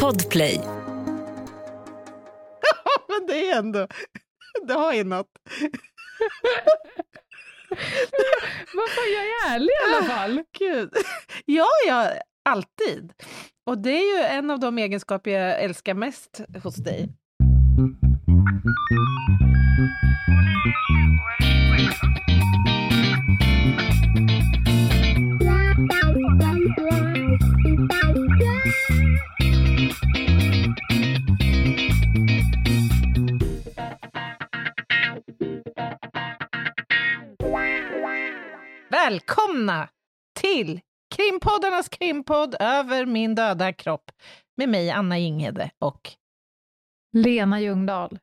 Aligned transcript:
Podplay. 0.00 0.60
Men 3.08 3.26
det 3.26 3.50
är 3.50 3.58
ändå... 3.58 3.86
Det 4.66 4.74
har 4.74 4.92
ju 4.92 5.04
något. 5.04 5.26
Varför 8.74 9.14
jag 9.14 9.24
är 9.24 9.54
ärlig 9.54 9.68
i 9.68 9.94
alla 9.94 10.04
fall? 10.04 10.42
Gud. 10.58 10.90
Ja, 11.44 11.68
ja, 11.88 12.12
alltid. 12.44 13.12
Och 13.66 13.78
det 13.78 13.90
är 13.90 14.18
ju 14.18 14.24
en 14.24 14.50
av 14.50 14.60
de 14.60 14.78
egenskaper 14.78 15.30
jag 15.30 15.62
älskar 15.62 15.94
mest 15.94 16.40
hos 16.62 16.76
dig. 16.76 17.08
Välkomna 39.04 39.88
till 40.40 40.80
krimpoddarnas 41.14 41.88
krimpodd 41.88 42.56
över 42.60 43.06
min 43.06 43.34
döda 43.34 43.72
kropp 43.72 44.10
med 44.56 44.68
mig, 44.68 44.90
Anna 44.90 45.18
Jinghede 45.18 45.70
och 45.78 46.10
Lena 47.12 47.60
Ljungdahl. 47.60 48.18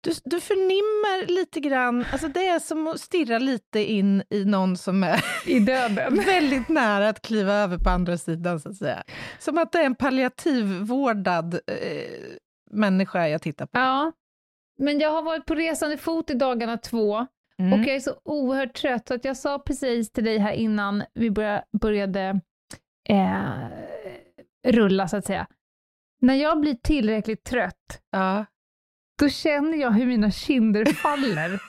du, 0.00 0.12
du 0.24 0.40
förnimmer 0.40 1.26
lite 1.26 1.60
grann, 1.60 2.04
alltså 2.12 2.28
det 2.28 2.46
är 2.46 2.58
som 2.58 2.86
att 2.86 3.00
stirra 3.00 3.38
lite 3.38 3.92
in 3.92 4.22
i 4.30 4.44
någon 4.44 4.76
som 4.76 5.02
är 5.02 5.24
I 5.46 5.60
döden. 5.60 6.16
väldigt 6.26 6.68
nära 6.68 7.08
att 7.08 7.22
kliva 7.22 7.52
över 7.52 7.78
på 7.78 7.90
andra 7.90 8.18
sidan, 8.18 8.60
så 8.60 8.68
att 8.68 8.76
säga. 8.76 9.02
Som 9.38 9.58
att 9.58 9.72
det 9.72 9.78
är 9.78 9.86
en 9.86 9.94
palliativvårdad 9.94 11.54
eh, 11.54 12.38
människa 12.70 13.28
jag 13.28 13.42
tittar 13.42 13.66
på. 13.66 13.78
Ja. 13.78 14.12
Men 14.78 14.98
jag 14.98 15.10
har 15.10 15.22
varit 15.22 15.46
på 15.46 15.54
resande 15.54 15.98
fot 15.98 16.30
i 16.30 16.34
dagarna 16.34 16.76
två 16.76 17.26
Mm. 17.62 17.72
och 17.72 17.78
jag 17.78 17.96
är 17.96 18.00
så 18.00 18.14
oerhört 18.24 18.74
trött 18.74 19.08
så 19.08 19.14
att 19.14 19.24
jag 19.24 19.36
sa 19.36 19.58
precis 19.58 20.10
till 20.12 20.24
dig 20.24 20.38
här 20.38 20.52
innan 20.52 21.02
vi 21.14 21.30
började, 21.30 21.64
började 21.80 22.40
eh, 23.08 23.48
rulla 24.68 25.08
så 25.08 25.16
att 25.16 25.24
säga. 25.26 25.46
När 26.20 26.34
jag 26.34 26.60
blir 26.60 26.74
tillräckligt 26.74 27.44
trött, 27.44 28.02
Ja. 28.10 28.44
då 29.18 29.28
känner 29.28 29.78
jag 29.78 29.90
hur 29.90 30.06
mina 30.06 30.30
kinder 30.30 30.84
faller 30.84 31.60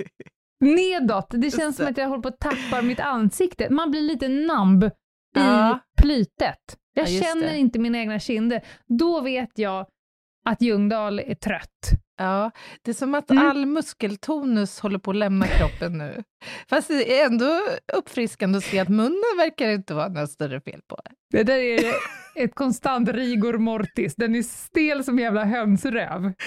nedåt. 0.60 1.26
Det 1.30 1.50
känns 1.50 1.76
som 1.76 1.86
att 1.86 1.96
jag 1.98 2.08
håller 2.08 2.22
på 2.22 2.28
att 2.28 2.40
tappa 2.40 2.82
mitt 2.82 3.00
ansikte. 3.00 3.70
Man 3.70 3.90
blir 3.90 4.00
lite 4.00 4.28
namb 4.28 4.90
Ja. 5.34 5.76
i 5.98 6.00
plytet. 6.02 6.78
Jag 6.94 7.08
Ja, 7.08 7.22
känner 7.22 7.46
det. 7.46 7.58
inte 7.58 7.78
mina 7.78 7.98
egna 7.98 8.18
kinder. 8.18 8.62
Då 8.86 9.20
vet 9.20 9.58
jag 9.58 9.86
att 10.44 10.62
Ljungdahl 10.62 11.18
är 11.18 11.34
trött. 11.34 11.90
Ja, 12.18 12.50
det 12.82 12.90
är 12.90 12.94
som 12.94 13.14
att 13.14 13.30
Mm. 13.30 13.46
all 13.46 13.66
muskeltonus 13.66 14.80
håller 14.80 14.98
på 14.98 15.10
att 15.10 15.16
lämna 15.16 15.46
kroppen 15.46 15.98
nu. 15.98 16.22
Fast 16.68 16.88
det 16.88 17.20
är 17.20 17.26
ändå 17.26 17.60
uppfriskande 17.92 18.58
att 18.58 18.64
se 18.64 18.78
att 18.78 18.88
munnen 18.88 19.36
verkar 19.36 19.70
inte 19.70 19.94
vara 19.94 20.08
några 20.08 20.26
större 20.26 20.60
fel 20.60 20.80
på. 20.88 20.96
Det 21.30 21.42
där 21.42 21.56
är 21.58 21.94
ett 22.34 22.54
konstant 22.54 23.08
rigor 23.08 23.58
mortis. 23.58 24.14
Den 24.14 24.34
är 24.34 24.42
stel 24.42 25.04
som 25.04 25.18
jävla 25.18 25.44
hönsröv. 25.44 26.32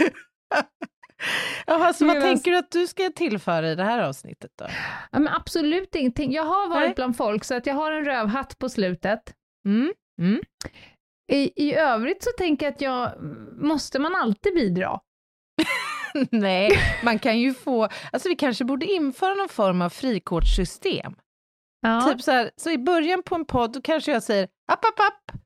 Jaha, 1.68 1.94
så 1.94 2.06
vad 2.06 2.16
Medans- 2.18 2.22
tänker 2.24 2.52
du 2.52 2.58
att 2.58 2.72
du 2.72 2.88
ska 2.88 3.10
tillföra 3.16 3.72
i 3.72 3.76
det 3.76 3.84
här 3.84 4.00
avsnittet 4.04 4.52
då? 4.60 4.66
Ja, 5.12 5.20
men 5.20 5.28
absolut 5.34 5.96
ingenting. 5.96 6.32
Jag 6.34 6.44
har 6.44 6.70
varit 6.70 6.86
Nej. 6.88 6.94
bland 6.96 7.18
folk 7.18 7.44
så 7.44 7.56
att 7.56 7.66
jag 7.66 7.74
har 7.74 7.92
en 7.92 8.06
rövhatt 8.06 8.58
på 8.60 8.70
slutet. 8.70 9.20
Mm? 9.68 9.94
Mm? 10.22 10.42
I, 11.32 11.64
I 11.70 11.76
övrigt 11.76 12.24
så 12.24 12.30
tänker 12.38 12.66
jag 12.66 12.74
att 12.74 12.82
jag, 12.82 13.12
måste 13.62 14.00
man 14.00 14.16
alltid 14.16 14.54
bidra? 14.56 15.00
Nej, 16.32 16.72
man 17.04 17.20
kan 17.20 17.40
ju 17.40 17.54
få, 17.54 17.88
alltså 18.12 18.30
vi 18.30 18.36
kanske 18.36 18.66
borde 18.66 18.86
införa 18.86 19.34
någon 19.34 19.50
form 19.50 19.82
av 19.82 19.90
frikortssystem. 19.90 21.16
Ja. 21.82 22.02
Typ 22.02 22.22
så 22.22 22.32
här, 22.32 22.52
så 22.56 22.70
i 22.72 22.78
början 22.78 23.24
på 23.24 23.36
en 23.36 23.46
podd 23.46 23.74
då 23.74 23.82
kanske 23.82 24.12
jag 24.12 24.24
säger 24.24 24.44
app, 24.72 24.86
app, 24.86 25.00
app, 25.00 25.38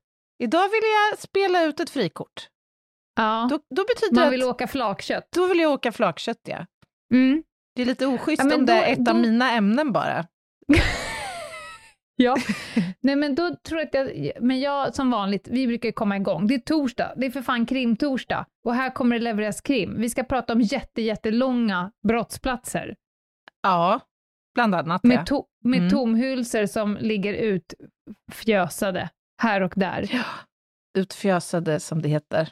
idag 0.42 0.68
vill 0.68 0.82
jag 1.10 1.18
spela 1.18 1.62
ut 1.64 1.80
ett 1.80 1.90
frikort. 1.90 2.48
ja. 3.16 3.46
Då, 3.50 3.58
då 3.76 3.84
betyder 3.84 4.14
man 4.14 4.24
det 4.24 4.30
vill 4.30 4.42
att 4.42 4.48
åka 4.48 4.68
flakkött. 4.68 5.28
då 5.36 5.46
vill 5.46 5.58
jag 5.58 5.72
åka 5.72 5.92
flakkött, 5.92 6.40
ja. 6.44 6.66
Mm. 7.14 7.42
Det 7.76 7.82
är 7.82 7.86
lite 7.86 8.06
oschysst 8.06 8.42
Ja, 8.44 8.54
om 8.54 8.66
det 8.66 8.72
då- 8.74 8.78
är 8.82 8.92
ett 8.92 8.98
av 8.98 9.04
då- 9.04 9.14
mina 9.14 9.50
ämnen 9.52 9.92
bara. 9.92 10.26
Ja, 12.22 12.36
nej 13.00 13.16
men 13.16 13.34
då 13.34 13.56
tror 13.68 13.80
jag 13.80 13.86
att 13.88 13.94
jag, 13.94 14.32
men 14.40 14.60
jag 14.60 14.94
som 14.94 15.10
vanligt, 15.10 15.48
vi 15.50 15.66
brukar 15.66 15.90
komma 15.92 16.16
igång. 16.16 16.46
Det 16.46 16.54
är 16.54 16.58
torsdag, 16.58 17.12
det 17.16 17.26
är 17.26 17.30
för 17.30 17.42
fan 17.42 17.66
krimtorsdag 17.66 18.46
och 18.64 18.74
här 18.74 18.90
kommer 18.90 19.18
det 19.18 19.22
levereras 19.24 19.60
krim. 19.60 19.94
Vi 20.00 20.10
ska 20.10 20.24
prata 20.24 20.52
om 20.52 20.60
jätte, 20.60 21.02
jättelånga 21.02 21.92
brottsplatser 22.08 22.96
Ja, 23.62 24.00
bland 24.54 24.74
annat. 24.74 25.04
med, 25.04 25.18
ja. 25.18 25.24
to, 25.24 25.44
med 25.64 25.78
Mm. 25.78 25.90
tomhylsor 25.90 26.66
som 26.66 26.96
ligger 27.00 27.60
utfjösade 28.28 29.08
här 29.42 29.60
och 29.60 29.72
där. 29.76 30.10
Utfjösade, 30.98 31.80
som 31.80 32.02
det 32.02 32.08
heter. 32.08 32.48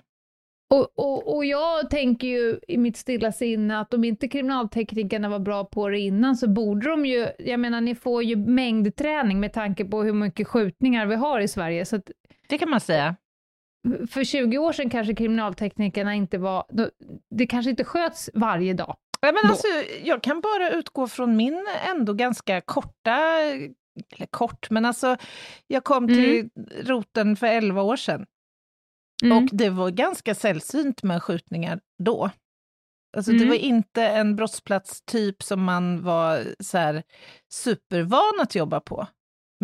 Och, 0.70 0.98
och, 0.98 1.36
och 1.36 1.44
jag 1.44 1.90
tänker 1.90 2.28
ju 2.28 2.58
i 2.68 2.78
mitt 2.78 2.96
stilla 2.96 3.32
sinne 3.32 3.80
att 3.80 3.94
om 3.94 4.04
inte 4.04 4.28
kriminalteknikerna 4.28 5.28
var 5.28 5.38
bra 5.38 5.64
på 5.64 5.88
det 5.88 5.98
innan 5.98 6.36
så 6.36 6.48
borde 6.48 6.90
de 6.90 7.06
ju, 7.06 7.28
jag 7.38 7.60
menar 7.60 7.80
ni 7.80 7.94
får 7.94 8.22
ju 8.22 8.36
mängdträning 8.36 9.40
med 9.40 9.52
tanke 9.52 9.84
på 9.84 10.02
hur 10.02 10.12
mycket 10.12 10.48
skjutningar 10.48 11.06
vi 11.06 11.14
har 11.14 11.40
i 11.40 11.48
Sverige, 11.48 11.84
så 11.84 11.96
att 11.96 12.10
Det 12.48 12.58
kan 12.58 12.70
man 12.70 12.80
säga. 12.80 13.16
för 14.10 14.24
20 14.24 14.58
år 14.58 14.72
sedan 14.72 14.90
kanske 14.90 15.14
kriminalteknikerna 15.14 16.14
inte 16.14 16.38
var, 16.38 16.64
det 17.30 17.46
kanske 17.46 17.70
inte 17.70 17.84
sköts 17.84 18.30
varje 18.34 18.74
dag. 18.74 18.96
Ja, 19.20 19.32
men 19.32 19.50
alltså, 19.50 19.66
jag 20.02 20.22
kan 20.22 20.40
bara 20.40 20.70
utgå 20.70 21.08
från 21.08 21.36
min 21.36 21.66
ändå 21.90 22.12
ganska 22.12 22.60
korta, 22.60 23.18
eller 24.16 24.26
kort, 24.30 24.70
men 24.70 24.84
alltså 24.84 25.16
jag 25.66 25.84
kom 25.84 26.08
till 26.08 26.48
roten 26.84 27.36
för 27.36 27.46
11 27.46 27.82
år 27.82 27.96
sedan 27.96 28.26
och 29.22 29.48
det 29.52 29.70
var 29.70 29.90
ganska 29.90 30.34
sällsynt 30.34 31.02
med 31.02 31.22
skjutningar 31.22 31.80
då. 32.02 32.30
Alltså 33.16 33.30
det 33.32 33.36
Mm. 33.36 33.48
var 33.48 33.54
inte 33.56 34.02
en 34.06 34.36
brottsplats 34.36 35.02
typ 35.02 35.42
som 35.42 35.62
man 35.64 36.02
var 36.02 36.44
så 36.60 36.78
här 36.78 37.02
supervan 37.52 38.40
att 38.40 38.54
jobba 38.54 38.80
på. 38.80 39.06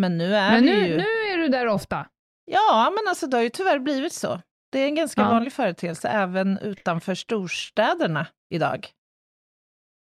Men 0.01 0.19
nu 0.19 0.35
är 0.35 0.51
Men 0.53 0.67
det 0.67 0.73
nu, 0.81 0.87
ju... 0.89 0.97
nu 0.97 1.03
är 1.33 1.37
du 1.39 1.49
där 1.49 1.67
ofta. 1.67 2.07
Ja, 2.51 2.93
men 2.97 3.09
alltså 3.09 3.27
det 3.27 3.37
har 3.37 3.43
ju 3.43 3.49
tyvärr 3.51 3.79
blivit 3.79 4.13
så. 4.13 4.41
Det 4.73 4.79
är 4.79 4.87
en 4.87 4.95
ganska 4.95 5.21
Ja. 5.21 5.29
vanlig 5.31 5.53
företeelse 5.53 6.09
även 6.09 6.59
utanför 6.59 7.15
storstäderna 7.15 8.27
idag. 8.55 8.89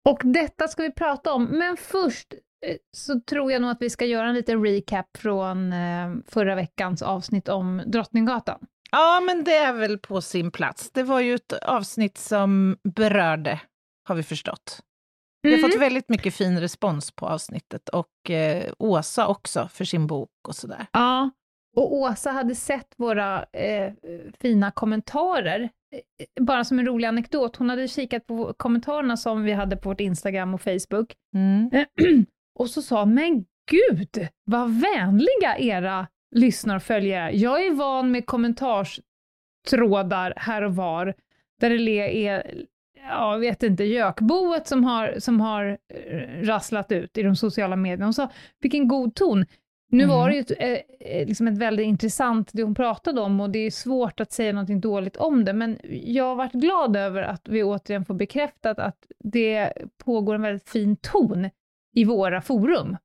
Och 0.10 0.20
detta 0.24 0.68
ska 0.68 0.84
vi 0.84 0.92
prata 0.92 1.34
om, 1.34 1.44
men 1.46 1.78
först 1.78 2.34
eh, 2.66 2.76
så 2.98 3.20
tror 3.20 3.52
jag 3.52 3.62
nog 3.62 3.72
att 3.72 3.82
vi 3.82 3.90
ska 3.90 4.06
göra 4.06 4.28
en 4.28 4.36
liten 4.36 4.66
recap 4.66 5.18
från 5.18 5.74
eh, 5.74 6.14
förra 6.28 6.56
veckans 6.56 7.02
avsnitt 7.02 7.50
om 7.50 7.82
Drottninggatan. 7.86 8.60
Ja, 8.94 9.20
men 9.26 9.44
det 9.44 9.56
är 9.56 9.74
väl 9.74 9.98
på 9.98 10.22
sin 10.22 10.52
plats. 10.52 10.92
Det 10.92 11.04
var 11.04 11.20
ju 11.20 11.36
ett 11.36 11.54
avsnitt 11.54 12.18
som 12.18 12.78
berörde, 12.84 13.62
har 14.08 14.16
vi 14.16 14.24
förstått. 14.24 14.80
Vi 15.42 15.52
har 15.52 15.58
Mm. 15.60 15.72
fått 15.72 15.82
väldigt 15.82 16.10
mycket 16.10 16.34
fin 16.34 16.60
respons 16.60 17.12
på 17.12 17.28
avsnittet 17.28 17.90
och 17.90 18.30
eh, 18.30 18.74
Åsa 18.80 19.28
också 19.28 19.68
för 19.72 19.86
sin 19.86 20.08
bok 20.08 20.30
och 20.48 20.56
sådär. 20.56 20.86
Ja, 20.92 21.30
och 21.76 21.94
Åsa 21.96 22.32
hade 22.32 22.56
sett 22.56 22.88
våra 22.98 23.44
eh, 23.44 23.94
fina 24.40 24.72
kommentarer. 24.72 25.60
Eh, 25.96 26.44
Bara 26.44 26.64
som 26.64 26.80
en 26.80 26.86
rolig 26.86 27.08
anekdot, 27.08 27.56
hon 27.56 27.70
hade 27.70 27.88
kikat 27.88 28.28
på 28.28 28.54
kommentarerna 28.58 29.18
som 29.18 29.44
vi 29.44 29.52
hade 29.52 29.78
på 29.78 29.90
vårt 29.90 30.00
Instagram 30.00 30.54
och 30.54 30.62
Facebook. 30.62 31.14
Mm. 31.36 31.70
Och 32.60 32.70
så 32.70 32.82
sa 32.82 33.06
men 33.06 33.46
gud, 33.72 34.28
vad 34.46 34.70
vänliga 34.82 35.58
era 35.60 36.08
lyssnar 36.34 36.76
och 36.76 36.84
följare. 36.84 37.32
Jag 37.38 37.66
är 37.66 37.72
van 37.72 38.12
med 38.12 38.26
kommentarstrådar 38.26 40.34
här 40.38 40.62
och 40.62 40.76
var, 40.76 41.14
där 41.60 41.70
det 41.70 42.28
är, 42.28 42.54
ja, 43.10 43.32
jag 43.34 43.40
vet 43.40 43.64
inte, 43.64 43.84
gökboet 43.84 44.68
som 44.68 44.84
har, 44.84 45.16
som 45.20 45.42
har 45.42 45.78
eh, 45.94 46.42
rasslat 46.44 46.92
ut 46.92 47.18
i 47.18 47.24
de 47.24 47.36
sociala 47.36 47.76
medierna. 47.76 48.06
Hon 48.06 48.14
sa, 48.14 48.30
vilken 48.62 48.88
god 48.88 49.16
ton. 49.16 49.46
Nu 49.90 50.04
Mm. 50.04 50.16
var 50.16 50.30
det 50.30 50.36
ju 50.36 50.42
ett, 50.42 50.52
eh, 50.60 50.72
eh, 51.00 51.28
liksom 51.28 51.48
ett 51.48 51.58
väldigt 51.58 51.86
intressant, 51.86 52.50
det 52.54 52.64
hon 52.64 52.76
pratade 52.76 53.22
om, 53.22 53.40
och 53.42 53.50
det 53.50 53.60
är 53.60 53.72
svårt 53.72 54.20
att 54.20 54.32
säga 54.32 54.54
något 54.54 54.82
dåligt 54.82 55.18
om 55.18 55.46
det, 55.46 55.54
men 55.54 55.80
jag 56.04 56.24
har 56.24 56.36
varit 56.36 56.54
glad 56.54 56.96
över 56.98 57.24
att 57.24 57.42
vi 57.50 57.64
återigen 57.64 58.06
får 58.06 58.14
bekräftat 58.14 58.80
att 58.80 58.98
det 59.20 59.74
pågår 60.06 60.36
en 60.36 60.42
väldigt 60.42 60.70
fin 60.70 60.96
ton 60.96 61.50
i 61.96 62.06
våra 62.06 62.42
forum. 62.42 62.98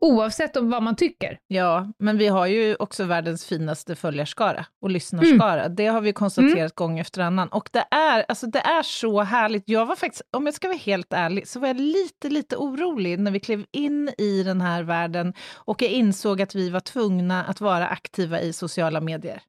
Oavsett 0.00 0.56
om 0.56 0.70
vad 0.70 0.82
man 0.82 0.96
tycker. 0.96 1.38
Ja, 1.46 1.92
men 1.98 2.18
vi 2.18 2.26
har 2.26 2.46
ju 2.46 2.76
också 2.78 3.04
världens 3.04 3.46
finaste 3.46 3.96
följarskara 3.96 4.66
och 4.82 4.90
lyssnarskara. 4.90 5.68
Det 5.68 5.86
har 5.86 6.00
vi 6.00 6.12
konstaterat 6.12 6.74
gång 6.74 6.98
efter 6.98 7.20
annan. 7.20 7.48
Och 7.48 7.68
det 7.72 7.84
är, 7.90 8.24
alltså 8.28 8.46
det 8.46 8.58
är 8.58 8.82
så 8.82 9.22
härligt. 9.22 9.62
Jag 9.66 9.86
var 9.86 9.96
faktiskt, 9.96 10.22
om 10.36 10.46
jag 10.46 10.54
ska 10.54 10.68
vara 10.68 10.78
helt 10.78 11.12
ärlig, 11.12 11.48
så 11.48 11.60
var 11.60 11.68
jag 11.68 11.80
lite, 11.80 12.28
lite 12.28 12.56
orolig 12.56 13.18
när 13.18 13.30
vi 13.30 13.40
klev 13.40 13.64
in 13.72 14.10
i 14.18 14.42
den 14.42 14.60
här 14.60 14.82
världen 14.82 15.34
och 15.54 15.82
jag 15.82 15.90
insåg 15.90 16.42
att 16.42 16.54
vi 16.54 16.70
var 16.70 16.80
tvungna 16.80 17.44
att 17.44 17.60
vara 17.60 17.86
aktiva 17.86 18.40
i 18.40 18.52
sociala 18.52 19.00
medier. 19.00 19.42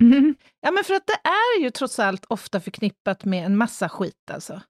Mm. 0.00 0.34
Ja, 0.60 0.70
men 0.70 0.84
för 0.84 0.94
att 0.94 1.06
det 1.06 1.28
är 1.28 1.62
ju 1.62 1.70
trots 1.70 1.98
allt 1.98 2.24
ofta 2.28 2.60
förknippat 2.60 3.24
med 3.24 3.46
en 3.46 3.56
massa 3.56 3.88
skit 3.88 4.30
alltså. 4.32 4.60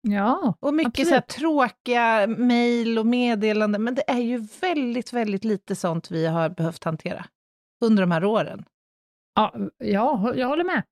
Ja, 0.00 0.54
Och 0.60 0.74
mycket 0.74 1.08
så 1.08 1.14
här, 1.14 1.20
tråkiga 1.20 2.26
mejl 2.26 2.98
och 2.98 3.06
meddelanden, 3.06 3.84
men 3.84 3.94
det 3.94 4.10
är 4.10 4.18
ju 4.18 4.46
väldigt, 4.60 5.12
väldigt 5.12 5.44
lite 5.44 5.76
sånt 5.76 6.10
vi 6.10 6.26
har 6.26 6.48
behövt 6.48 6.84
hantera 6.84 7.26
under 7.84 8.02
de 8.02 8.10
här 8.10 8.24
åren. 8.24 8.64
Ja, 9.34 9.54
ja 9.78 10.32
jag 10.36 10.48
håller 10.48 10.64
med. 10.64 10.82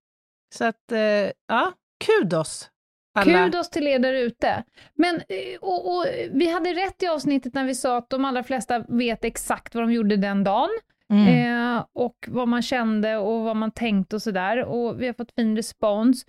Så 0.55 0.65
att, 0.65 0.93
eh, 0.93 1.31
ja, 1.49 1.73
kudos! 2.05 2.71
Alla. 3.15 3.45
Kudos 3.45 3.71
till 3.71 3.87
er 3.87 3.99
där 3.99 4.13
ute. 4.13 4.65
Men, 4.95 5.17
eh, 5.17 5.59
och, 5.61 5.97
och, 5.97 6.05
vi 6.31 6.51
hade 6.51 6.73
rätt 6.73 7.03
i 7.03 7.07
avsnittet 7.07 7.55
när 7.55 7.65
vi 7.65 7.75
sa 7.75 7.97
att 7.97 8.11
de 8.11 8.25
allra 8.25 8.43
flesta 8.43 8.85
vet 8.89 9.25
exakt 9.25 9.75
vad 9.75 9.85
de 9.85 9.93
gjorde 9.93 10.17
den 10.17 10.45
dagen. 10.45 10.69
Mm. 11.11 11.29
Eh, 11.77 11.85
och 11.93 12.17
vad 12.29 12.49
man 12.49 12.63
kände 12.63 13.17
och 13.17 13.41
vad 13.41 13.57
man 13.57 13.71
tänkte 13.71 14.17
och 14.17 14.23
sådär. 14.23 14.65
Och 14.65 15.01
vi 15.01 15.07
har 15.07 15.15
fått 15.15 15.33
fin 15.33 15.57
respons. 15.57 16.27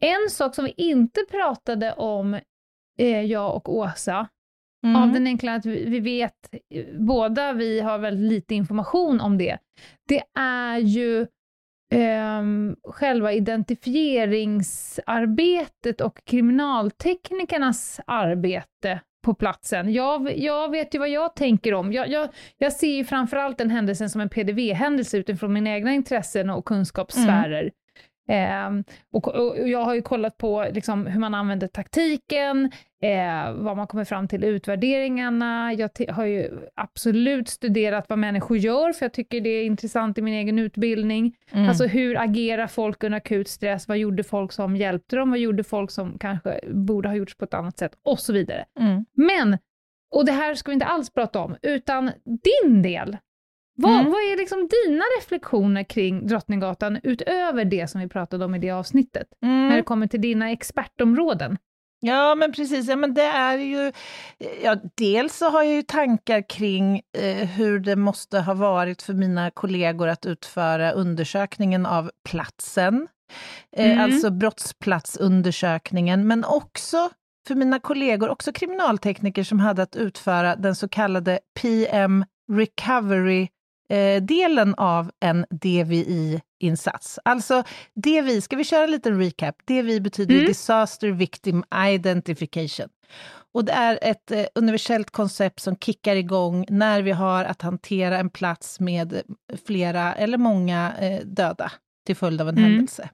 En 0.00 0.30
sak 0.30 0.54
som 0.54 0.64
vi 0.64 0.74
inte 0.76 1.20
pratade 1.30 1.92
om, 1.92 2.34
eh, 2.98 3.22
jag 3.22 3.56
och 3.56 3.74
Åsa, 3.74 4.28
mm. 4.84 4.96
av 4.96 5.12
den 5.12 5.26
enkla 5.26 5.54
att 5.54 5.66
vi, 5.66 5.84
vi 5.84 6.00
vet, 6.00 6.54
båda 6.98 7.52
vi 7.52 7.80
har 7.80 7.98
väldigt 7.98 8.32
lite 8.32 8.54
information 8.54 9.20
om 9.20 9.38
det, 9.38 9.58
det 10.08 10.22
är 10.38 10.78
ju 10.78 11.20
eh, 11.92 12.42
själva 12.88 13.32
identifieringsarbetet 13.32 16.00
och 16.00 16.24
kriminalteknikernas 16.24 18.00
arbete 18.06 19.00
på 19.24 19.34
platsen. 19.34 19.92
Jag, 19.92 20.38
jag 20.38 20.70
vet 20.70 20.94
ju 20.94 20.98
vad 20.98 21.08
jag 21.08 21.36
tänker 21.36 21.74
om. 21.74 21.92
Jag, 21.92 22.08
jag, 22.08 22.28
jag 22.58 22.72
ser 22.72 22.96
ju 22.96 23.04
framförallt 23.04 23.58
den 23.58 23.70
händelsen 23.70 24.10
som 24.10 24.20
en 24.20 24.28
PDV-händelse 24.28 25.18
utifrån 25.18 25.52
mina 25.52 25.70
egna 25.70 25.92
intressen 25.92 26.50
och 26.50 26.64
kunskapssfärer. 26.64 27.70
Eh, 28.28 28.70
och, 29.12 29.28
och, 29.28 29.68
jag 29.68 29.84
har 29.84 29.94
ju 29.94 30.02
kollat 30.02 30.38
på 30.38 30.66
liksom, 30.72 31.06
hur 31.06 31.20
man 31.20 31.34
använder 31.34 31.68
taktiken, 31.68 32.70
eh, 33.02 33.52
vad 33.52 33.76
man 33.76 33.86
kommer 33.86 34.04
fram 34.04 34.28
till 34.28 34.44
i 34.44 34.46
utvärderingarna. 34.46 35.72
Jag 35.72 35.90
har 36.08 36.24
ju 36.24 36.50
absolut 36.74 37.48
studerat 37.48 38.06
vad 38.08 38.18
människor 38.18 38.56
gör, 38.56 38.92
för 38.92 39.04
jag 39.04 39.12
tycker 39.12 39.40
det 39.40 39.50
är 39.50 39.64
intressant 39.64 40.18
i 40.18 40.22
min 40.22 40.34
egen 40.34 40.58
utbildning. 40.58 41.36
Mm. 41.52 41.68
Alltså 41.68 41.86
hur 41.86 42.20
agerar 42.20 42.66
folk 42.66 43.04
under 43.04 43.16
akut 43.16 43.48
stress? 43.48 43.88
Vad 43.88 43.98
gjorde 43.98 44.24
folk 44.24 44.52
som 44.52 44.76
hjälpte 44.76 45.16
dem? 45.16 45.30
Vad 45.30 45.38
gjorde 45.38 45.64
folk 45.64 45.90
som 45.90 46.18
kanske 46.18 46.60
borde 46.68 47.08
ha 47.08 47.16
gjorts 47.16 47.36
på 47.36 47.44
ett 47.44 47.54
annat 47.54 47.78
sätt? 47.78 47.92
Och 48.02 48.18
så 48.18 48.32
vidare. 48.32 48.64
Mm. 48.80 49.04
Men, 49.14 49.58
och 50.10 50.26
det 50.26 50.32
här 50.32 50.54
ska 50.54 50.70
vi 50.70 50.74
inte 50.74 50.86
alls 50.86 51.10
prata 51.10 51.40
om, 51.40 51.56
utan 51.62 52.10
din 52.24 52.82
del 52.82 53.16
vad, 53.76 53.92
mm. 53.92 54.04
vad 54.12 54.20
är 54.20 54.36
liksom 54.36 54.58
dina 54.58 55.04
reflektioner 55.18 55.82
kring 55.82 56.26
Drottninggatan 56.26 57.00
utöver 57.02 57.64
det 57.64 57.90
som 57.90 58.00
vi 58.00 58.08
pratade 58.08 58.44
om 58.44 58.54
i 58.54 58.58
det 58.58 58.70
avsnittet, 58.70 59.26
mm. 59.42 59.68
när 59.68 59.76
det 59.76 59.82
kommer 59.82 60.06
till 60.06 60.20
dina 60.20 60.50
expertområden? 60.50 61.58
Ja, 62.06 62.34
men 62.34 62.52
precis. 62.52 62.88
Ja, 62.88 62.96
men 62.96 63.14
det 63.14 63.22
är 63.22 63.58
ju... 63.58 63.92
Ja, 64.62 64.76
dels 64.94 65.36
så 65.36 65.50
har 65.50 65.62
jag 65.62 65.72
ju 65.72 65.82
tankar 65.82 66.48
kring 66.48 67.02
eh, 67.18 67.48
hur 67.48 67.80
det 67.80 67.96
måste 67.96 68.40
ha 68.40 68.54
varit 68.54 69.02
för 69.02 69.14
mina 69.14 69.50
kollegor 69.50 70.08
att 70.08 70.26
utföra 70.26 70.92
undersökningen 70.92 71.86
av 71.86 72.10
platsen, 72.28 73.08
eh, 73.76 73.90
mm. 73.90 74.00
alltså 74.00 74.30
brottsplatsundersökningen, 74.30 76.26
men 76.26 76.44
också 76.44 77.10
för 77.46 77.54
mina 77.54 77.78
kollegor, 77.78 78.28
också 78.28 78.52
kriminaltekniker 78.52 79.44
som 79.44 79.60
hade 79.60 79.82
att 79.82 79.96
utföra 79.96 80.56
den 80.56 80.74
så 80.74 80.88
kallade 80.88 81.38
PM 81.60 82.24
Recovery 82.52 83.48
eh, 83.88 84.22
delen 84.22 84.74
av 84.74 85.10
en 85.20 85.46
DVI-insats. 85.50 87.18
Alltså 87.24 87.64
DVI, 87.94 88.40
ska 88.40 88.56
vi 88.56 88.64
köra 88.64 88.84
en 88.84 88.90
liten 88.90 89.20
recap? 89.20 89.56
DVI 89.66 90.00
betyder 90.00 90.34
mm. 90.34 90.46
Disaster 90.46 91.08
Victim 91.08 91.64
Identification. 91.88 92.88
Och 93.52 93.64
det 93.64 93.72
är 93.72 93.98
ett 94.02 94.30
eh, 94.30 94.44
universellt 94.54 95.10
koncept 95.10 95.60
som 95.60 95.76
kickar 95.76 96.16
igång 96.16 96.66
när 96.68 97.02
vi 97.02 97.12
har 97.12 97.44
att 97.44 97.62
hantera 97.62 98.18
en 98.18 98.30
plats 98.30 98.80
med 98.80 99.22
flera 99.66 100.14
eller 100.14 100.38
många 100.38 100.92
eh, 101.00 101.20
döda 101.24 101.72
till 102.06 102.16
följd 102.16 102.40
av 102.40 102.48
en 102.48 102.58
mm. 102.58 102.70
händelse. 102.70 103.10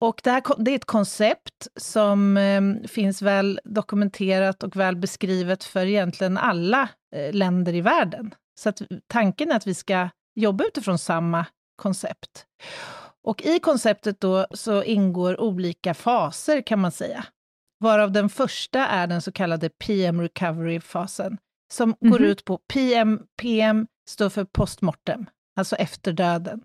Och 0.00 0.20
det, 0.24 0.30
här, 0.30 0.42
det 0.58 0.70
är 0.70 0.76
ett 0.76 0.84
koncept 0.84 1.68
som 1.76 2.36
eh, 2.36 2.88
finns 2.88 3.22
väl 3.22 3.60
dokumenterat 3.64 4.62
och 4.62 4.76
väl 4.76 4.96
beskrivet 4.96 5.64
för 5.64 5.86
egentligen 5.86 6.38
alla 6.38 6.88
eh, 7.14 7.32
länder 7.32 7.74
i 7.74 7.80
världen. 7.80 8.34
Så 8.58 8.68
att 8.68 8.82
tanken 9.06 9.52
är 9.52 9.56
att 9.56 9.66
vi 9.66 9.74
ska 9.74 10.08
jobba 10.34 10.64
utifrån 10.64 10.98
samma 10.98 11.46
koncept. 11.76 12.46
Och 13.24 13.42
i 13.42 13.58
konceptet 13.58 14.20
då 14.20 14.46
så 14.50 14.82
ingår 14.82 15.40
olika 15.40 15.94
faser 15.94 16.62
kan 16.62 16.80
man 16.80 16.92
säga. 16.92 17.24
Varav 17.80 18.12
den 18.12 18.28
första 18.28 18.86
är 18.86 19.06
den 19.06 19.22
så 19.22 19.32
kallade 19.32 19.68
PM 19.68 20.20
recovery-fasen, 20.20 21.38
som 21.72 21.88
mm 21.88 21.96
-hmm. 22.00 22.10
går 22.10 22.18
mhm. 22.18 22.28
ut 22.28 22.44
på 22.44 22.58
PM, 22.58 23.20
PM 23.36 23.86
står 24.10 24.28
för 24.28 24.44
postmortem, 24.44 25.26
alltså 25.56 25.76
efter 25.76 26.12
döden. 26.12 26.60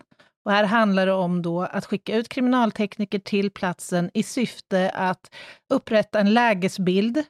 Och 0.45 0.51
här 0.51 0.63
handlar 0.63 1.05
det 1.05 1.13
om 1.13 1.41
då 1.41 1.61
att 1.61 1.85
skicka 1.85 2.15
ut 2.15 2.29
kriminaltekniker 2.29 3.19
till 3.19 3.51
platsen 3.51 4.11
i 4.13 4.23
syfte 4.23 4.89
att 4.89 5.35
upprätta 5.73 6.19
en 6.19 6.33
lägesbild 6.33 7.23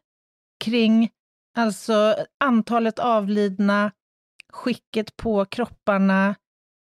kring 0.63 1.09
alltså 1.57 2.15
antalet 2.43 2.99
avlidna, 2.99 3.91
skicket 4.53 5.15
på 5.17 5.45
kropparna, 5.45 6.35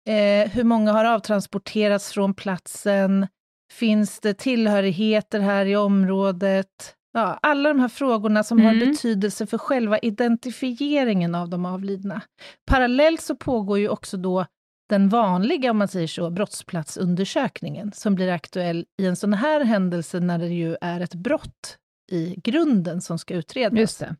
eh, 0.09 0.51
hur 0.51 0.65
många 0.65 0.93
har 0.93 1.05
avtransporterats 1.05 2.13
från 2.13 2.35
platsen, 2.35 3.27
finns 3.73 4.21
det 4.21 4.35
tillhörigheter 4.35 5.41
här 5.41 5.67
i 5.67 5.77
området? 5.77 6.95
Ja, 7.13 7.39
alla 7.43 7.69
de 7.69 7.81
här 7.81 7.89
frågorna 7.89 8.45
som 8.45 8.59
mm. 8.59 8.81
har 8.81 8.87
betydelse 8.87 9.47
för 9.47 9.59
själva 9.59 9.99
identifieringen 9.99 11.35
av 11.35 11.49
de 11.49 11.67
avlidna. 11.67 12.21
Parallellt 12.67 13.21
så 13.21 13.37
pågår 13.37 13.79
ju 13.79 13.89
också 13.89 14.17
då 14.17 14.47
den 14.89 15.09
vanliga, 15.09 15.71
om 15.71 15.79
man 15.79 15.89
säger 15.89 16.07
så, 16.07 16.31
brottsplatsundersökningen, 16.31 17.93
som 17.93 18.15
blir 18.15 18.29
aktuell 18.29 18.87
i 19.03 19.07
en 19.07 19.17
sån 19.17 19.33
här 19.33 19.65
händelse 19.65 20.21
när 20.21 20.39
det 20.39 20.49
ju 20.49 20.77
är 20.81 21.01
ett 21.01 21.15
brott 21.15 21.79
i 22.13 22.35
grunden 22.45 23.01
som 23.01 23.19
ska 23.19 23.35
utredas. 23.35 23.79
Just 23.79 24.01
det. 24.01 24.17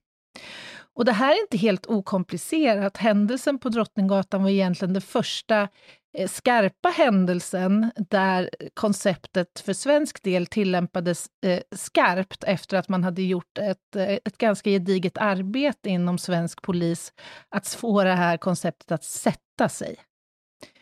Och 0.97 1.05
det 1.05 1.13
här 1.13 1.33
är 1.33 1.41
inte 1.41 1.57
helt 1.57 1.87
okomplicerat. 1.87 2.97
Händelsen 2.97 3.59
på 3.59 3.69
Drottninggatan 3.69 4.43
var 4.43 4.51
egentligen 4.51 4.93
den 4.93 5.03
första 5.03 5.69
eh, 6.19 6.29
skarpa 6.29 6.89
händelsen 6.89 7.91
där 8.11 8.51
konceptet 8.75 9.61
för 9.61 9.73
svensk 9.73 10.23
del 10.23 10.47
tillämpades 10.47 11.27
eh, 11.47 11.61
skarpt 11.77 12.45
efter 12.45 12.77
att 12.77 12.89
man 12.89 13.05
hade 13.05 13.23
gjort 13.23 13.59
ett, 13.59 13.97
eh, 13.97 14.11
ett 14.11 14.39
ganska 14.39 14.71
gediget 14.71 15.19
arbete 15.19 15.91
inom 15.91 16.19
svensk 16.19 16.63
polis 16.63 17.13
att 17.49 17.69
få 17.69 18.05
det 18.05 18.15
här 18.15 18.37
konceptet 18.37 18.93
att 18.93 19.05
sätta 19.05 19.69
sig. 19.69 19.97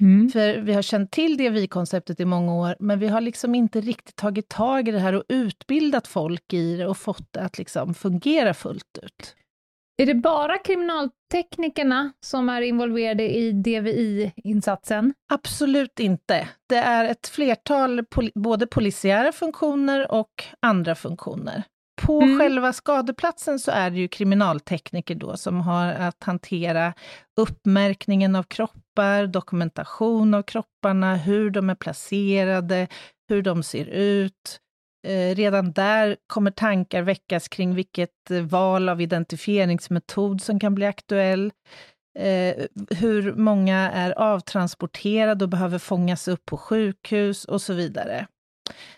Mm. 0.00 0.30
För 0.30 0.58
vi 0.58 0.72
har 0.72 0.82
känt 0.82 1.10
till 1.10 1.36
det 1.36 1.50
vi-konceptet 1.50 2.20
i 2.20 2.24
många 2.24 2.54
år, 2.54 2.76
men 2.80 2.98
vi 2.98 3.08
har 3.08 3.20
liksom 3.20 3.54
inte 3.54 3.80
riktigt 3.80 4.16
tagit 4.16 4.48
tag 4.48 4.88
i 4.88 4.92
det 4.92 4.98
här 4.98 5.12
och 5.12 5.24
utbildat 5.28 6.06
folk 6.06 6.52
i 6.52 6.76
det 6.76 6.86
och 6.86 6.96
fått 6.96 7.32
det 7.32 7.40
att 7.40 7.58
liksom 7.58 7.94
fungera 7.94 8.54
fullt 8.54 8.98
ut. 9.02 9.36
Är 9.96 10.06
det 10.06 10.14
bara 10.14 10.58
kriminalteknikerna 10.58 12.12
som 12.20 12.48
är 12.48 12.62
involverade 12.62 13.36
i 13.36 13.52
DVI-insatsen? 13.52 15.14
Absolut 15.32 16.00
inte. 16.00 16.48
Det 16.68 16.76
är 16.76 17.04
ett 17.04 17.26
flertal 17.26 18.04
pol 18.04 18.30
både 18.34 18.66
polisiära 18.66 19.32
funktioner 19.32 20.12
och 20.12 20.44
andra 20.60 20.94
funktioner. 20.94 21.62
På 22.02 22.20
mm. 22.20 22.38
själva 22.38 22.72
skadeplatsen 22.72 23.58
så 23.58 23.70
är 23.70 23.90
det 23.90 23.98
ju 23.98 24.08
kriminaltekniker 24.08 25.14
då 25.14 25.36
som 25.36 25.60
har 25.60 25.86
att 25.86 26.24
hantera 26.24 26.94
uppmärkningen 27.40 28.36
av 28.36 28.42
kroppar, 28.42 29.26
dokumentation 29.26 30.34
av 30.34 30.42
kropparna, 30.42 31.16
hur 31.16 31.50
de 31.50 31.70
är 31.70 31.74
placerade, 31.74 32.88
hur 33.28 33.42
de 33.42 33.62
ser 33.62 33.84
ut, 33.84 34.60
Eh, 35.04 35.34
redan 35.34 35.72
där 35.72 36.16
kommer 36.26 36.50
tankar 36.50 37.02
väckas 37.02 37.48
kring 37.48 37.74
vilket 37.74 38.30
eh, 38.30 38.40
val 38.40 38.88
av 38.88 39.00
identifieringsmetod 39.00 40.40
som 40.40 40.60
kan 40.60 40.74
bli 40.74 40.86
aktuell. 40.86 41.52
Eh, 42.18 42.54
hur 42.90 43.34
många 43.34 43.90
är 43.90 44.10
avtransporterade 44.18 45.44
och 45.44 45.48
behöver 45.48 45.78
fångas 45.78 46.28
upp 46.28 46.44
på 46.46 46.56
sjukhus 46.56 47.44
och 47.44 47.62
så 47.62 47.72
vidare. 47.72 48.26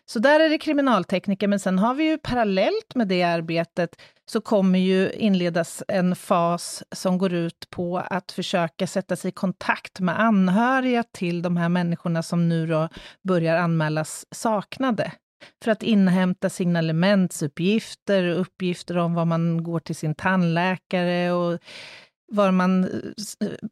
Så 0.04 0.18
där 0.18 0.40
är 0.40 0.48
det 0.48 0.58
kriminaltekniker, 0.58 1.48
men 1.48 1.60
sen 1.60 1.78
har 1.78 1.94
vi 1.94 2.04
ju 2.04 2.18
parallellt 2.18 2.94
med 2.94 3.08
det 3.08 3.22
arbetet 3.22 3.96
så 4.30 4.40
kommer 4.40 4.78
ju 4.78 5.10
inledas 5.12 5.82
en 5.88 6.16
fas 6.16 6.84
som 6.92 7.18
går 7.18 7.32
ut 7.32 7.70
på 7.70 7.98
att 7.98 8.32
försöka 8.32 8.86
sätta 8.86 9.16
sig 9.16 9.28
i 9.28 9.32
kontakt 9.32 10.00
med 10.00 10.20
anhöriga 10.20 11.02
till 11.02 11.42
de 11.42 11.56
här 11.56 11.68
människorna 11.68 12.22
som 12.22 12.48
nu 12.48 12.66
då 12.66 12.88
börjar 13.22 13.56
anmälas 13.56 14.26
saknade 14.30 15.12
för 15.64 15.70
att 15.70 15.82
inhämta 15.82 16.50
signalementsuppgifter, 16.50 18.28
uppgifter 18.28 18.98
om 18.98 19.14
var 19.14 19.24
man 19.24 19.62
går 19.62 19.80
till 19.80 19.96
sin 19.96 20.14
tandläkare 20.14 21.32
och 21.32 21.58
var 22.32 22.50
man, 22.50 22.88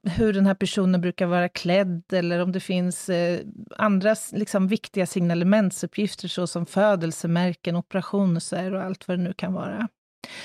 hur 0.02 0.32
den 0.32 0.46
här 0.46 0.54
personen 0.54 1.00
brukar 1.00 1.26
vara 1.26 1.48
klädd, 1.48 2.02
eller 2.12 2.38
om 2.42 2.52
det 2.52 2.60
finns 2.60 3.08
eh, 3.08 3.40
andra 3.76 4.16
liksom, 4.32 4.68
viktiga 4.68 5.06
signalementsuppgifter, 5.06 6.28
såsom 6.28 6.66
födelsemärken, 6.66 7.76
operationer 7.76 8.74
och 8.74 8.82
allt 8.82 9.08
vad 9.08 9.18
det 9.18 9.22
nu 9.22 9.32
kan 9.32 9.52
vara. 9.52 9.88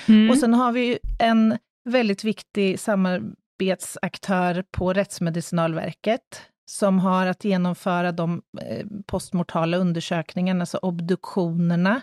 Mm. 0.08 0.30
Och 0.30 0.38
sen 0.38 0.54
har 0.54 0.72
vi 0.72 0.98
en 1.18 1.58
väldigt 1.84 2.24
viktig 2.24 2.80
samarbetsaktör 2.80 4.64
på 4.70 4.92
Rättsmedicinalverket, 4.92 6.42
som 6.70 6.98
har 6.98 7.26
att 7.26 7.44
genomföra 7.44 8.12
de 8.12 8.42
eh, 8.60 8.86
postmortala 9.06 9.76
undersökningarna, 9.76 10.62
alltså 10.62 10.78
obduktionerna, 10.78 12.00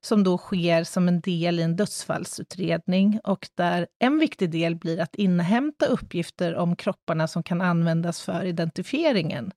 som 0.00 0.24
då 0.24 0.38
sker 0.38 0.84
som 0.84 1.08
en 1.08 1.20
del 1.20 1.60
i 1.60 1.62
en 1.62 1.76
dödsfallsutredning 1.76 3.20
och 3.24 3.48
där 3.54 3.86
en 3.98 4.18
viktig 4.18 4.50
del 4.50 4.76
blir 4.76 5.00
att 5.00 5.14
inhämta 5.14 5.86
uppgifter 5.86 6.54
om 6.54 6.76
kropparna 6.76 7.28
som 7.28 7.42
kan 7.42 7.60
användas 7.60 8.22
för 8.22 8.44
identifieringen. 8.44 9.52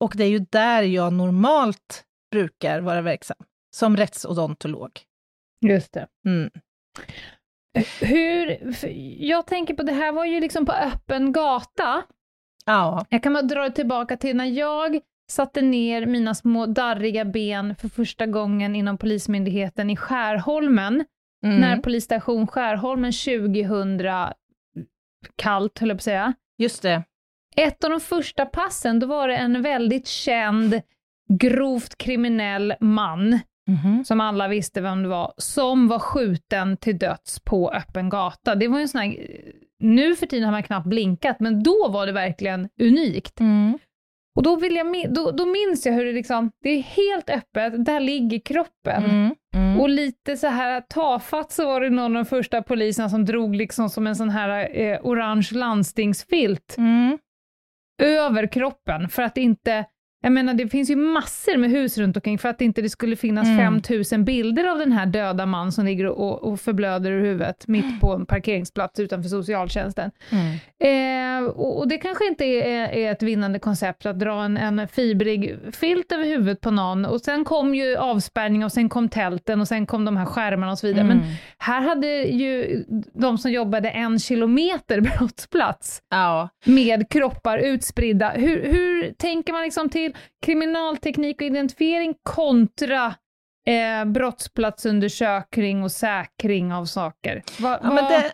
Och 0.00 0.12
det 0.16 0.24
är 0.24 0.28
ju 0.28 0.46
där 0.50 0.82
jag 0.82 1.12
normalt 1.12 2.04
brukar 2.30 2.80
vara 2.80 3.02
verksam, 3.02 3.38
som 3.76 3.96
rättsodontolog. 3.96 4.90
Just 5.60 5.92
det. 5.92 6.06
Mm. 6.26 6.50
Hur, 8.00 8.58
jag 9.24 9.46
tänker 9.46 9.74
på, 9.74 9.82
det 9.82 9.92
här 9.92 10.12
var 10.12 10.24
ju 10.24 10.40
liksom 10.40 10.66
på 10.66 10.72
öppen 10.72 11.32
gata. 11.32 12.02
Ja. 12.66 13.06
Jag 13.08 13.22
kan 13.22 13.32
bara 13.32 13.42
dra 13.42 13.70
tillbaka 13.70 14.16
till 14.16 14.36
när 14.36 14.44
jag 14.44 15.00
satte 15.30 15.62
ner 15.62 16.06
mina 16.06 16.34
små 16.34 16.66
darriga 16.66 17.24
ben 17.24 17.76
för 17.76 17.88
första 17.88 18.26
gången 18.26 18.76
inom 18.76 18.98
Polismyndigheten 18.98 19.90
i 19.90 19.96
Skärholmen, 19.96 21.04
mm. 21.44 21.60
när 21.60 21.76
polisstation 21.76 22.46
Skärholmen 22.46 23.12
2000, 23.12 24.00
kallt 25.36 25.78
höll 25.78 25.88
jag 25.88 25.96
på 25.96 26.00
att 26.00 26.02
säga. 26.02 26.34
Just 26.58 26.82
det. 26.82 27.02
Ett 27.56 27.84
av 27.84 27.90
de 27.90 28.00
första 28.00 28.46
passen, 28.46 28.98
då 29.00 29.06
var 29.06 29.28
det 29.28 29.36
en 29.36 29.62
väldigt 29.62 30.06
känd, 30.06 30.80
grovt 31.28 31.98
kriminell 31.98 32.74
man, 32.80 33.38
mm. 33.68 34.04
som 34.04 34.20
alla 34.20 34.48
visste 34.48 34.80
vem 34.80 35.02
det 35.02 35.08
var, 35.08 35.32
som 35.36 35.88
var 35.88 35.98
skjuten 35.98 36.76
till 36.76 36.98
döds 36.98 37.40
på 37.40 37.70
öppen 37.70 38.08
gata. 38.08 38.54
Det 38.54 38.68
var 38.68 38.78
ju 38.78 38.82
en 38.82 38.88
sån 38.88 39.00
här, 39.00 39.16
nu 39.78 40.16
för 40.16 40.26
tiden 40.26 40.44
har 40.44 40.52
man 40.52 40.62
knappt 40.62 40.86
blinkat, 40.86 41.40
men 41.40 41.62
då 41.62 41.88
var 41.88 42.06
det 42.06 42.12
verkligen 42.12 42.68
unikt. 42.80 43.40
Mm. 43.40 43.78
Och 44.36 44.42
då, 44.42 44.56
vill 44.56 44.76
jag, 44.76 45.14
då, 45.14 45.30
då 45.30 45.46
minns 45.46 45.86
jag 45.86 45.92
hur 45.92 46.04
det 46.04 46.12
liksom, 46.12 46.50
det 46.62 46.70
är 46.70 46.82
helt 46.82 47.30
öppet, 47.30 47.84
där 47.84 48.00
ligger 48.00 48.38
kroppen. 48.38 49.04
Mm, 49.04 49.34
mm. 49.54 49.80
Och 49.80 49.88
lite 49.88 50.36
så 50.36 50.46
här 50.46 50.80
tafatt 50.80 51.52
så 51.52 51.66
var 51.66 51.80
det 51.80 51.90
någon 51.90 52.16
av 52.16 52.24
de 52.24 52.28
första 52.28 52.62
poliserna 52.62 53.08
som 53.08 53.24
drog 53.24 53.56
liksom 53.56 53.88
som 53.90 54.06
en 54.06 54.16
sån 54.16 54.30
här 54.30 54.78
eh, 54.78 54.98
orange 55.02 55.48
landstingsfilt 55.52 56.74
mm. 56.78 57.18
över 58.02 58.46
kroppen 58.46 59.08
för 59.08 59.22
att 59.22 59.36
inte 59.36 59.84
jag 60.26 60.32
menar, 60.32 60.54
det 60.54 60.68
finns 60.68 60.90
ju 60.90 60.96
massor 60.96 61.56
med 61.56 61.70
hus 61.70 61.98
runt 61.98 62.16
omkring 62.16 62.38
för 62.38 62.48
att 62.48 62.60
inte 62.60 62.82
det 62.82 62.88
skulle 62.88 63.16
finnas 63.16 63.46
mm. 63.46 63.58
5000 63.58 64.24
bilder 64.24 64.64
av 64.64 64.78
den 64.78 64.92
här 64.92 65.06
döda 65.06 65.46
man 65.46 65.72
som 65.72 65.84
ligger 65.84 66.06
och, 66.06 66.42
och 66.42 66.60
förblöder 66.60 67.10
ur 67.10 67.22
huvudet 67.22 67.68
mitt 67.68 68.00
på 68.00 68.14
en 68.14 68.26
parkeringsplats 68.26 69.00
utanför 69.00 69.28
socialtjänsten. 69.28 70.10
Mm. 70.30 70.56
Eh, 70.78 71.48
och, 71.48 71.78
och, 71.78 71.88
det 71.88 71.98
kanske 71.98 72.26
inte 72.26 72.44
är, 72.44 72.88
är, 72.88 73.12
ett 73.12 73.22
vinnande 73.22 73.58
koncept 73.58 74.06
att 74.06 74.18
dra 74.18 74.44
en, 74.44 74.56
en 74.56 74.88
fibrig 74.88 75.58
filt 75.72 76.12
över 76.12 76.24
huvudet 76.24 76.60
på 76.60 76.70
någon 76.70 77.04
och 77.04 77.20
sen 77.20 77.44
kom 77.44 77.74
ju 77.74 77.96
avspärrning 77.96 78.64
och 78.64 78.72
sen 78.72 78.88
kom 78.88 79.08
tälten 79.08 79.60
och 79.60 79.68
sen 79.68 79.86
kom 79.86 80.04
de 80.04 80.16
här 80.16 80.26
skärmarna 80.26 80.72
och 80.72 80.78
så 80.78 80.86
vidare. 80.86 81.04
Mm. 81.04 81.18
Men 81.18 81.26
här 81.58 81.80
hade 81.80 82.22
ju 82.22 82.84
de 83.14 83.38
som 83.38 83.50
jobbade 83.50 83.90
en 83.90 84.18
kilometer 84.18 85.00
brottsplats 85.18 86.02
ja. 86.10 86.48
med 86.64 87.08
kroppar 87.10 87.58
utspridda. 87.58 88.30
Hur, 88.30 88.62
hur 88.62 89.12
tänker 89.12 89.52
man 89.52 89.62
liksom 89.62 89.88
till 89.88 90.15
kriminalteknik 90.46 91.36
och 91.36 91.46
identifiering 91.46 92.14
kontra 92.22 93.14
eh, 93.66 94.04
brottsplatsundersökning 94.04 95.82
och 95.82 95.92
säkring 95.92 96.72
av 96.72 96.84
saker? 96.84 97.42
Va, 97.60 97.80
ja, 97.82 97.90
va... 97.90 98.08
Det, 98.08 98.32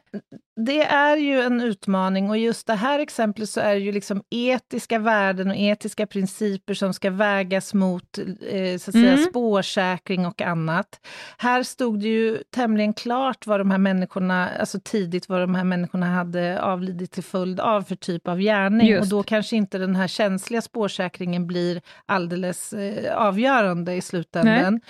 det, 0.56 0.82
är 0.82 1.16
ju 1.16 1.40
en 1.40 1.61
utmaning 1.61 2.30
och 2.30 2.38
just 2.38 2.66
det 2.66 2.75
här 2.75 2.99
exemplet 2.99 3.49
så 3.49 3.61
är 3.61 3.75
det 3.75 3.80
ju 3.80 3.92
liksom 3.92 4.23
etiska 4.30 4.99
värden 4.99 5.50
och 5.50 5.56
etiska 5.56 6.06
principer 6.06 6.75
som 6.75 6.94
ska 6.94 7.11
vägas 7.11 7.75
mot 7.75 8.18
eh, 8.18 8.78
så 8.78 8.90
att 8.90 8.94
säga, 8.94 9.12
mm. 9.12 9.25
spårsäkring 9.25 10.26
och 10.26 10.42
annat. 10.42 11.00
Här 11.38 11.62
stod 11.62 12.00
det 12.00 12.09
ju 12.09 12.38
tämligen 12.54 12.92
klart 12.92 13.47
vad 13.47 13.61
de 13.61 13.71
här 13.71 13.78
människorna, 13.78 14.49
alltså 14.49 14.80
tidigt 14.85 15.28
vad 15.28 15.40
de 15.40 15.54
här 15.54 15.64
människorna 15.64 16.06
hade 16.06 16.62
avlidit 16.62 17.12
till 17.12 17.25
följd 17.25 17.61
av 17.61 17.82
för 17.82 17.97
typ 17.97 18.28
av 18.28 18.38
gärning. 18.38 18.88
Just. 18.88 19.02
Och 19.02 19.09
då 19.09 19.23
kanske 19.23 19.56
inte 19.56 19.78
den 19.78 19.97
här 19.97 20.09
känsliga 20.09 20.62
spårsäkringen 20.62 21.47
blir 21.47 21.80
alldeles 22.06 22.73
eh, 22.73 23.16
avgörande 23.16 23.94
i 23.94 24.00
slutändan. 24.00 24.80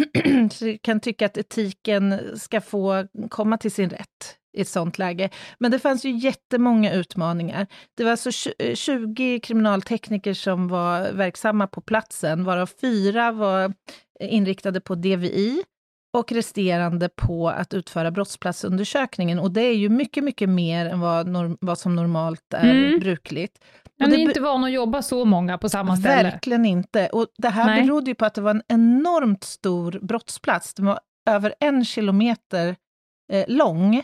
så 0.52 0.66
jag 0.68 0.82
kan 0.82 1.00
tycka 1.00 1.26
att 1.26 1.36
etiken 1.36 2.20
ska 2.38 2.60
få 2.60 3.06
komma 3.28 3.58
till 3.58 3.72
sin 3.72 3.90
rätt 3.90 4.36
i 4.56 4.60
ett 4.60 4.68
sånt 4.68 4.98
läge. 4.98 5.30
Men 5.58 5.70
det 5.70 5.78
fanns 5.78 6.04
ju 6.04 6.10
jättemånga 6.10 6.92
utmaningar. 6.92 7.66
Det 7.96 8.04
var 8.04 8.10
alltså 8.10 8.30
20 8.74 9.34
eh, 9.34 9.40
kriminaltekniker 9.40 10.34
som 10.34 10.68
var 10.68 11.12
verksamma 11.12 11.66
på 11.66 11.80
platsen, 11.80 12.44
varav 12.44 12.70
fyra 12.80 13.32
var 13.32 13.72
inriktade 14.20 14.80
på 14.80 14.94
DVI 14.94 15.62
och 16.16 16.32
resterande 16.32 17.08
på 17.08 17.48
att 17.48 17.74
utföra 17.74 18.10
brottsplatsundersökningen. 18.10 19.38
Och 19.38 19.50
det 19.50 19.60
är 19.60 19.74
ju 19.74 19.88
mycket, 19.88 20.24
mycket 20.24 20.48
mer 20.48 20.86
än 20.86 21.00
vad, 21.00 21.26
norm, 21.26 21.58
vad 21.60 21.78
som 21.78 21.96
normalt 21.96 22.54
är 22.54 22.70
mm. 22.70 23.00
brukligt. 23.00 23.58
Men 23.98 24.10
ni 24.10 24.16
är 24.16 24.20
inte 24.20 24.40
van 24.40 24.64
att 24.64 24.72
jobba 24.72 25.02
så 25.02 25.24
många 25.24 25.58
på 25.58 25.68
samma 25.68 25.96
ställe? 25.96 26.30
Verkligen 26.30 26.64
inte. 26.64 27.08
Och 27.08 27.26
det 27.38 27.48
här 27.48 27.66
Nej. 27.66 27.82
berodde 27.82 28.10
ju 28.10 28.14
på 28.14 28.24
att 28.24 28.34
det 28.34 28.40
var 28.40 28.50
en 28.50 28.62
enormt 28.68 29.44
stor 29.44 29.98
brottsplats. 30.02 30.74
Den 30.74 30.86
var 30.86 31.00
över 31.30 31.54
en 31.60 31.84
kilometer 31.84 32.76
eh, 33.32 33.44
lång. 33.48 34.02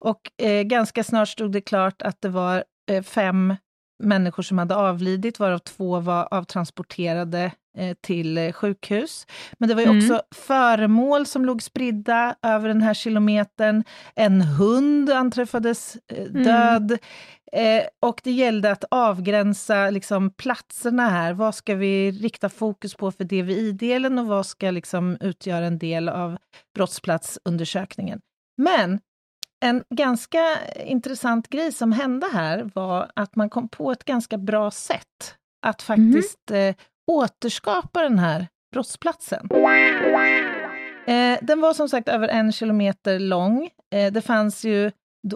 Och 0.00 0.42
eh, 0.42 0.62
ganska 0.62 1.04
snart 1.04 1.28
stod 1.28 1.52
det 1.52 1.60
klart 1.60 2.02
att 2.02 2.20
det 2.20 2.28
var 2.28 2.64
eh, 2.90 3.02
fem 3.02 3.54
människor 4.02 4.42
som 4.42 4.58
hade 4.58 4.76
avlidit, 4.76 5.38
varav 5.38 5.58
två 5.58 6.00
var 6.00 6.28
avtransporterade 6.30 7.52
eh, 7.78 7.96
till 8.00 8.38
eh, 8.38 8.52
sjukhus. 8.52 9.26
Men 9.58 9.68
det 9.68 9.74
var 9.74 9.82
ju 9.82 9.88
mm. 9.88 9.98
också 9.98 10.22
föremål 10.34 11.26
som 11.26 11.44
låg 11.44 11.62
spridda 11.62 12.34
över 12.42 12.68
den 12.68 12.82
här 12.82 12.94
kilometern. 12.94 13.84
En 14.14 14.40
hund 14.40 15.10
anträffades 15.10 15.96
eh, 16.12 16.26
mm. 16.26 16.42
död. 16.42 16.98
Mm. 17.52 17.86
och 18.00 18.20
det 18.24 18.30
gällde 18.30 18.70
att 18.70 18.84
avgränsa 18.90 19.90
liksom, 19.90 20.30
platserna 20.30 21.08
här. 21.08 21.32
Vad 21.32 21.54
ska 21.54 21.74
vi 21.74 22.10
rikta 22.10 22.48
fokus 22.48 22.94
på 22.94 23.12
för 23.12 23.24
DVI-delen 23.24 24.18
och 24.18 24.26
vad 24.26 24.46
ska 24.46 24.70
liksom, 24.70 25.16
utgöra 25.20 25.66
en 25.66 25.78
del 25.78 26.08
av 26.08 26.38
brottsplatsundersökningen? 26.74 28.20
Men 28.56 29.00
en 29.60 29.84
ganska 29.90 30.58
intressant 30.84 31.48
grej 31.48 31.72
som 31.72 31.92
hände 31.92 32.26
här 32.32 32.70
var 32.74 33.10
att 33.14 33.36
man 33.36 33.50
kom 33.50 33.68
på 33.68 33.92
ett 33.92 34.04
ganska 34.04 34.38
bra 34.38 34.70
sätt 34.70 35.34
att 35.66 35.82
faktiskt 35.82 36.50
mm. 36.50 36.68
eh, 36.68 36.74
återskapa 37.06 38.02
den 38.02 38.18
här 38.18 38.46
brottsplatsen. 38.72 39.48
Eh, 41.06 41.38
den 41.42 41.60
var 41.60 41.74
som 41.74 41.88
sagt 41.88 42.08
över 42.08 42.28
en 42.28 42.52
kilometer 42.52 43.18
lång. 43.18 43.70
Eh, 43.94 44.12
det 44.12 44.22
fanns 44.22 44.64
ju, 44.64 44.90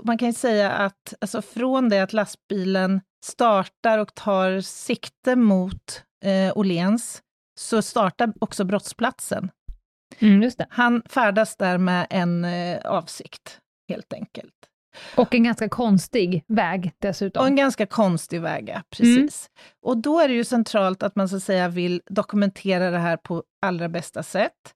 man 0.04 0.18
kan 0.18 0.28
ju 0.28 0.34
säga 0.34 0.70
att 0.70 1.14
alltså 1.20 1.42
från 1.42 1.88
det 1.88 2.00
att 2.00 2.12
lastbilen 2.12 3.00
startar 3.24 3.98
och 3.98 4.14
tar 4.14 4.60
sikte 4.60 5.36
mot 5.36 6.02
eh, 6.24 6.58
Åhléns, 6.58 7.22
så 7.60 7.82
startar 7.82 8.32
också 8.40 8.64
brottsplatsen. 8.64 9.50
Mm, 10.18 10.50
Han 10.68 11.02
färdas 11.08 11.56
där 11.56 11.78
med 11.78 12.06
en 12.10 12.44
eh, 12.44 12.78
avsikt 12.84 13.61
helt 13.92 14.12
enkelt. 14.12 14.54
Och 15.16 15.34
en 15.34 15.44
ganska 15.44 15.68
konstig 15.68 16.44
väg 16.48 16.92
dessutom. 16.98 17.40
Och 17.40 17.46
en 17.46 17.56
ganska 17.56 17.86
konstig 17.86 18.40
väg, 18.40 18.68
ja, 18.68 18.82
precis. 18.90 19.48
Mm. 19.48 19.68
Och 19.82 19.96
då 19.96 20.20
är 20.20 20.28
det 20.28 20.34
ju 20.34 20.44
centralt 20.44 21.02
att 21.02 21.16
man 21.16 21.28
så 21.28 21.36
att 21.36 21.42
säga 21.42 21.68
vill 21.68 22.02
dokumentera 22.10 22.90
det 22.90 22.98
här 22.98 23.16
på 23.16 23.42
allra 23.62 23.88
bästa 23.88 24.22
sätt. 24.22 24.74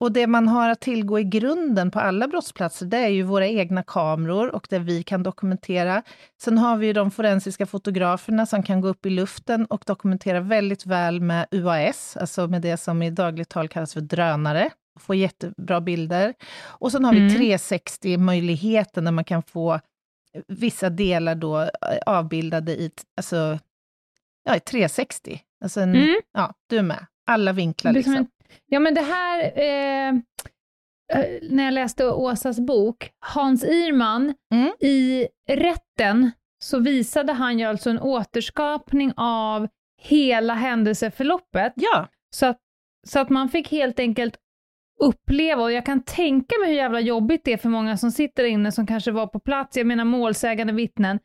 Och 0.00 0.12
det 0.12 0.26
man 0.26 0.48
har 0.48 0.68
att 0.68 0.80
tillgå 0.80 1.18
i 1.18 1.24
grunden 1.24 1.90
på 1.90 2.00
alla 2.00 2.28
brottsplatser, 2.28 2.86
det 2.86 2.96
är 2.96 3.08
ju 3.08 3.22
våra 3.22 3.46
egna 3.46 3.82
kameror 3.82 4.54
och 4.54 4.66
det 4.70 4.78
vi 4.78 5.02
kan 5.02 5.22
dokumentera. 5.22 6.02
Sen 6.42 6.58
har 6.58 6.76
vi 6.76 6.86
ju 6.86 6.92
de 6.92 7.10
forensiska 7.10 7.66
fotograferna 7.66 8.46
som 8.46 8.62
kan 8.62 8.80
gå 8.80 8.88
upp 8.88 9.06
i 9.06 9.10
luften 9.10 9.66
och 9.66 9.82
dokumentera 9.86 10.40
väldigt 10.40 10.86
väl 10.86 11.20
med 11.20 11.46
UAS, 11.50 12.16
alltså 12.16 12.46
med 12.46 12.62
det 12.62 12.76
som 12.76 13.02
i 13.02 13.10
dagligt 13.10 13.48
tal 13.48 13.68
kallas 13.68 13.94
för 13.94 14.00
drönare 14.00 14.70
få 15.00 15.14
jättebra 15.14 15.80
bilder. 15.80 16.34
Och 16.66 16.92
sen 16.92 17.04
har 17.04 17.12
vi 17.12 17.18
mm. 17.18 17.30
360-möjligheten, 17.30 19.04
där 19.04 19.12
man 19.12 19.24
kan 19.24 19.42
få 19.42 19.80
vissa 20.48 20.90
delar 20.90 21.34
då 21.34 21.60
eh, 21.60 21.68
avbildade 22.06 22.72
i, 22.72 22.90
alltså, 23.16 23.58
ja, 24.44 24.56
i 24.56 24.60
360. 24.60 25.40
Alltså 25.64 25.80
en, 25.80 25.94
mm. 25.94 26.14
Ja, 26.32 26.54
du 26.66 26.78
är 26.78 26.82
med. 26.82 27.06
Alla 27.26 27.52
vinklar 27.52 27.92
liksom. 27.92 28.26
ja, 28.66 28.80
men 28.80 28.94
det 28.94 29.00
här... 29.00 29.40
Eh 29.56 30.14
eh, 31.12 31.26
när 31.50 31.64
jag 31.64 31.74
läste 31.74 32.06
Åsas 32.06 32.60
bok, 32.60 33.10
Hans 33.20 33.64
Irman, 33.64 34.34
Mm. 34.54 34.72
i 34.80 35.28
rätten 35.48 36.30
så 36.64 36.78
visade 36.78 37.32
han 37.32 37.58
ju 37.58 37.64
alltså 37.64 37.90
en 37.90 38.00
återskapning 38.00 39.12
av 39.16 39.68
hela 40.02 40.54
händelseförloppet, 40.54 41.72
Ja, 41.76 42.08
så 42.34 42.46
att, 42.46 42.58
så 43.06 43.18
att 43.20 43.30
man 43.30 43.48
fick 43.48 43.70
helt 43.70 43.98
enkelt 43.98 44.36
uppleva, 45.02 45.62
och 45.62 45.72
jag 45.72 45.86
kan 45.86 46.02
tänka 46.02 46.54
mig 46.60 46.68
hur 46.70 46.76
jävla 46.76 47.00
jobbigt 47.00 47.40
det 47.44 47.52
är 47.52 47.56
för 47.56 47.68
många 47.68 47.96
som 47.96 48.10
sitter 48.10 48.44
inne 48.44 48.72
som 48.72 48.86
kanske 48.86 49.10
var 49.10 49.26
på 49.26 49.40
plats, 49.40 49.76
jag 49.76 49.86
menar 49.86 50.04
målsägande 50.04 50.72
vittnen, 50.72 51.18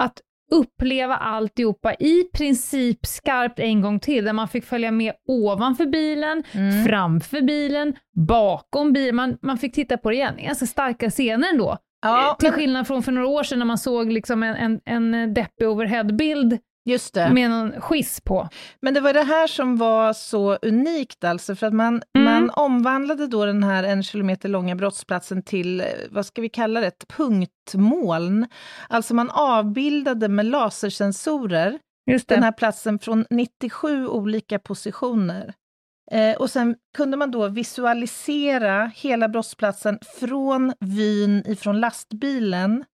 att 0.00 0.20
uppleva 0.50 1.16
alltihopa 1.16 1.94
i 1.94 2.24
princip 2.32 3.06
skarpt 3.06 3.58
en 3.58 3.80
gång 3.82 4.00
till, 4.00 4.24
där 4.24 4.32
man 4.32 4.48
fick 4.48 4.64
följa 4.64 4.90
med 4.90 5.12
ovanför 5.28 5.86
bilen, 5.86 6.42
Mm. 6.52 6.84
framför 6.84 7.40
bilen, 7.40 7.94
bakom 8.16 8.92
bilen, 8.92 9.16
man, 9.16 9.38
man 9.42 9.58
fick 9.58 9.74
titta 9.74 9.96
på 9.98 10.10
det 10.10 10.16
igen. 10.16 10.34
Ganska 10.38 10.66
starka 10.66 11.10
scener 11.10 11.48
ändå. 11.52 11.78
ja 12.02 12.36
Till 12.38 12.48
men, 12.50 12.58
skillnad 12.58 12.86
från 12.86 13.02
för 13.02 13.12
några 13.12 13.28
år 13.28 13.42
sedan 13.42 13.58
när 13.58 13.66
man 13.66 13.78
såg 13.78 14.12
liksom 14.12 14.42
en, 14.42 14.80
en, 14.86 15.12
en 15.12 15.34
deppig 15.34 15.68
overheadbild 15.68 16.58
just 16.84 17.14
det. 17.14 17.30
med 17.32 17.50
någon 17.50 17.80
skiss 17.80 18.20
på. 18.20 18.48
Men 18.82 18.94
det 18.94 19.00
var 19.00 19.12
det 19.12 19.22
här 19.22 19.46
som 19.46 19.76
var 19.76 20.12
så 20.12 20.54
unikt 20.62 21.24
alltså, 21.24 21.54
för 21.56 21.66
att 21.66 21.74
man, 21.74 22.02
Mm. 22.18 22.24
man 22.24 22.50
omvandlade 22.50 23.26
då 23.26 23.44
den 23.44 23.64
här 23.64 23.84
en 23.84 24.02
kilometer 24.02 24.48
långa 24.48 24.74
brottsplatsen 24.74 25.42
till, 25.42 25.80
eh, 25.80 25.86
vad 26.10 26.26
ska 26.26 26.42
vi 26.42 26.48
kalla 26.48 26.80
det, 26.80 26.86
ett 26.86 27.04
punktmoln. 27.08 28.46
Alltså 28.88 29.14
man 29.14 29.30
avbildade 29.30 30.28
med 30.28 30.46
lasersensorer 30.46 31.78
den 32.26 32.42
här 32.42 32.52
platsen 32.52 32.98
från 32.98 33.24
97 33.30 34.06
olika 34.08 34.58
positioner. 34.58 35.54
Eh, 36.12 36.36
och 36.36 36.50
sen 36.50 36.76
kunde 36.96 37.16
man 37.16 37.30
då 37.30 37.48
visualisera 37.48 38.90
hela 38.94 39.28
brottsplatsen 39.28 39.98
från 40.20 40.72
vyn 40.80 41.42
ifrån 41.46 41.80
lastbilen 41.80 42.84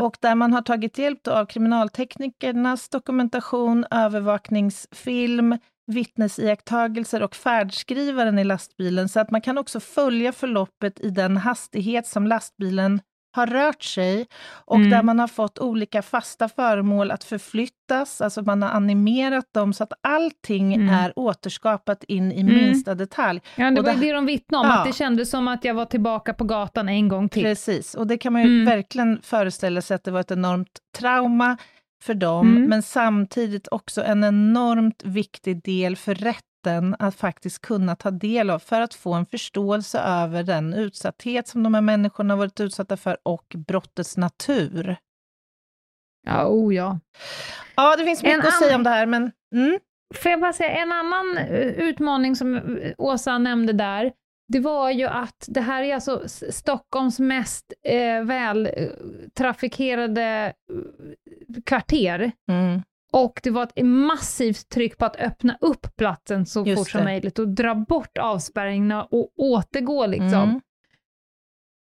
och 0.00 0.16
där 0.20 0.34
man 0.34 0.52
har 0.52 0.62
tagit 0.62 0.98
hjälp 0.98 1.28
av 1.28 1.46
kriminalteknikernas 1.46 2.88
dokumentation, 2.88 3.84
övervakningsfilm, 3.90 5.58
vittnesiakttagelser 5.86 7.22
och 7.22 7.34
färdskrivaren 7.34 8.38
i 8.38 8.44
lastbilen, 8.44 9.08
så 9.08 9.20
att 9.20 9.30
man 9.30 9.40
kan 9.40 9.58
också 9.58 9.80
följa 9.80 10.32
förloppet 10.32 11.00
i 11.00 11.10
den 11.10 11.36
hastighet 11.36 12.06
som 12.06 12.26
lastbilen 12.26 13.00
har 13.38 13.46
rört 13.46 13.82
sig 13.82 14.26
och 14.64 14.76
Mm. 14.76 14.90
där 14.90 15.02
man 15.02 15.18
har 15.18 15.28
fått 15.28 15.58
olika 15.58 16.02
fasta 16.02 16.48
föremål 16.48 17.10
att 17.10 17.24
förflyttas, 17.24 18.20
alltså 18.20 18.42
man 18.42 18.62
har 18.62 18.70
animerat 18.70 19.44
dem 19.54 19.72
så 19.72 19.84
att 19.84 19.92
allting 20.00 20.74
Mm. 20.74 20.88
är 20.94 21.12
återskapat 21.16 22.04
in 22.04 22.32
i 22.32 22.40
Mm. 22.40 22.54
minsta 22.54 22.94
detalj. 22.94 23.40
Ja, 23.56 23.70
det 23.70 23.80
och 23.80 23.86
var 23.86 23.92
det- 23.92 23.98
ju 24.00 24.06
det 24.06 24.12
de 24.12 24.26
vittnade 24.26 24.64
om, 24.64 24.70
Ja. 24.70 24.78
att 24.78 24.86
det 24.86 24.92
kändes 24.92 25.30
som 25.30 25.48
att 25.48 25.64
jag 25.64 25.74
var 25.74 25.84
tillbaka 25.84 26.34
på 26.34 26.44
gatan 26.44 26.88
en 26.88 27.08
gång 27.08 27.28
till. 27.28 27.42
Precis, 27.42 27.94
och 27.94 28.06
det 28.06 28.18
kan 28.18 28.32
man 28.32 28.42
ju 28.42 28.48
Mm. 28.48 28.64
verkligen 28.64 29.20
föreställa 29.22 29.80
sig 29.82 29.94
att 29.94 30.04
det 30.04 30.10
var 30.10 30.20
ett 30.20 30.30
enormt 30.30 30.78
trauma 30.98 31.56
för 32.04 32.14
dem, 32.14 32.48
Mm. 32.56 32.64
men 32.68 32.82
samtidigt 32.82 33.68
också 33.70 34.02
en 34.04 34.24
enormt 34.24 35.02
viktig 35.04 35.62
del 35.64 35.96
för 35.96 36.14
rätten 36.68 36.96
att 36.98 37.14
faktiskt 37.14 37.60
kunna 37.60 37.96
ta 37.96 38.10
del 38.10 38.50
av, 38.50 38.58
för 38.58 38.80
att 38.80 38.94
få 38.94 39.14
en 39.14 39.26
förståelse 39.26 39.98
över 39.98 40.42
den 40.42 40.74
utsatthet 40.74 41.48
som 41.48 41.62
de 41.62 41.74
här 41.74 41.80
människorna 41.80 42.36
varit 42.36 42.60
utsatta 42.60 42.96
för 42.96 43.18
och 43.22 43.54
brottets 43.56 44.16
natur. 44.16 44.96
Ja, 46.26 46.46
oh 46.46 46.74
ja. 46.74 47.00
Ja, 47.76 47.96
det 47.96 48.04
finns 48.04 48.22
mycket 48.22 48.38
En 48.38 48.46
att 48.46 48.58
säga 48.58 48.76
om 48.76 48.82
det 48.82 48.90
här, 48.90 49.06
men 49.06 49.32
mm, 49.54 49.78
Får 50.14 50.30
jag 50.30 50.40
bara 50.40 50.52
säga, 50.52 50.70
en 50.70 50.92
annan 50.92 51.38
eh, 51.38 51.88
utmaning 51.88 52.36
som 52.36 52.54
eh, 52.56 52.92
Åsa 52.98 53.38
nämnde 53.38 53.72
där, 53.72 54.12
det 54.52 54.60
var 54.60 54.90
ju 54.90 55.04
att 55.06 55.44
det 55.48 55.60
här 55.60 55.82
är 55.82 55.94
alltså 55.94 56.22
Stockholms 56.50 57.18
mest 57.18 57.72
eh, 57.84 58.24
väl 58.24 58.66
eh, 58.66 58.88
trafikerade 59.38 60.52
eh, 60.72 61.62
kvarter. 61.66 62.32
mm, 62.50 62.82
Och 63.12 63.40
det 63.42 63.50
var 63.50 63.62
ett 63.62 63.84
massivt 63.86 64.68
tryck 64.68 64.98
på 64.98 65.04
att 65.04 65.16
öppna 65.16 65.58
upp 65.60 65.86
platsen 65.96 66.46
så 66.46 66.66
Just 66.66 66.78
fort 66.80 66.90
som 66.90 66.98
det. 66.98 67.04
möjligt 67.04 67.38
och 67.38 67.48
dra 67.48 67.74
bort 67.74 68.18
avspärrningarna 68.18 69.04
och 69.04 69.32
återgå 69.36 70.06
liksom. 70.06 70.32
mm. 70.48 70.60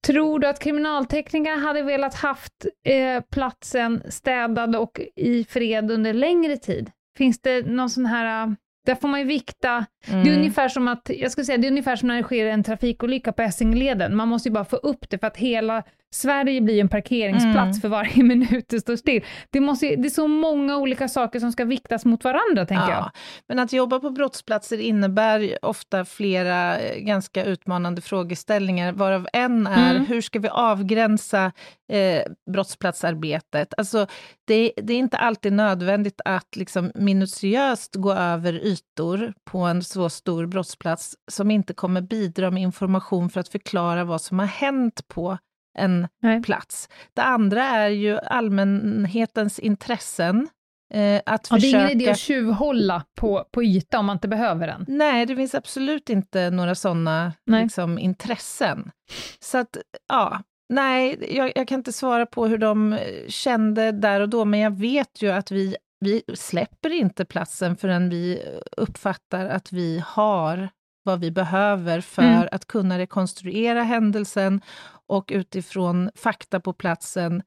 Tror 0.07 0.39
du 0.39 0.47
att 0.47 0.59
kriminalteknikerna 0.59 1.57
hade 1.61 1.81
velat 1.83 2.13
haft 2.15 2.65
eh, 2.85 3.21
platsen 3.31 4.03
städad 4.09 4.75
och 4.75 5.01
i 5.15 5.43
fred 5.43 5.91
under 5.91 6.13
längre 6.13 6.57
tid? 6.57 6.91
Finns 7.17 7.41
det 7.41 7.65
någon 7.67 7.89
sån 7.89 8.05
här, 8.05 8.55
där 8.85 8.95
får 8.95 9.07
man 9.07 9.19
ju 9.19 9.25
vikta, 9.25 9.85
det 10.05 10.11
är 10.11 10.21
Mm. 10.21 10.37
ungefär 10.39 10.69
som 10.69 10.87
att, 10.87 11.09
jag 11.13 11.31
skulle 11.31 11.45
säga, 11.45 11.57
det 11.57 11.67
är 11.67 11.71
ungefär 11.71 11.95
som 11.95 12.07
när 12.07 12.15
det 12.17 12.23
sker 12.23 12.45
en 12.45 12.63
trafikolycka 12.63 13.31
på 13.33 13.41
Essingeleden, 13.41 14.15
man 14.15 14.27
måste 14.27 14.49
ju 14.49 14.53
bara 14.53 14.65
få 14.65 14.75
upp 14.75 15.09
det 15.09 15.17
för 15.19 15.27
att 15.27 15.37
hela 15.37 15.83
Sverige 16.13 16.61
blir 16.61 16.81
en 16.81 16.89
parkeringsplats 16.89 17.55
Mm. 17.77 17.81
för 17.81 17.87
varje 17.89 18.23
minut 18.23 18.65
det 18.69 18.79
står 18.79 18.95
still. 18.95 19.23
Det, 19.49 19.59
måste, 19.59 19.95
det 19.95 20.07
är 20.07 20.09
så 20.09 20.27
många 20.27 20.77
olika 20.77 21.07
saker 21.07 21.39
som 21.39 21.51
ska 21.51 21.65
viktas 21.65 22.05
mot 22.05 22.23
varandra, 22.23 22.65
tänker 22.65 22.89
jag. 22.89 22.99
Ja, 22.99 23.11
men 23.47 23.59
att 23.59 23.73
jobba 23.73 23.99
på 23.99 24.09
brottsplatser 24.09 24.77
innebär 24.77 25.57
ofta 25.61 26.05
flera 26.05 26.79
eh, 26.79 26.99
ganska 26.99 27.45
utmanande 27.45 28.01
frågeställningar, 28.01 28.91
varav 28.93 29.27
en 29.33 29.67
är 29.67 29.91
Mm. 29.95 30.05
hur 30.05 30.21
ska 30.21 30.39
vi 30.39 30.49
avgränsa 30.49 31.51
eh, 31.91 32.21
brottsplatsarbetet? 32.53 33.73
Alltså, 33.77 34.07
det, 34.47 34.71
det 34.77 34.93
är 34.93 34.97
inte 34.97 35.17
alltid 35.17 35.53
nödvändigt 35.53 36.21
att 36.25 36.55
liksom 36.55 36.91
minutiöst 36.95 37.95
gå 37.95 38.13
över 38.13 38.53
ytor 38.53 39.33
på 39.51 39.57
en 39.59 39.83
så 39.83 40.09
stor 40.09 40.45
brottsplats 40.45 41.15
som 41.31 41.51
inte 41.51 41.73
kommer 41.73 42.01
bidra 42.01 42.51
med 42.51 42.63
information 42.63 43.29
för 43.29 43.39
att 43.39 43.47
förklara 43.49 44.03
vad 44.03 44.21
som 44.21 44.39
har 44.39 44.45
hänt 44.45 45.01
på 45.07 45.37
en 45.77 46.07
Nej. 46.21 46.41
plats. 46.41 46.89
Det 47.13 47.21
andra 47.21 47.63
är 47.63 47.89
ju 47.89 48.17
allmänhetens 48.19 49.59
intressen. 49.59 50.47
Eh, 50.93 51.21
att 51.25 51.47
Ja, 51.49 51.55
det 51.55 51.57
är 51.57 51.59
försöka... 51.59 51.77
ingen 51.77 52.01
idé 52.01 52.11
att 52.11 52.17
tjuvhålla 52.17 53.03
på, 53.15 53.45
på 53.51 53.63
yta 53.63 53.99
om 53.99 54.05
man 54.05 54.15
inte 54.15 54.27
behöver 54.27 54.67
den. 54.67 54.85
Nej, 54.87 55.25
det 55.25 55.35
finns 55.35 55.55
absolut 55.55 56.09
inte 56.09 56.49
några 56.49 56.75
sådana 56.75 57.33
liksom, 57.45 57.99
intressen. 57.99 58.91
Så 59.39 59.57
att, 59.57 59.77
ja, 60.09 60.41
nej, 60.69 61.35
jag, 61.35 61.51
jag 61.55 61.67
kan 61.67 61.79
inte 61.79 61.93
svara 61.93 62.25
på 62.25 62.47
hur 62.47 62.57
de 62.57 62.93
eh, 62.93 62.99
kände 63.27 63.91
där 63.91 64.21
och 64.21 64.29
då, 64.29 64.45
men 64.45 64.59
jag 64.59 64.71
vet 64.79 65.21
ju 65.21 65.31
att 65.31 65.51
vi, 65.51 65.75
vi 65.99 66.23
släpper 66.33 66.89
inte 66.89 67.25
platsen 67.25 67.77
förrän 67.77 68.09
vi 68.09 68.43
uppfattar 68.77 69.45
att 69.45 69.71
vi 69.71 70.03
har 70.05 70.69
vad 71.03 71.19
vi 71.19 71.31
behöver 71.31 72.01
för 72.01 72.21
Mm. 72.21 72.47
att 72.51 72.65
kunna 72.67 72.97
rekonstruera 72.99 73.83
händelsen 73.83 74.61
och 75.07 75.29
utifrån 75.33 76.11
fakta 76.15 76.59
på 76.59 76.73
platsen 76.73 77.43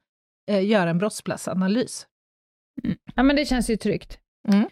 eh, 0.51 0.65
göra 0.65 0.89
en 0.89 0.97
brottsplatsanalys. 0.97 2.07
Ja, 3.15 3.23
men 3.23 3.35
det 3.35 3.45
känns 3.45 3.69
ju 3.69 3.77
tryggt. 3.77 4.19
Mm. 4.47 4.69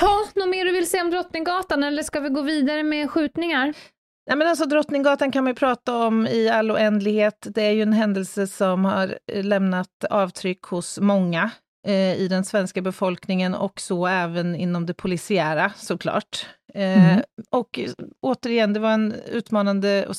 Ha, 0.00 0.24
något 0.34 0.48
mer 0.48 0.64
du 0.64 0.72
vill 0.72 0.90
säga 0.90 1.02
om 1.02 1.10
Drottninggatan, 1.10 1.82
eller 1.84 2.02
ska 2.02 2.20
vi 2.20 2.28
gå 2.28 2.42
vidare 2.42 2.82
med 2.82 3.10
skjutningar? 3.10 3.74
Nej, 4.26 4.36
men 4.38 4.48
alltså, 4.48 4.64
Drottninggatan 4.64 5.32
kan 5.32 5.44
man 5.44 5.50
ju 5.50 5.54
prata 5.54 6.06
om 6.06 6.26
i 6.26 6.48
all 6.48 6.70
oändlighet. 6.70 7.46
Det 7.50 7.62
är 7.62 7.70
ju 7.70 7.82
en 7.82 7.92
händelse 7.92 8.46
som 8.46 8.84
har 8.84 9.18
eh, 9.32 9.44
lämnat 9.44 10.04
avtryck 10.10 10.62
hos 10.62 10.98
många 11.00 11.50
eh, 11.86 12.14
i 12.14 12.28
den 12.28 12.44
svenska 12.44 12.82
befolkningen 12.82 13.54
och 13.54 13.80
så 13.80 14.06
även 14.06 14.54
inom 14.56 14.86
det 14.86 14.94
polisiära 14.94 15.72
såklart. 15.76 16.46
Eh, 16.74 17.08
Mm. 17.12 17.22
Och 17.50 17.78
eh, 17.78 17.90
återigen, 18.20 18.72
det 18.72 18.80
var 18.80 18.90
en 18.92 19.12
utmanande 19.12 20.06
och 20.06 20.14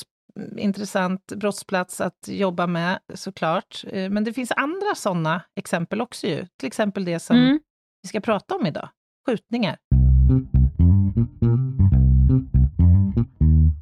intressant 0.58 1.26
brottsplats 1.36 2.02
att 2.02 2.28
jobba 2.28 2.68
med 2.68 3.00
såklart. 3.14 3.84
Eh, 3.88 4.10
men 4.10 4.24
det 4.24 4.34
finns 4.34 4.52
andra 4.52 4.96
sådana 4.96 5.42
exempel 5.56 6.02
också 6.02 6.28
ju, 6.28 6.46
till 6.60 6.68
exempel 6.68 7.06
det 7.06 7.20
som 7.20 7.38
Mm. 7.38 7.60
vi 8.02 8.10
ska 8.10 8.20
prata 8.20 8.56
om 8.56 8.66
idag, 8.66 8.90
skjutningar. 9.28 9.78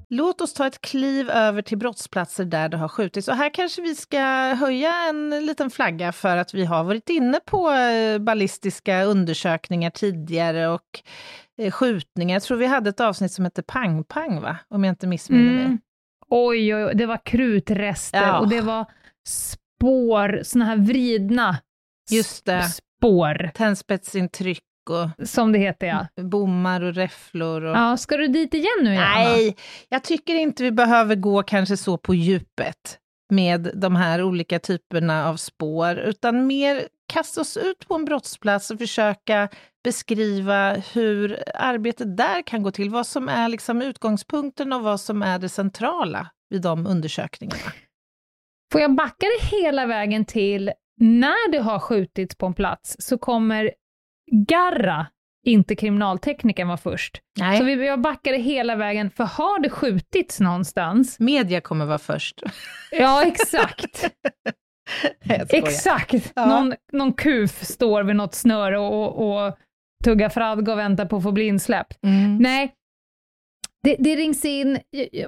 Låt 0.10 0.42
oss 0.42 0.54
ta 0.54 0.68
ett 0.68 0.82
kliv 0.82 1.30
över 1.30 1.62
till 1.62 1.78
brottsplatser 1.78 2.46
där 2.46 2.70
det 2.70 2.78
har 2.78 2.88
skjutits. 2.88 3.28
Och 3.28 3.36
här 3.36 3.54
kanske 3.54 3.82
vi 3.82 3.96
ska 3.96 4.20
höja 4.60 4.94
en 5.10 5.46
liten 5.46 5.70
flagga 5.70 6.12
för 6.12 6.38
att 6.38 6.54
vi 6.54 6.66
har 6.66 6.84
varit 6.84 7.10
inne 7.10 7.40
på 7.46 7.72
eh, 7.72 8.20
ballistiska 8.20 9.04
undersökningar 9.04 9.90
tidigare 9.90 10.68
och 10.68 11.02
skjutningar. 11.72 12.36
Jag 12.36 12.44
tror 12.44 12.58
vi 12.58 12.66
hade 12.66 12.90
ett 12.90 13.00
avsnitt 13.00 13.32
som 13.32 13.46
hette 13.46 13.64
Pang 13.64 14.04
Pang, 14.04 14.42
va? 14.42 14.58
Om 14.70 14.84
jag 14.84 14.92
inte 14.92 15.08
missminner 15.08 15.52
mig. 15.54 15.66
Mm. 15.66 15.80
Oj, 16.30 16.76
oj, 16.76 16.86
oj, 16.86 16.96
det 16.96 17.06
var 17.06 17.26
krutrester 17.26 18.22
Ja. 18.22 18.40
och 18.40 18.48
det 18.50 18.62
var 18.62 18.86
spår, 19.28 20.40
såna 20.44 20.66
här 20.66 20.78
vridna 20.78 21.58
Just 22.12 22.46
det. 22.46 22.64
spår, 22.64 23.52
Tändspetsintryck 23.54 24.64
och 24.90 25.28
som 25.28 25.52
det 25.52 25.60
heter 25.60 25.88
ja. 25.88 26.08
bommar 26.24 26.82
och 26.82 26.94
räfflor. 26.96 27.64
Och... 27.64 27.76
Ja, 27.78 27.98
ska 27.98 28.18
du 28.18 28.28
dit 28.28 28.54
igen 28.54 28.68
nu 28.82 28.90
Anna? 28.96 29.16
Nej, 29.16 29.56
jag 29.90 30.04
tycker 30.04 30.36
inte 30.36 30.64
vi 30.64 30.72
behöver 30.72 31.16
gå 31.16 31.44
kanske 31.44 31.78
så 31.78 31.98
på 31.98 32.16
djupet 32.16 33.00
med 33.30 33.72
de 33.76 33.96
här 33.96 34.22
olika 34.24 34.60
typerna 34.60 35.30
av 35.30 35.36
spår, 35.38 35.98
utan 35.98 36.48
mer 36.48 36.88
kasta 37.14 37.42
oss 37.42 37.58
ut 37.58 37.88
på 37.88 37.96
en 37.96 38.06
brottsplats 38.06 38.72
och 38.72 38.78
försöka 38.78 39.50
beskriva 39.84 40.74
hur 40.74 41.44
arbetet 41.56 42.18
där 42.18 42.42
kan 42.42 42.64
gå 42.64 42.72
till, 42.72 42.90
vad 42.90 43.08
som 43.08 43.30
är 43.30 43.50
liksom 43.50 43.82
utgångspunkten 43.82 44.74
och 44.74 44.84
vad 44.84 45.00
som 45.00 45.22
är 45.22 45.40
det 45.40 45.50
centrala 45.50 46.30
vid 46.50 46.62
de 46.62 46.88
undersökningarna. 46.88 47.72
Får 48.72 48.82
jag 48.82 48.96
backa 48.96 49.26
det 49.26 49.46
hela 49.58 49.86
vägen 49.86 50.26
till 50.26 50.72
när 50.98 51.52
det 51.52 51.60
har 51.60 51.80
skjutits 51.80 52.36
på 52.36 52.46
en 52.46 52.54
plats 52.54 52.96
så 53.00 53.18
kommer 53.18 53.72
Garra, 54.48 55.08
inte 55.46 55.76
kriminalteknikern, 55.76 56.68
var 56.68 56.78
först. 56.78 57.22
Nej. 57.40 57.58
Så 57.58 57.64
vi 57.64 57.88
jag 57.88 58.02
backade 58.02 58.38
hela 58.38 58.76
vägen, 58.76 59.12
för 59.12 59.24
har 59.24 59.60
det 59.60 59.70
skjutits 59.70 60.40
någonstans... 60.40 61.20
Media 61.20 61.62
kommer 61.62 61.86
vara 61.86 61.98
först. 61.98 62.44
Ja, 62.92 63.24
exakt. 63.24 64.10
exakt! 65.50 66.32
Ja. 66.36 66.46
Någon, 66.46 66.74
någon 66.92 67.14
kuf 67.14 67.64
står 67.64 68.04
vid 68.04 68.16
något 68.16 68.36
snöre 68.36 68.80
och, 68.80 69.46
och, 69.46 69.58
tuggar 70.04 70.30
fradga 70.30 70.74
och 70.74 70.80
väntar 70.80 71.06
på 71.06 71.18
att 71.18 71.24
få 71.24 71.32
bli 71.32 71.44
insläppt. 71.44 72.04
Mm. 72.04 72.38
Nej, 72.38 72.74
det, 73.84 73.96
det, 74.00 74.16
rings 74.16 74.46
in, 74.46 74.80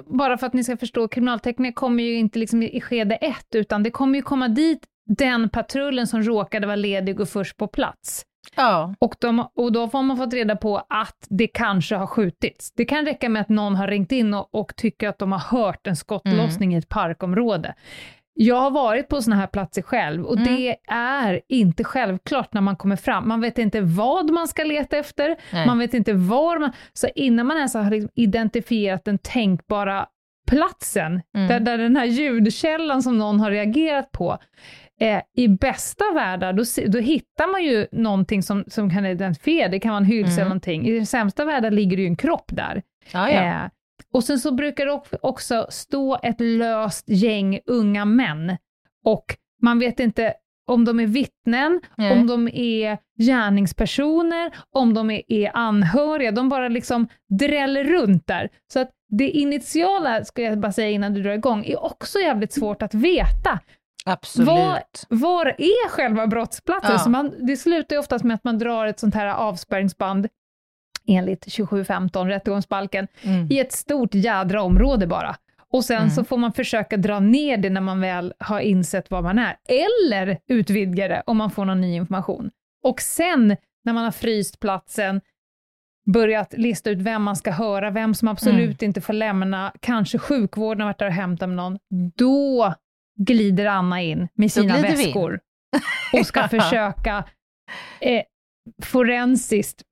bara 0.06 0.38
för 0.38 0.46
att 0.46 0.52
ni 0.52 0.64
ska 0.64 0.76
förstå, 0.76 1.08
kriminaltekniker 1.08 1.74
kommer 1.74 2.02
ju 2.02 2.14
inte 2.14 2.38
liksom 2.38 2.62
i 2.62 2.80
skede 2.80 3.16
ett, 3.16 3.54
utan 3.54 3.82
det 3.82 3.90
kommer 3.90 4.16
ju 4.16 4.22
komma 4.22 4.48
dit 4.48 4.86
den 5.06 5.48
patrullen 5.48 6.06
som 6.06 6.22
råkade 6.22 6.66
vara 6.66 6.76
ledig 6.76 7.20
och 7.20 7.28
först 7.28 7.56
på 7.56 7.66
plats. 7.66 8.24
Ja. 8.56 8.94
Och, 8.98 9.14
de, 9.20 9.48
och 9.54 9.72
då 9.72 9.88
får 9.88 10.02
man 10.02 10.16
fått 10.16 10.34
reda 10.34 10.56
på 10.56 10.76
att 10.88 11.26
det 11.28 11.46
kanske 11.46 11.96
har 11.96 12.06
skjutits. 12.06 12.72
Det 12.72 12.84
kan 12.84 13.04
räcka 13.04 13.28
med 13.28 13.42
att 13.42 13.48
någon 13.48 13.76
har 13.76 13.88
ringt 13.88 14.12
in 14.12 14.34
och, 14.34 14.54
och 14.54 14.76
tycker 14.76 15.08
att 15.08 15.18
de 15.18 15.32
har 15.32 15.38
hört 15.38 15.86
en 15.86 15.96
skottlossning 15.96 16.68
mm. 16.68 16.76
i 16.76 16.78
ett 16.78 16.88
parkområde. 16.88 17.74
Jag 18.38 18.60
har 18.60 18.70
varit 18.70 19.08
på 19.08 19.22
såna 19.22 19.36
här 19.36 19.46
platser 19.46 19.82
själv 19.82 20.24
och 20.24 20.36
mm. 20.36 20.56
det 20.56 20.76
är 20.88 21.40
inte 21.48 21.84
självklart 21.84 22.52
när 22.52 22.60
man 22.60 22.76
kommer 22.76 22.96
fram. 22.96 23.28
Man 23.28 23.40
vet 23.40 23.58
inte 23.58 23.80
vad 23.80 24.30
man 24.30 24.48
ska 24.48 24.64
leta 24.64 24.96
efter, 24.96 25.36
Nej. 25.52 25.66
man 25.66 25.78
vet 25.78 25.94
inte 25.94 26.12
var 26.12 26.58
man... 26.58 26.72
Så 26.92 27.08
innan 27.14 27.46
man 27.46 27.56
ens 27.56 27.74
har 27.74 27.90
liksom 27.90 28.10
identifierat 28.14 29.04
den 29.04 29.18
tänkbara 29.18 30.06
platsen, 30.46 31.22
mm. 31.36 31.48
där, 31.48 31.60
där 31.60 31.78
den 31.78 31.96
här 31.96 32.04
ljudkällan 32.04 33.02
som 33.02 33.18
någon 33.18 33.40
har 33.40 33.50
reagerat 33.50 34.12
på, 34.12 34.38
eh, 35.00 35.20
i 35.36 35.48
bästa 35.48 36.04
världar, 36.14 36.52
då, 36.52 36.64
då 36.92 36.98
hittar 36.98 37.52
man 37.52 37.64
ju 37.64 37.86
någonting 37.92 38.42
som, 38.42 38.64
som 38.66 38.90
kan 38.90 39.06
identifiera, 39.06 39.68
det 39.68 39.80
kan 39.80 39.90
vara 39.90 39.98
en 39.98 40.04
hylsa 40.04 40.30
mm. 40.30 40.38
eller 40.38 40.48
någonting. 40.48 40.86
I 40.86 40.92
den 40.92 41.06
sämsta 41.06 41.44
världen 41.44 41.74
ligger 41.74 41.96
det 41.96 42.02
ju 42.02 42.08
en 42.08 42.16
kropp 42.16 42.50
där. 42.52 42.82
Ja, 43.12 43.30
ja. 43.30 43.42
Eh, 43.42 43.70
och 44.12 44.24
sen 44.24 44.38
så 44.38 44.52
brukar 44.52 44.86
det 44.86 45.18
också 45.22 45.66
stå 45.70 46.18
ett 46.22 46.40
löst 46.40 47.08
gäng 47.08 47.60
unga 47.66 48.04
män 48.04 48.56
och 49.04 49.24
man 49.62 49.78
vet 49.78 50.00
inte 50.00 50.34
om 50.66 50.84
de 50.84 51.00
är 51.00 51.06
vittnen, 51.06 51.80
mm. 51.98 52.12
om 52.12 52.26
de 52.26 52.48
är 52.48 52.98
gärningspersoner, 53.18 54.50
om 54.70 54.94
de 54.94 55.10
är, 55.10 55.22
är 55.32 55.50
anhöriga. 55.54 56.32
De 56.32 56.48
bara 56.48 56.68
liksom 56.68 57.08
dräller 57.28 57.84
runt 57.84 58.26
där. 58.26 58.48
Så 58.72 58.80
att 58.80 58.90
det 59.08 59.30
initiala, 59.30 60.24
ska 60.24 60.42
jag 60.42 60.60
bara 60.60 60.72
säga 60.72 60.90
innan 60.90 61.14
du 61.14 61.22
drar 61.22 61.32
igång, 61.32 61.64
är 61.64 61.84
också 61.84 62.18
jävligt 62.18 62.52
svårt 62.52 62.82
att 62.82 62.94
veta. 62.94 63.60
Absolut. 64.04 64.48
Var, 64.48 64.82
var 65.08 65.46
är 65.46 65.88
själva 65.88 66.26
brottsplatsen? 66.26 66.92
Ja. 66.92 66.98
Så 66.98 67.10
man, 67.10 67.34
det 67.46 67.56
slutar 67.56 67.96
ju 67.96 68.00
oftast 68.00 68.24
med 68.24 68.34
att 68.34 68.44
man 68.44 68.58
drar 68.58 68.86
ett 68.86 69.00
sånt 69.00 69.14
här 69.14 69.26
avspärrningsband 69.26 70.28
enligt 71.06 71.40
2715 71.40 72.28
rättegångsbalken, 72.28 73.08
mm. 73.22 73.48
i 73.50 73.60
ett 73.60 73.72
stort 73.72 74.14
jädra 74.14 74.62
område 74.62 75.06
bara. 75.06 75.36
Och 75.72 75.84
sen 75.84 75.96
mm. 75.96 76.10
så 76.10 76.24
får 76.24 76.36
man 76.36 76.52
försöka 76.52 76.96
dra 76.96 77.20
ner 77.20 77.56
det 77.56 77.70
när 77.70 77.80
man 77.80 78.00
väl 78.00 78.34
har 78.38 78.60
insett 78.60 79.10
var 79.10 79.22
man 79.22 79.38
är, 79.38 79.56
eller 79.68 80.38
utvidga 80.48 81.08
det 81.08 81.22
om 81.26 81.36
man 81.36 81.50
får 81.50 81.64
någon 81.64 81.80
ny 81.80 81.94
information. 81.94 82.50
Och 82.82 83.00
sen 83.00 83.56
när 83.84 83.92
man 83.92 84.04
har 84.04 84.10
fryst 84.10 84.60
platsen, 84.60 85.20
börjat 86.12 86.54
lista 86.56 86.90
ut 86.90 86.98
vem 86.98 87.22
man 87.22 87.36
ska 87.36 87.50
höra, 87.50 87.90
vem 87.90 88.14
som 88.14 88.28
absolut 88.28 88.82
mm. 88.82 88.88
inte 88.88 89.00
får 89.00 89.12
lämna, 89.12 89.72
kanske 89.80 90.18
sjukvården 90.18 90.80
har 90.80 90.88
varit 90.88 90.98
där 90.98 91.06
och 91.06 91.12
hämtat 91.12 91.48
med 91.48 91.56
någon, 91.56 91.78
då 92.16 92.74
glider 93.16 93.66
Anna 93.66 94.02
in 94.02 94.28
med 94.34 94.52
sina 94.52 94.82
väskor 94.82 95.40
och 96.12 96.26
ska 96.26 96.48
försöka 96.48 97.24
eh, 98.00 98.22
forensiskt 98.82 99.82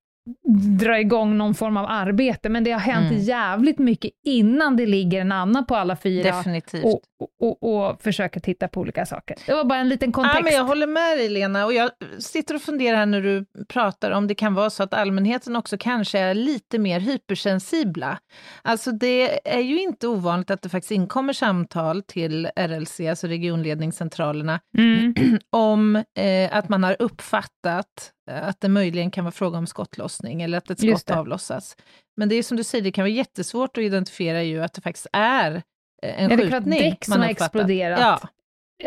dra 0.79 1.01
igång 1.01 1.39
någon 1.39 1.55
form 1.55 1.77
av 1.77 1.87
arbete, 1.89 2.49
men 2.49 2.65
det 2.65 2.71
har 2.71 2.81
hänt 2.81 3.11
mm. 3.11 3.23
jävligt 3.23 3.79
mycket 3.79 4.11
innan 4.25 4.77
det 4.77 4.87
ligger 4.87 5.21
en 5.21 5.33
annan 5.33 5.67
på 5.67 5.77
alla 5.77 5.97
fyra 5.97 6.37
Definitivt. 6.37 6.85
Och, 6.85 7.01
och, 7.41 7.63
och, 7.63 7.89
och 7.91 8.03
försöker 8.03 8.41
titta 8.41 8.69
på 8.69 8.81
olika 8.81 9.07
saker. 9.07 9.37
Det 9.47 9.55
var 9.55 9.65
bara 9.65 9.79
en 9.79 9.89
liten 9.89 10.13
kontext. 10.13 10.37
Ja, 10.39 10.45
men 10.45 10.53
jag 10.53 10.65
håller 10.65 10.87
med 10.87 11.19
dig 11.19 11.29
Lena, 11.29 11.65
och 11.65 11.73
jag 11.73 11.91
sitter 12.19 12.55
och 12.55 12.63
funderar 12.63 12.97
här 12.97 13.07
när 13.07 13.21
du 13.21 13.45
pratar 13.69 14.11
om 14.11 14.27
det 14.27 14.35
kan 14.35 14.55
vara 14.55 14.71
så 14.71 14.83
att 14.83 14.95
allmänheten 14.95 15.57
också 15.57 15.77
kanske 15.79 16.19
är 16.19 16.35
lite 16.35 16.79
mer 16.79 17.01
hypersensibla. 17.01 18.19
Alltså 18.63 18.93
det 18.93 19.49
är 19.57 19.63
ju 19.63 19.81
inte 19.81 20.09
ovanligt 20.09 20.51
att 20.51 20.63
det 20.63 20.69
faktiskt 20.69 20.91
inkommer 20.91 21.33
samtal 21.33 22.03
till 22.03 22.49
RLC, 22.57 23.01
alltså 23.01 23.27
regionledningscentralerna, 23.27 24.61
mm. 24.79 25.15
om 25.51 25.97
eh, 25.97 26.57
att 26.57 26.69
man 26.69 26.85
har 26.85 26.97
uppfattat 26.99 28.14
att 28.27 28.61
det 28.61 28.69
möjligen 28.69 29.11
kan 29.11 29.25
vara 29.25 29.33
fråga 29.33 29.59
om 29.59 29.67
skottlossning 29.67 30.43
eller 30.43 30.59
att 30.59 30.71
ett 30.71 30.81
skott 30.81 31.11
avlossas. 31.11 31.77
Men 32.17 32.29
det 32.29 32.35
är 32.35 32.43
som 32.43 32.57
du 32.57 32.65
säger, 32.65 32.85
det 32.85 32.93
kan 32.93 33.03
vara 33.03 33.13
jättesvårt 33.13 33.79
att 33.79 33.85
identifiera 33.85 34.43
ju 34.43 34.63
att 34.63 34.73
det 34.73 34.81
faktiskt 34.81 35.07
är 35.13 35.63
eh, 36.03 36.23
en 36.23 36.31
ja, 36.31 36.37
skjutning. 36.37 36.79
Det 36.79 36.91
däck 36.91 37.05
som 37.05 37.21
har 37.21 37.29
exploderat. 37.29 38.01
Ja, 38.01 38.21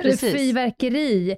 precis. 0.02 0.34
Fyrverkeri. 0.34 1.36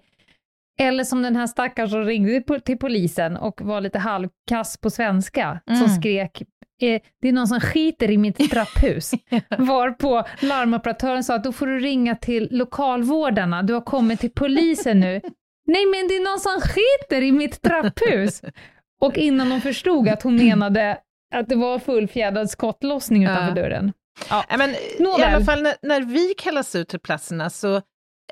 Eller 0.80 1.04
som 1.04 1.22
den 1.22 1.36
här 1.36 1.48
stackaren 1.48 1.90
som 1.90 2.06
ringde 2.06 2.60
till 2.60 2.78
polisen 2.78 3.38
och 3.38 3.62
var 3.62 3.82
lite 3.82 4.00
halvkass 4.00 4.78
på 4.78 4.90
svenska, 4.90 5.62
mm. 5.68 5.80
som 5.80 5.90
skrek 5.90 6.42
eh, 6.82 7.02
det 7.22 7.28
är 7.28 7.34
någon 7.34 7.48
som 7.48 7.60
skiter 7.60 8.12
i 8.12 8.18
mitt 8.18 8.38
trapphus. 8.52 9.12
Varpå 9.58 10.24
larmoperatören 10.42 11.24
sa 11.24 11.36
att 11.36 11.44
då 11.44 11.52
får 11.52 11.68
du 11.68 11.80
ringa 11.80 12.16
till 12.16 12.48
lokalvårdarna, 12.52 13.64
du 13.64 13.74
har 13.74 13.82
kommit 13.82 14.20
till 14.20 14.32
polisen 14.32 15.00
nu. 15.00 15.22
Nej 15.70 15.86
men 15.86 16.08
det 16.08 16.16
är 16.16 16.24
någon 16.24 16.40
som 16.40 16.62
skiter 16.62 17.22
i 17.22 17.32
mitt 17.32 17.62
trapphus! 17.62 18.42
Och 19.02 19.18
innan 19.18 19.52
hon 19.52 19.62
förstod 19.62 20.10
att 20.10 20.24
hon 20.24 20.36
menade 20.36 20.98
att 21.36 21.50
det 21.50 21.56
var 21.56 21.80
fullfjädrad 21.80 22.50
skottlossning 22.50 23.24
utanför 23.24 23.48
ja. 23.48 23.54
dörren. 23.54 23.94
Ja. 24.30 24.46
men, 24.58 24.70
I 24.70 25.24
alla 25.24 25.46
fall 25.46 25.62
när, 25.62 25.76
när, 25.82 26.02
vi 26.02 26.34
kallas 26.38 26.76
ut 26.76 26.90
till 26.90 27.00
platserna 27.00 27.50
så 27.50 27.82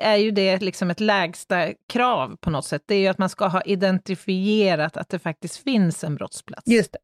är 0.00 0.16
ju 0.16 0.30
det 0.30 0.62
liksom 0.62 0.90
ett 0.90 1.00
lägsta 1.00 1.72
krav 1.92 2.36
på 2.40 2.50
något 2.50 2.64
sätt. 2.64 2.82
Det 2.86 2.94
är 2.94 2.98
ju 2.98 3.06
att 3.06 3.18
man 3.18 3.28
ska 3.28 3.46
ha 3.46 3.62
identifierat 3.62 4.96
att 4.96 5.08
det 5.08 5.18
faktiskt 5.18 5.56
finns 5.56 6.04
en 6.04 6.14
brottsplats. 6.14 6.62
Just 6.66 6.92
det. 6.92 6.98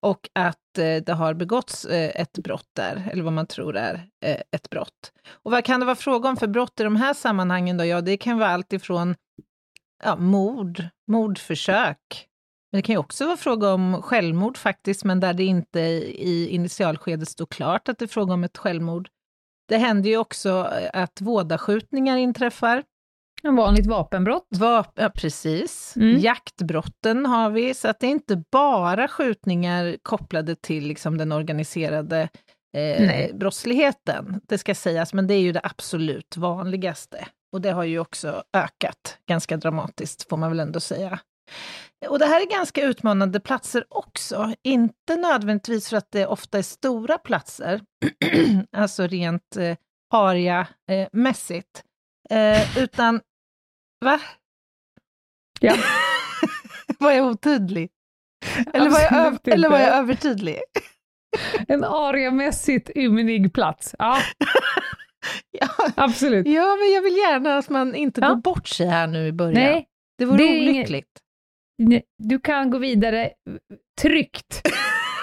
Och 0.00 0.28
att 0.32 0.78
eh, 0.78 0.96
det 1.06 1.12
har 1.12 1.34
begåtts 1.34 1.84
eh, 1.84 2.20
ett 2.20 2.38
brott 2.38 2.70
där, 2.76 3.08
eller 3.12 3.22
vad 3.22 3.32
man 3.32 3.46
tror 3.46 3.76
är 3.76 4.06
eh, 4.24 4.40
ett 4.50 4.70
brott. 4.70 5.12
Och 5.28 5.50
vad 5.50 5.64
kan 5.64 5.80
det 5.80 5.86
vara 5.86 5.96
fråga 5.96 6.28
om 6.28 6.36
för 6.36 6.46
brott 6.46 6.80
i 6.80 6.82
de 6.82 6.96
här 6.96 7.14
sammanhangen 7.14 7.76
då? 7.76 7.84
Ja, 7.84 8.00
det 8.00 8.16
kan 8.16 8.38
vara 8.38 8.48
allt 8.48 8.72
ifrån 8.72 9.14
ja, 10.04 10.16
mord, 10.16 10.84
mordförsök. 11.10 12.28
Men 12.72 12.78
det 12.78 12.82
kan 12.82 12.92
ju 12.92 12.98
också 12.98 13.26
vara 13.26 13.36
fråga 13.36 13.72
om 13.72 14.02
självmord 14.02 14.56
faktiskt, 14.56 15.04
men 15.04 15.20
där 15.20 15.34
det 15.34 15.44
inte 15.44 15.80
i 15.80 16.48
initialskedet 16.48 17.28
står 17.28 17.46
klart 17.46 17.88
att 17.88 17.98
det 17.98 18.04
är 18.04 18.08
fråga 18.08 18.34
om 18.34 18.44
ett 18.44 18.58
självmord. 18.58 19.08
Det 19.68 19.76
händer 19.76 20.10
ju 20.10 20.16
också 20.16 20.72
eh, 20.82 21.02
att 21.02 21.20
vådaskjutningar 21.20 22.16
inträffar. 22.16 22.82
En 23.42 23.56
vanligt 23.56 23.86
vapenbrott. 23.86 24.46
Vap 24.50 24.92
ja, 24.94 25.10
precis. 25.14 25.96
Mm. 25.96 26.18
Jaktbrotten 26.18 27.26
har 27.26 27.50
vi, 27.50 27.74
så 27.74 27.88
att 27.88 28.00
det 28.00 28.06
är 28.06 28.10
inte 28.10 28.42
bara 28.52 29.08
skjutningar 29.08 29.96
kopplade 30.02 30.54
till 30.54 30.86
liksom, 30.86 31.18
den 31.18 31.32
organiserade 31.32 32.28
eh, 32.76 33.36
brottsligheten. 33.36 34.40
Det 34.48 34.58
ska 34.58 34.74
sägas, 34.74 35.12
men 35.12 35.26
det 35.26 35.34
är 35.34 35.40
ju 35.40 35.52
det 35.52 35.60
absolut 35.62 36.36
vanligaste. 36.36 37.26
Och 37.56 37.62
det 37.62 37.70
har 37.72 37.84
ju 37.84 37.98
också 37.98 38.42
ökat 38.52 39.18
ganska 39.28 39.56
dramatiskt, 39.56 40.28
får 40.28 40.36
man 40.36 40.50
väl 40.50 40.60
ändå 40.60 40.80
säga. 40.80 41.20
Och 42.08 42.18
det 42.18 42.26
här 42.26 42.40
är 42.40 42.50
ganska 42.50 42.82
utmanande 42.82 43.40
platser 43.40 43.84
också. 43.88 44.54
Inte 44.62 45.16
nödvändigtvis 45.16 45.88
för 45.88 45.96
att 45.96 46.10
det 46.10 46.26
ofta 46.26 46.58
är 46.58 46.62
stora 46.62 47.18
platser, 47.18 47.80
alltså 48.76 49.06
rent 49.06 49.56
eh, 49.56 49.76
paria-mässigt, 50.10 51.82
eh, 52.30 52.78
utan... 52.78 53.20
Va? 54.04 54.20
Ja. 55.60 55.74
var 56.98 57.12
jag 57.12 57.26
otydlig? 57.26 57.90
Eller 58.72 58.90
var 58.90 59.00
jag, 59.00 59.48
eller 59.48 59.68
var 59.68 59.78
jag 59.78 59.96
övertydlig? 59.96 60.60
en 61.68 61.84
ariamässigt 61.84 62.90
ymnig 62.96 63.52
plats. 63.52 63.94
Ja. 63.98 64.18
ja. 65.50 65.68
Absolut. 65.96 66.46
Ja, 66.46 66.76
men 66.76 66.92
jag 66.94 67.02
vill 67.02 67.16
gärna 67.16 67.58
att 67.58 67.68
man 67.68 67.94
inte 67.94 68.20
ja. 68.20 68.28
går 68.28 68.36
bort 68.36 68.68
sig 68.68 68.86
här 68.86 69.06
nu 69.06 69.26
i 69.26 69.32
början. 69.32 69.54
Nej, 69.54 69.86
det 70.18 70.24
vore 70.24 70.38
det 70.38 70.44
olyckligt. 70.44 71.08
Ingen... 71.82 72.02
Du 72.18 72.40
kan 72.40 72.70
gå 72.70 72.78
vidare 72.78 73.30
tryggt. 74.00 74.62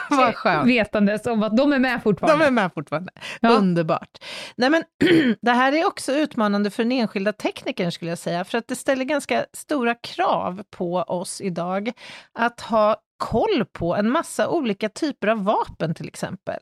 Vad 0.10 0.36
skönt. 0.36 0.70
vetandes 0.70 1.26
om 1.26 1.44
att 1.44 1.58
de 1.58 1.74
är 1.74 1.80
med 1.80 2.04
fortfarande. 2.04 2.46
De 2.46 2.48
är 2.48 2.52
med 2.52 2.74
fortfarande. 2.74 3.12
Ja. 3.40 3.50
Underbart. 3.50 4.18
Nej, 4.56 4.70
men, 4.70 4.84
det 5.42 5.52
här 5.52 5.74
är 5.74 5.86
också 5.86 6.12
utmanande 6.12 6.72
för 6.72 6.84
den 6.84 6.92
enskilda 6.92 7.34
teknikern, 7.34 7.92
skulle 7.92 8.12
jag 8.12 8.18
säga, 8.18 8.44
för 8.44 8.58
att 8.58 8.68
det 8.68 8.76
ställer 8.76 9.06
ganska 9.06 9.46
stora 9.54 9.96
krav 9.96 10.64
på 10.70 10.96
oss 10.96 11.42
idag 11.42 11.92
att 12.34 12.62
ha 12.62 12.96
koll 13.18 13.66
på 13.72 13.96
en 13.96 14.10
massa 14.10 14.50
olika 14.50 14.90
typer 14.90 15.28
av 15.28 15.44
vapen, 15.44 15.96
till 15.96 16.08
exempel. 16.08 16.60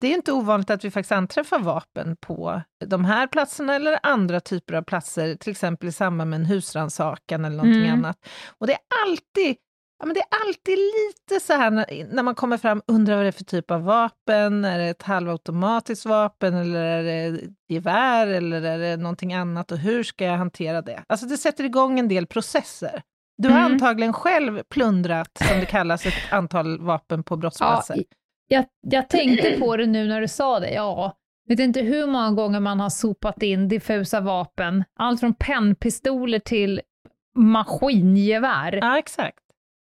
Det 0.00 0.06
är 0.08 0.14
inte 0.14 0.32
ovanligt 0.32 0.70
att 0.70 0.84
vi 0.84 0.90
faktiskt 0.90 1.12
anträffar 1.12 1.58
vapen 1.58 2.16
på 2.20 2.62
de 2.86 3.04
här 3.04 3.26
platserna 3.26 3.74
eller 3.74 3.98
andra 4.02 4.40
typer 4.40 4.74
av 4.74 4.82
platser, 4.82 5.34
till 5.34 5.50
exempel 5.50 5.88
i 5.88 5.92
samband 5.92 6.30
med 6.30 6.40
en 6.40 6.46
husrannsakan 6.46 7.44
eller 7.44 7.56
någonting 7.56 7.84
Mm. 7.86 7.98
annat. 7.98 8.16
Och 8.58 8.66
det 8.66 8.72
är 8.72 8.80
alltid 9.06 9.56
Ja, 10.02 10.06
men 10.06 10.14
det 10.14 10.20
är 10.20 10.46
alltid 10.46 10.78
lite 10.78 11.46
så 11.46 11.52
här 11.52 11.70
när, 11.70 12.06
när 12.14 12.22
man 12.22 12.34
kommer 12.34 12.56
fram, 12.56 12.82
undrar 12.86 13.16
vad 13.16 13.24
det 13.24 13.28
är 13.28 13.32
för 13.32 13.44
typ 13.44 13.70
av 13.70 13.82
vapen, 13.82 14.64
är 14.64 14.78
det 14.78 14.84
ett 14.84 15.02
halvautomatiskt 15.02 16.06
vapen 16.06 16.54
eller 16.54 16.80
är 16.84 17.02
det 17.02 17.40
gevär 17.68 18.26
eller 18.26 18.62
är 18.62 18.78
det 18.78 18.96
någonting 18.96 19.34
annat 19.34 19.72
och 19.72 19.78
hur 19.78 20.02
ska 20.02 20.24
jag 20.24 20.36
hantera 20.36 20.82
det? 20.82 21.02
Alltså 21.06 21.26
det 21.26 21.36
sätter 21.36 21.64
igång 21.64 21.98
en 21.98 22.08
del 22.08 22.26
processer. 22.26 23.02
Du 23.38 23.48
har 23.48 23.58
Mm. 23.58 23.72
antagligen 23.72 24.12
själv 24.12 24.62
plundrat, 24.62 25.38
som 25.48 25.60
det 25.60 25.66
kallas, 25.66 26.06
ett 26.06 26.14
antal 26.32 26.80
vapen 26.80 27.22
på 27.22 27.34
Ja, 27.34 27.36
brottsplatser. 27.36 28.04
Jag, 28.50 28.64
jag 28.80 29.08
tänkte 29.08 29.50
på 29.60 29.76
det 29.76 29.86
nu 29.86 30.08
när 30.08 30.20
du 30.20 30.28
sa 30.28 30.60
det, 30.60 30.70
ja. 30.70 31.16
Vet 31.48 31.58
inte 31.60 31.80
hur 31.80 32.06
många 32.06 32.30
gånger 32.30 32.60
man 32.60 32.80
har 32.80 32.90
sopat 32.90 33.42
in 33.42 33.68
diffusa 33.68 34.20
vapen, 34.20 34.84
allt 34.98 35.20
från 35.20 35.34
pennpistoler 35.34 36.38
till 36.38 36.80
maskingevär, 37.38 38.78
Ja, 38.82 38.98
exakt. 38.98 39.38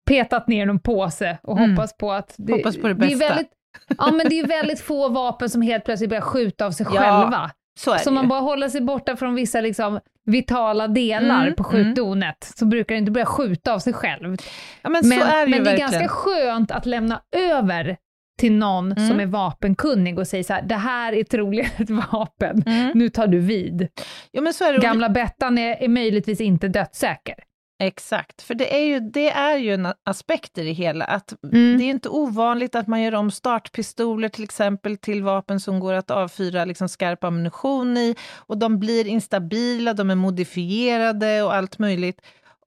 petat 0.10 0.48
ner 0.48 0.66
någon 0.66 0.80
påse 0.80 1.38
och 1.44 1.58
Mm. 1.58 1.72
hoppas 1.72 1.98
på 1.98 2.12
att... 2.12 2.36
Det, 2.38 2.54
Hoppas 2.54 2.78
på 2.78 2.88
det 2.88 2.94
det 2.94 3.06
är 3.06 3.10
bästa. 3.10 3.28
väldigt, 3.28 3.52
ja, 3.98 4.12
men 4.12 4.30
det 4.30 4.40
är 4.40 4.48
väldigt 4.48 4.80
få 4.82 5.10
vapen 5.10 5.50
som 5.50 5.62
helt 5.62 5.86
plötsligt 5.86 6.10
börjar 6.10 6.22
skjuta 6.22 6.66
av 6.66 6.72
sig 6.72 6.86
Ja, 6.94 7.02
själva. 7.02 7.52
Så 7.80 7.98
Så 7.98 8.12
man 8.12 8.28
bara 8.28 8.40
håller 8.40 8.70
sig 8.70 8.82
borta 8.82 9.16
från 9.16 9.36
vissa 9.36 9.62
liksom, 9.62 10.00
vitala 10.26 10.88
delar 10.88 11.42
Mm, 11.44 11.56
på 11.56 11.64
skjutdonet, 11.64 12.52
så 12.58 12.66
brukar 12.66 12.96
det 12.96 13.00
inte 13.00 13.12
börja 13.12 13.26
skjuta 13.26 13.74
av 13.74 13.80
sig 13.80 13.94
själv. 13.94 14.38
Ja, 14.82 14.90
men, 14.90 15.08
Men, 15.10 15.50
men 15.50 15.64
det 15.64 15.72
är 15.72 15.78
ganska 15.78 16.08
skönt 16.08 16.72
att 16.72 16.86
lämna 16.86 17.22
över 17.32 17.98
till 18.40 18.52
någon 18.54 18.92
Mm. 18.92 19.08
som 19.10 19.20
är 19.20 19.26
vapenkunnig 19.26 20.20
och 20.20 20.28
säga 20.28 20.44
så 20.44 20.54
här, 20.54 20.62
det 20.62 20.76
här 20.76 21.14
är 21.14 21.24
troligen 21.24 21.70
ett 21.78 21.90
vapen, 21.90 22.64
Mm. 22.66 22.92
nu 22.96 23.10
tar 23.10 23.28
du 23.28 23.40
vid. 23.40 23.88
Ja, 24.32 24.42
men 24.42 24.54
så 24.54 24.64
är 24.66 24.74
det. 24.74 24.80
Gamla 24.80 25.10
Bettan 25.10 25.58
är, 25.58 25.84
är 25.84 25.88
möjligtvis 25.88 26.42
inte 26.42 26.68
dödssäker. 26.68 27.36
Exakt, 27.84 28.42
för 28.42 28.54
det 28.56 28.76
är 28.76 28.86
ju, 28.86 29.00
det 29.00 29.30
är 29.32 29.58
ju 29.58 29.74
en 29.74 29.88
aspekt 30.06 30.58
i 30.58 30.64
det 30.64 30.72
hela, 30.72 31.06
att 31.06 31.34
Mm. 31.54 31.78
det 31.78 31.84
är 31.84 31.90
inte 31.90 32.10
ovanligt 32.10 32.76
att 32.76 32.88
man 32.88 33.02
gör 33.02 33.16
om 33.16 33.32
startpistoler 33.32 34.30
till 34.30 34.44
exempel 34.44 34.98
till 34.98 35.24
vapen 35.24 35.60
som 35.60 35.80
går 35.80 35.94
att 35.94 36.12
avfyra 36.12 36.66
liksom 36.66 36.90
skarp 36.90 37.24
ammunition 37.24 37.98
i, 37.98 38.16
och 38.36 38.58
de 38.58 38.80
blir 38.80 39.08
instabila, 39.08 39.94
de 39.94 40.10
är 40.10 40.16
modifierade 40.16 41.44
och 41.44 41.54
allt 41.56 41.80
möjligt. 41.80 42.22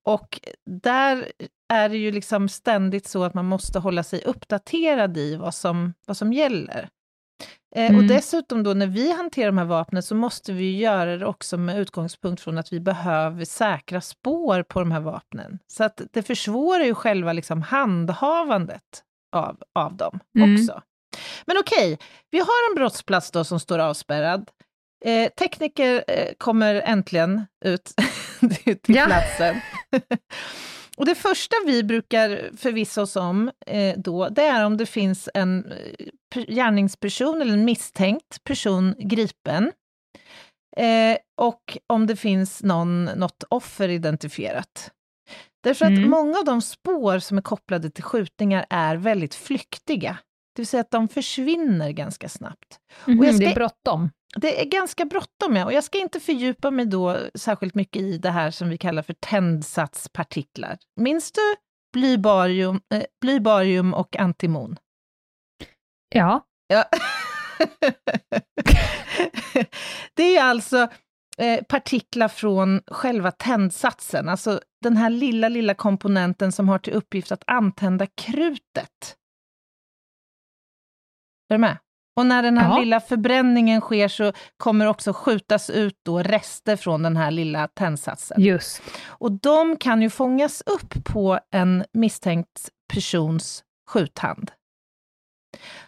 Och 0.07 0.41
där 0.71 1.33
är 1.73 1.89
det 1.89 1.97
ju 1.97 2.13
liksom 2.13 2.49
ständigt 2.49 3.07
så 3.09 3.25
att 3.25 3.35
man 3.35 3.45
måste 3.45 3.79
hålla 3.79 4.03
sig 4.03 4.23
uppdaterad 4.25 5.17
i 5.17 5.37
vad 5.37 5.55
som, 5.55 5.95
vad 6.07 6.17
som 6.17 6.33
gäller. 6.33 6.89
Eh, 7.77 7.85
Och 7.87 7.91
Mm. 8.03 8.07
dessutom 8.09 8.63
då 8.63 8.75
när 8.75 8.87
vi 8.87 9.13
hanterar 9.13 9.47
de 9.47 9.59
här 9.59 9.65
vapnen 9.65 10.03
så 10.03 10.15
måste 10.15 10.53
vi 10.53 10.77
göra 10.79 11.17
det 11.17 11.27
också 11.27 11.57
med 11.57 11.79
utgångspunkt 11.79 12.43
från 12.43 12.59
att 12.59 12.73
vi 12.73 12.81
behöver 12.81 13.45
säkra 13.45 14.01
spår 14.01 14.63
på 14.63 14.81
de 14.81 14.93
här 14.93 15.01
vapnen. 15.01 15.59
Så 15.67 15.85
att 15.85 16.01
det 16.13 16.23
försvårar 16.23 16.85
ju 16.85 16.95
själva 16.95 17.33
liksom 17.33 17.63
handhavandet 17.63 18.83
av, 19.37 19.57
av 19.75 19.97
dem 19.97 20.21
Mm. 20.39 20.55
också. 20.55 20.83
Men 21.47 21.57
okej, 21.59 21.99
vi 22.31 22.39
har 22.39 22.71
en 22.71 22.75
brottsplats 22.75 23.31
då 23.31 23.45
som 23.45 23.61
står 23.61 23.79
avspärrad. 23.79 24.51
Eh, 25.05 25.29
tekniker 25.31 26.05
eh, 26.09 26.33
kommer 26.39 26.75
äntligen 26.75 27.47
ut 27.65 27.93
till 28.83 28.97
Ja. 28.97 29.05
platsen. 29.07 29.57
Och 30.97 31.07
det 31.07 31.15
första 31.15 31.57
vi 31.67 31.83
brukar 31.83 32.51
förvissa 32.57 33.03
oss 33.03 33.17
om 33.17 33.51
eh, 33.67 33.99
då, 33.99 34.29
det 34.29 34.43
är 34.43 34.65
om 34.65 34.77
det 34.77 34.87
finns 34.87 35.29
en 35.35 35.65
eh, 35.73 36.07
per- 36.35 36.47
gärningsperson 36.47 37.43
eller 37.43 37.53
en 37.53 37.65
misstänkt 37.65 38.45
person 38.45 38.95
gripen. 38.99 39.73
Eh, 40.77 41.17
och 41.41 41.79
om 41.87 42.07
det 42.07 42.17
finns 42.17 42.63
någon, 42.63 43.05
något 43.05 43.45
offer 43.49 43.89
identifierat. 43.89 44.91
Därför 45.63 45.85
att 45.87 45.91
Mm. 45.91 46.11
många 46.11 46.39
av 46.39 46.45
de 46.45 46.63
spår 46.63 47.19
som 47.19 47.39
är 47.39 47.43
kopplade 47.43 47.91
till 47.91 48.05
skjutningar 48.05 48.67
är 48.71 48.97
väldigt 48.97 49.35
flyktiga. 49.35 50.19
Det 50.57 50.63
vill 50.63 50.67
säga 50.67 50.81
att 50.81 50.91
de 50.91 51.09
försvinner 51.09 51.91
ganska 51.91 52.29
snabbt. 52.29 52.79
Mhm, 53.07 53.25
jag 53.25 53.35
ska- 53.35 53.45
Det 53.45 53.51
är 53.51 53.55
bråttom. 53.55 54.11
Det 54.37 54.61
är 54.61 54.65
ganska 54.65 55.05
bråttom, 55.05 55.57
ja. 55.57 55.65
och 55.65 55.73
jag 55.73 55.85
ska 55.85 55.99
inte 55.99 56.21
fördjupa 56.21 56.71
mig 56.71 56.87
då 56.87 57.19
särskilt 57.35 57.75
mycket 57.75 58.03
i 58.03 58.19
det 58.19 58.31
här 58.31 58.51
som 58.51 58.69
vi 58.69 58.79
kallar 58.79 59.03
för 59.03 59.13
tändsatspartiklar. 59.21 60.79
Minns 61.01 61.33
du 61.33 61.41
blybarium, 61.93 62.81
eh, 62.95 63.03
blybarium 63.21 63.95
och 63.95 64.17
antimon? 64.17 64.77
Ja. 66.15 66.47
Ja. 66.67 66.85
det 70.15 70.37
är 70.37 70.43
alltså 70.45 70.89
eh, 71.39 71.63
partiklar 71.65 72.29
från 72.29 72.81
själva 72.87 73.31
tändsatsen, 73.31 74.29
alltså 74.29 74.61
den 74.83 74.97
här 74.97 75.11
lilla, 75.11 75.49
lilla 75.49 75.75
komponenten 75.75 76.53
som 76.53 76.69
har 76.69 76.79
till 76.79 76.93
uppgift 76.93 77.33
att 77.33 77.43
antända 77.47 78.07
krutet. 78.07 79.17
Är 81.49 81.55
du 81.55 81.59
med? 81.59 81.79
Och 82.17 82.27
när 82.27 82.43
den 82.43 82.59
här 82.59 82.69
Ja. 82.71 82.79
lilla 82.81 83.01
förbränningen 83.01 83.81
sker 83.81 84.09
så 84.09 84.33
kommer 84.57 84.87
också 84.87 85.13
skjutas 85.13 85.71
ut 85.71 85.99
då 86.05 86.19
rester 86.23 86.77
från 86.77 87.03
den 87.03 87.17
här 87.17 87.31
lilla 87.31 87.69
tändsatsen. 87.69 88.43
Just. 88.43 88.83
Och 89.07 89.33
de 89.33 89.77
kan 89.77 90.03
ju 90.03 90.11
fångas 90.11 90.63
upp 90.67 91.05
på 91.05 91.39
en 91.51 91.85
misstänkt 91.93 92.69
persons 92.93 93.65
skjuthand. 93.91 94.51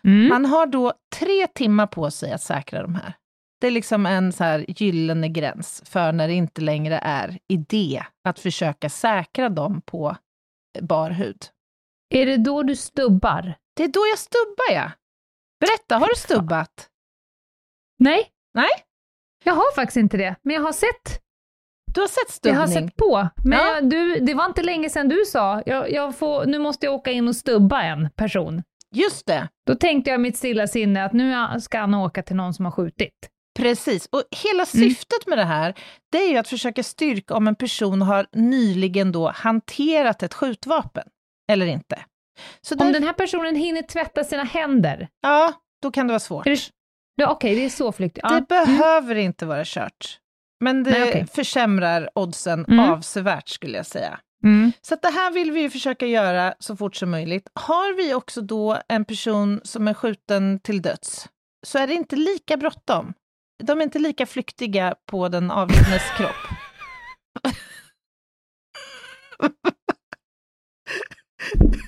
Mm. 0.05 0.29
Man 0.29 0.45
har 0.45 0.67
då 0.67 0.93
tre 1.17 1.47
timmar 1.47 1.87
på 1.87 2.11
sig 2.11 2.33
att 2.33 2.43
säkra 2.43 2.83
de 2.83 2.95
här. 2.95 3.13
Det 3.61 3.67
är 3.67 3.71
liksom 3.71 4.07
en 4.07 4.33
så 4.33 4.45
här 4.45 4.65
gyllene 4.69 5.29
gräns 5.29 5.83
för 5.87 6.13
när 6.13 6.29
det 6.29 6.35
inte 6.35 6.61
längre 6.61 6.99
är 6.99 7.39
idé 7.49 8.03
att 8.29 8.39
försöka 8.39 8.89
säkra 8.89 9.49
dem 9.49 9.81
på 9.87 10.17
bar 10.81 11.11
hud. 11.11 11.45
Är 12.15 12.27
det 12.27 12.37
då 12.37 12.63
du 12.63 12.77
stubbar? 12.77 13.55
Det 13.77 13.85
är 13.85 13.89
då 13.89 14.01
jag 14.11 14.19
stubbar, 14.19 14.73
ja. 14.75 14.91
Berätta, 15.61 15.97
har 15.99 16.09
du 16.09 16.15
stubbat? 16.21 16.89
Nej. 17.99 18.27
Nej? 18.55 18.69
Jag 19.45 19.55
har 19.55 19.75
faktiskt 19.75 19.97
inte 19.97 20.17
det, 20.17 20.37
men 20.43 20.55
jag 20.55 20.63
har 20.63 20.73
sett 20.73 21.21
Du 21.95 22.01
har 22.01 22.09
sett 22.09 22.17
Jag 22.27 22.31
stubbning? 22.33 22.57
har 22.61 22.67
sett 22.67 22.97
på. 22.97 23.29
Men 23.45 23.59
Ja. 23.59 23.75
jag, 23.75 23.91
du, 23.91 24.15
det 24.21 24.35
var 24.35 24.47
inte 24.47 24.63
länge 24.63 24.91
sedan 24.91 25.09
du 25.09 25.25
sa, 25.27 25.63
jag, 25.67 25.91
jag 25.93 26.19
får, 26.19 26.47
nu 26.47 26.59
måste 26.59 26.87
jag 26.87 26.95
åka 26.95 27.11
in 27.11 27.29
och 27.29 27.37
stubba 27.37 27.83
en 27.83 28.11
person. 28.11 28.63
Just 28.95 29.27
det, 29.27 29.49
Då 29.67 29.75
tänkte 29.75 30.11
jag 30.11 30.21
i 30.21 30.23
mitt 30.23 30.37
stilla 30.37 30.67
sinne 30.67 31.05
att 31.05 31.13
nu 31.13 31.35
ska 31.61 31.79
han 31.79 31.95
åka 31.95 32.23
till 32.23 32.37
någon 32.37 32.55
som 32.55 32.65
har 32.65 32.73
skjutit. 32.73 33.15
precis. 33.59 34.07
Och 34.13 34.23
hela 34.31 34.55
Mm. 34.63 34.67
syftet 34.67 35.27
med 35.27 35.39
det 35.39 35.45
här, 35.45 35.75
det 36.13 36.19
är 36.19 36.31
ju 36.31 36.37
att 36.37 36.49
försöka 36.49 36.83
styrka 36.83 37.35
om 37.35 37.49
en 37.49 37.55
person 37.55 38.03
har 38.03 38.27
nyligen 38.33 39.13
då 39.13 39.29
hanterat 39.31 40.23
ett 40.23 40.35
skjutvapen 40.35 41.09
eller 41.53 41.67
inte. 41.67 42.05
Så 42.61 42.75
Om 42.75 42.79
där, 42.87 42.93
den 42.93 43.03
här 43.03 43.13
personen 43.13 43.57
hinner 43.57 43.83
tvätta 43.83 44.25
sina 44.25 44.45
händer, 44.45 45.09
Ja, 45.23 45.53
då 45.83 45.91
kan 45.91 46.07
det 46.07 46.11
vara 46.13 46.21
svårt. 46.21 46.47
okej, 47.27 47.55
det 47.55 47.65
är 47.65 47.69
så 47.69 47.93
flyktigt. 47.93 48.27
Ja. 48.29 48.35
Det 48.35 48.47
behöver 48.49 49.15
inte 49.15 49.47
vara 49.47 49.63
kört. 49.65 50.19
Men 50.65 50.83
det 50.85 50.91
Nej, 50.91 51.09
okej. 51.09 51.27
försämrar 51.35 52.11
oddsen 52.15 52.65
Mm. 52.65 52.91
avsevärt 52.91 53.49
skulle 53.49 53.77
jag 53.77 53.87
säga. 53.87 54.21
Mm. 54.45 54.73
Så 54.83 54.97
det 55.03 55.09
här 55.09 55.31
vill 55.31 55.51
vi 55.51 55.61
ju 55.61 55.71
försöka 55.71 56.07
göra 56.07 56.55
så 56.59 56.77
fort 56.77 56.97
som 56.97 57.11
möjligt. 57.11 57.49
Har 57.55 57.97
vi 57.97 58.15
också 58.15 58.41
då 58.41 58.79
en 58.89 59.05
person 59.05 59.61
som 59.65 59.89
är 59.89 59.95
skjuten 59.95 60.61
till 60.61 60.83
döds, 60.83 61.29
så 61.67 61.79
är 61.79 61.87
det 61.87 61.95
inte 61.95 62.17
lika 62.17 62.57
bråttom. 62.57 63.13
De 63.65 63.79
är 63.79 63.83
inte 63.83 63.99
lika 63.99 64.27
flyktiga 64.27 64.95
på 65.07 65.29
den 65.29 65.51
avlidnes 65.51 66.03
kropp. 66.17 66.35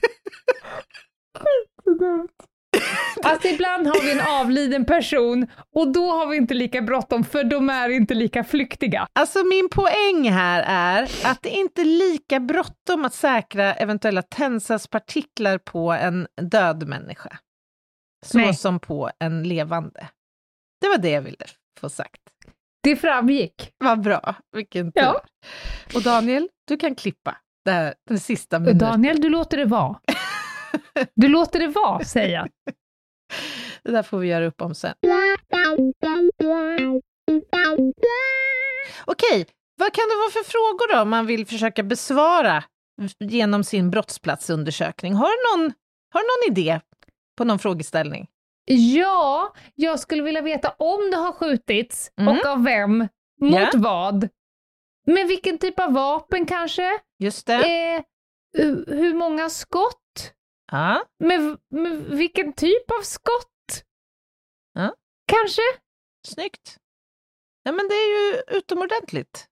Alltså 3.23 3.49
ibland 3.49 3.87
har 3.87 4.03
vi 4.03 4.13
en 4.13 4.21
avliden 4.21 4.85
person 4.85 5.47
och 5.75 5.93
då 5.93 6.11
har 6.11 6.27
vi 6.27 6.37
inte 6.37 6.55
lika 6.55 6.83
bråttom 6.83 7.25
för 7.25 7.45
de 7.45 7.71
är 7.71 7.89
inte 7.89 8.15
lika 8.15 8.45
flyktiga. 8.45 9.07
Alltså 9.13 9.45
min 9.45 9.69
poäng 9.69 10.31
här 10.31 10.63
är 10.67 11.03
att 11.25 11.43
det 11.43 11.51
inte 11.51 11.81
är 11.81 11.85
lika 11.85 12.41
bråttom 12.41 13.05
att 13.05 13.15
säkra 13.15 13.75
eventuella 13.75 14.23
tändsatspartiklar 14.23 15.59
på 15.59 15.93
en 15.93 16.27
död 16.43 16.89
människa. 16.89 17.39
Så 18.27 18.39
Nej. 18.39 18.55
som 18.55 18.81
på 18.81 19.11
en 19.19 19.43
levande. 19.43 20.09
Det 20.81 20.89
var 20.89 20.99
det 20.99 21.11
jag 21.11 21.23
ville 21.23 21.45
få 21.81 21.89
sagt. 21.89 22.23
Det 22.83 22.97
framgick. 22.97 23.73
Vad 23.79 24.01
bra, 24.01 24.35
vilken 24.53 24.93
tur. 24.93 25.03
Ja. 25.03 25.23
Och 25.95 26.03
Daniel, 26.03 26.49
du 26.69 26.77
kan 26.77 26.95
klippa 26.95 27.37
det 27.65 27.71
här, 27.71 27.95
den 28.09 28.21
sista 28.21 28.59
minuten. 28.59 28.79
Daniel, 28.79 29.21
du 29.21 29.29
låter 29.29 29.57
det 29.57 29.65
vara. 29.65 30.01
Du 31.15 31.29
låter 31.29 31.59
det 31.61 31.69
vara, 31.69 32.05
säger 32.05 32.35
jag. 32.35 32.49
Det 33.83 33.91
där 33.91 34.03
får 34.03 34.19
vi 34.19 34.29
göra 34.29 34.47
upp 34.47 34.61
om 34.63 34.75
sen. 34.75 34.95
Okej, 39.05 39.47
vad 39.79 39.93
kan 39.93 40.05
det 40.09 40.17
vara 40.17 40.31
för 40.31 40.51
frågor 40.51 40.97
då 40.99 41.05
man 41.05 41.27
vill 41.27 41.47
försöka 41.47 41.83
besvara 41.83 42.65
genom 43.21 43.65
sin 43.65 43.91
brottsplatsundersökning? 43.91 45.15
Har 45.15 45.29
du 45.29 45.63
någon, 45.63 45.73
har 46.13 46.21
någon 46.21 46.53
idé 46.57 46.81
på 47.39 47.45
någon 47.45 47.59
frågeställning? 47.59 48.27
Ja, 48.95 49.55
jag 49.75 50.01
skulle 50.01 50.23
vilja 50.23 50.41
veta 50.43 50.71
om 50.79 51.11
det 51.11 51.17
har 51.17 51.33
skjutits 51.33 52.11
Mm. 52.21 52.39
och 52.39 52.47
av 52.47 52.65
vem, 52.65 52.99
mot 53.41 53.53
Ja. 53.55 53.71
vad. 53.75 54.29
Med 55.07 55.29
vilken 55.29 55.59
typ 55.59 55.79
av 55.81 55.93
vapen 55.93 56.47
kanske? 56.47 56.91
Just 57.19 57.47
det. 57.47 57.55
Eh, 57.55 58.03
hu- 58.59 58.95
hur 58.95 59.15
många 59.15 59.51
skott? 59.51 60.33
Ja, 60.71 61.05
Med, 61.19 61.59
med 61.71 61.93
vilken 61.97 62.53
typ 62.53 62.91
av 62.99 63.03
skott? 63.03 63.85
Ja. 64.75 64.95
Kanske? 65.27 65.63
snyggt. 66.27 66.77
Ja, 67.63 67.73
men 67.73 67.89
det 67.89 67.95
är 67.95 68.35
ju 68.35 68.59
utomordentligt 68.59 69.47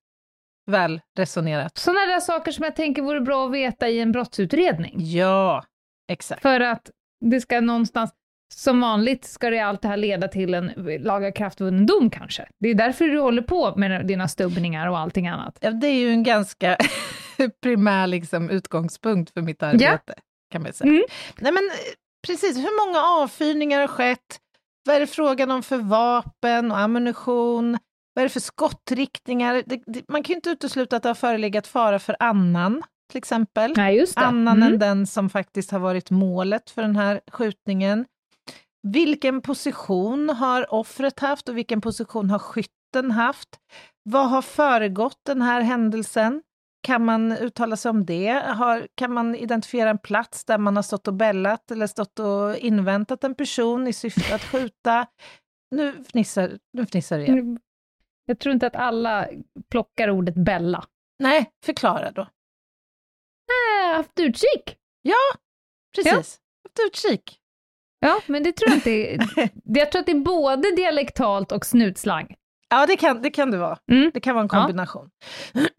väl 0.66 1.00
resonerat. 1.18 1.78
Sådana 1.78 2.06
där 2.06 2.20
saker 2.20 2.52
som 2.52 2.64
jag 2.64 2.76
tänker 2.76 3.02
vore 3.02 3.20
bra 3.20 3.46
att 3.46 3.52
veta 3.52 3.88
i 3.88 4.00
en 4.00 4.12
brottsutredning. 4.12 4.94
Ja, 4.98 5.64
exakt. 6.08 6.42
För 6.42 6.60
att 6.60 6.90
det 7.20 7.40
ska 7.40 7.60
någonstans, 7.60 8.10
som 8.54 8.80
vanligt 8.80 9.24
ska 9.24 9.50
det 9.50 9.58
allt 9.58 9.82
det 9.82 9.88
här 9.88 9.96
leda 9.96 10.28
till 10.28 10.54
en 10.54 10.72
lagakraftvunnen 11.00 11.86
dom 11.86 12.10
kanske. 12.10 12.48
Det 12.60 12.68
är 12.68 12.74
därför 12.74 13.04
du 13.04 13.20
håller 13.20 13.42
på 13.42 13.76
med 13.76 14.06
dina 14.06 14.28
stubbningar 14.28 14.88
och 14.88 14.98
allting 14.98 15.28
annat. 15.28 15.58
Ja, 15.60 15.70
det 15.70 15.86
är 15.86 16.00
ju 16.00 16.10
en 16.10 16.22
ganska 16.22 16.76
primär 17.62 18.06
liksom, 18.06 18.50
utgångspunkt 18.50 19.30
för 19.30 19.42
mitt 19.42 19.62
arbete, 19.62 20.14
kan 20.50 20.62
man 20.62 20.72
säga. 20.72 20.90
Mm. 20.90 21.02
Nej, 21.38 21.52
men, 21.52 21.64
eh, 21.64 21.94
precis, 22.26 22.56
hur 22.56 22.86
många 22.86 23.00
avfyrningar 23.22 23.80
har 23.80 23.88
skett? 23.88 24.40
Vad 24.84 24.96
är 24.96 25.00
det 25.00 25.06
frågan 25.06 25.50
om 25.50 25.62
för 25.62 25.78
vapen 25.78 26.72
och 26.72 26.78
ammunition? 26.78 27.78
Vad 28.14 28.22
är 28.22 28.28
det 28.28 28.32
för 28.32 28.40
skottriktningar? 28.40 29.62
Det, 29.66 29.82
det, 29.86 30.02
man 30.08 30.22
kan 30.22 30.32
ju 30.32 30.36
inte 30.36 30.50
utesluta 30.50 30.96
att 30.96 31.02
det 31.02 31.08
har 31.08 31.14
förelegat 31.14 31.66
fara 31.66 31.98
för 31.98 32.16
annan, 32.18 32.82
till 33.10 33.18
exempel. 33.18 33.72
Nej. 33.76 34.06
Annan 34.16 34.56
Mm. 34.62 34.72
än 34.72 34.78
den 34.78 35.06
som 35.06 35.30
faktiskt 35.30 35.70
har 35.70 35.78
varit 35.78 36.10
målet 36.10 36.70
för 36.70 36.82
den 36.82 36.96
här 36.96 37.20
skjutningen. 37.32 38.04
Vilken 38.82 39.40
position 39.42 40.28
har 40.28 40.74
offret 40.74 41.20
haft 41.20 41.48
och 41.48 41.56
vilken 41.56 41.80
position 41.80 42.30
har 42.30 42.38
skytten 42.38 43.10
haft? 43.10 43.48
Vad 44.02 44.28
har 44.30 44.42
föregått 44.42 45.20
den 45.26 45.42
här 45.42 45.60
händelsen? 45.60 46.42
Kan 46.88 47.04
man 47.04 47.32
uttala 47.32 47.76
sig 47.76 47.90
om 47.90 48.06
det? 48.06 48.30
Har, 48.30 48.88
kan 48.94 49.12
man 49.12 49.34
identifiera 49.34 49.90
en 49.90 49.98
plats 49.98 50.44
där 50.44 50.58
man 50.58 50.76
har 50.76 50.82
stått 50.82 51.08
och 51.08 51.14
bällat 51.14 51.70
eller 51.70 51.86
stått 51.86 52.18
och 52.18 52.56
inväntat 52.56 53.24
en 53.24 53.34
person 53.34 53.88
i 53.88 53.92
syfte 53.92 54.34
att 54.34 54.44
skjuta? 54.44 55.06
Nu 55.70 56.04
fnissar, 56.04 56.58
nu 56.72 56.86
fnissar 56.86 57.18
igen. 57.18 57.38
Mm. 57.38 57.58
Jag 58.24 58.38
tror 58.38 58.52
inte 58.52 58.66
att 58.66 58.76
alla 58.76 59.28
plockar 59.70 60.10
ordet 60.10 60.34
Bella. 60.34 60.84
Nej, 61.18 61.50
förklara 61.64 62.10
då. 62.10 62.22
Äh, 62.22 63.96
haft 63.96 64.20
utkik. 64.20 64.76
Precis, 65.96 66.40
haft 66.64 66.78
utkik. 66.86 67.38
Ja, 68.00 68.20
men 68.26 68.42
det 68.42 68.52
tror 68.52 68.70
jag 68.70 68.76
inte. 68.76 68.90
Jag 69.64 69.92
tror 69.92 70.00
att 70.00 70.06
det 70.06 70.12
är 70.12 70.24
både 70.24 70.76
dialektalt 70.76 71.52
och 71.52 71.66
snutslang. 71.66 72.36
Ja, 72.70 72.86
det 72.86 72.96
kan 72.96 73.22
det, 73.22 73.30
kan 73.30 73.50
det 73.50 73.58
vara. 73.58 73.78
Mm. 73.90 74.10
Det 74.14 74.20
kan 74.20 74.34
vara 74.34 74.42
en 74.42 74.48
Ja. 74.52 74.58
kombination. 74.60 75.10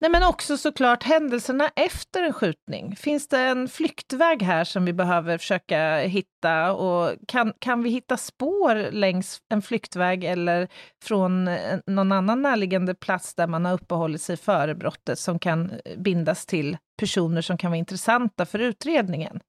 Nej, 0.00 0.10
men 0.10 0.22
också 0.22 0.56
såklart 0.56 1.02
händelserna 1.02 1.70
efter 1.76 2.22
en 2.22 2.32
skjutning. 2.32 2.96
Finns 2.96 3.28
det 3.28 3.38
en 3.40 3.68
flyktväg 3.68 4.42
här 4.42 4.64
som 4.64 4.84
vi 4.84 4.92
behöver 4.92 5.38
försöka 5.38 5.96
hitta? 5.98 6.72
Och 6.72 7.14
kan, 7.28 7.52
kan 7.58 7.82
vi 7.82 7.90
hitta 7.90 8.16
spår 8.16 8.90
längs 8.92 9.38
en 9.48 9.62
flyktväg 9.62 10.24
eller 10.24 10.68
från 11.04 11.48
eh, 11.48 11.78
någon 11.86 12.12
annan 12.12 12.42
närliggande 12.42 12.94
plats 12.94 13.34
där 13.34 13.46
man 13.46 13.64
har 13.64 13.72
uppehållit 13.72 14.22
sig 14.22 14.36
före 14.36 14.74
brottet 14.74 15.18
som 15.18 15.38
kan 15.38 15.72
bindas 15.96 16.46
till 16.46 16.76
personer 17.00 17.42
som 17.42 17.58
kan 17.58 17.70
vara 17.70 17.78
intressanta 17.78 18.46
för 18.46 18.58
utredningen? 18.58 19.40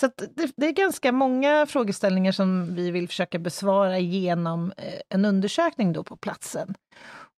Så 0.00 0.06
det, 0.36 0.52
det 0.56 0.66
är 0.66 0.72
ganska 0.72 1.12
många 1.12 1.66
frågeställningar 1.66 2.32
som 2.32 2.74
vi 2.74 2.90
vill 2.90 3.08
försöka 3.08 3.38
besvara 3.38 3.98
genom 3.98 4.72
eh, 4.76 5.00
en 5.08 5.24
undersökning 5.24 5.92
då 5.92 6.04
på 6.04 6.16
platsen. 6.16 6.74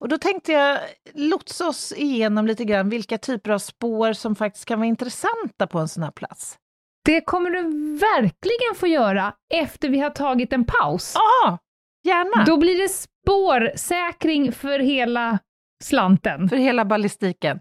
Och 0.00 0.08
då 0.08 0.18
tänkte 0.18 0.52
jag 0.52 0.78
lotsa 1.14 1.68
oss 1.68 1.92
igenom 1.96 2.46
lite 2.46 2.64
grann 2.64 2.88
vilka 2.88 3.18
typer 3.18 3.50
av 3.50 3.58
spår 3.58 4.12
som 4.12 4.36
faktiskt 4.36 4.64
kan 4.64 4.78
vara 4.78 4.88
intressanta 4.88 5.66
på 5.66 5.78
en 5.78 5.88
sån 5.88 6.02
här 6.02 6.10
plats. 6.10 6.58
Det 7.04 7.20
kommer 7.20 7.50
du 7.50 7.62
verkligen 7.98 8.74
få 8.76 8.86
göra 8.86 9.34
efter 9.54 9.88
vi 9.88 9.98
har 9.98 10.10
tagit 10.10 10.52
en 10.52 10.64
paus. 10.64 11.12
Ja, 11.14 11.58
gärna! 12.06 12.44
Då 12.44 12.56
blir 12.56 12.82
det 12.82 12.88
spårsäkring 12.88 14.52
för 14.52 14.78
hela 14.78 15.38
slanten. 15.84 16.48
För 16.48 16.56
hela 16.56 16.84
ballistiken. 16.84 17.60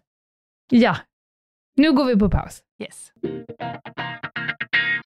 Ja. 0.72 0.98
Nu 1.76 1.92
går 1.92 2.06
vi 2.06 2.20
på 2.20 2.30
paus. 2.30 2.62
Yes. 2.84 3.12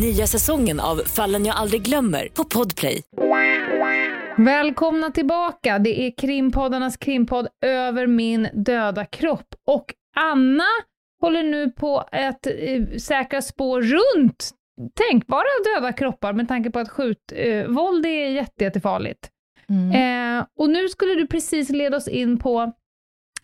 Nya 0.00 0.26
säsongen 0.26 0.80
av 0.80 0.96
Fallen 0.96 1.46
jag 1.46 1.56
aldrig 1.56 1.82
glömmer 1.82 2.28
på 2.28 2.44
Podplay. 2.44 3.02
Välkomna 4.36 5.10
tillbaka. 5.10 5.78
Det 5.78 6.06
är 6.06 6.10
krimpoddarnas 6.16 6.96
krimpodd 6.96 7.48
Över 7.60 8.06
min 8.06 8.48
döda 8.52 9.04
kropp. 9.04 9.54
Och 9.66 9.94
Anna 10.16 10.64
håller 11.20 11.42
nu 11.42 11.70
på 11.70 11.98
att 11.98 12.46
eh, 12.46 12.96
säkra 12.98 13.42
spår 13.42 13.82
runt 13.82 14.50
tänkbara 14.94 15.46
döda 15.74 15.92
kroppar 15.92 16.32
med 16.32 16.48
tanke 16.48 16.70
på 16.70 16.78
att 16.78 16.90
skjutvåld 16.90 17.32
eh, 17.32 17.66
våld 17.66 18.06
är 18.06 18.28
jätte, 18.28 18.64
jättefarligt. 18.64 19.30
Mm. 19.68 20.38
Eh, 20.38 20.46
och 20.58 20.70
nu 20.70 20.88
skulle 20.88 21.14
du 21.14 21.26
precis 21.26 21.70
leda 21.70 21.96
oss 21.96 22.08
in 22.08 22.38
på 22.38 22.72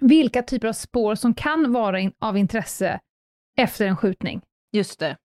vilka 0.00 0.42
typer 0.42 0.68
av 0.68 0.72
spår 0.72 1.14
som 1.14 1.34
kan 1.34 1.72
vara 1.72 2.00
in, 2.00 2.12
av 2.20 2.36
intresse 2.36 3.00
efter 3.58 3.86
en 3.86 3.96
skjutning. 3.96 4.40
Just 4.72 4.98
det. 5.00 5.16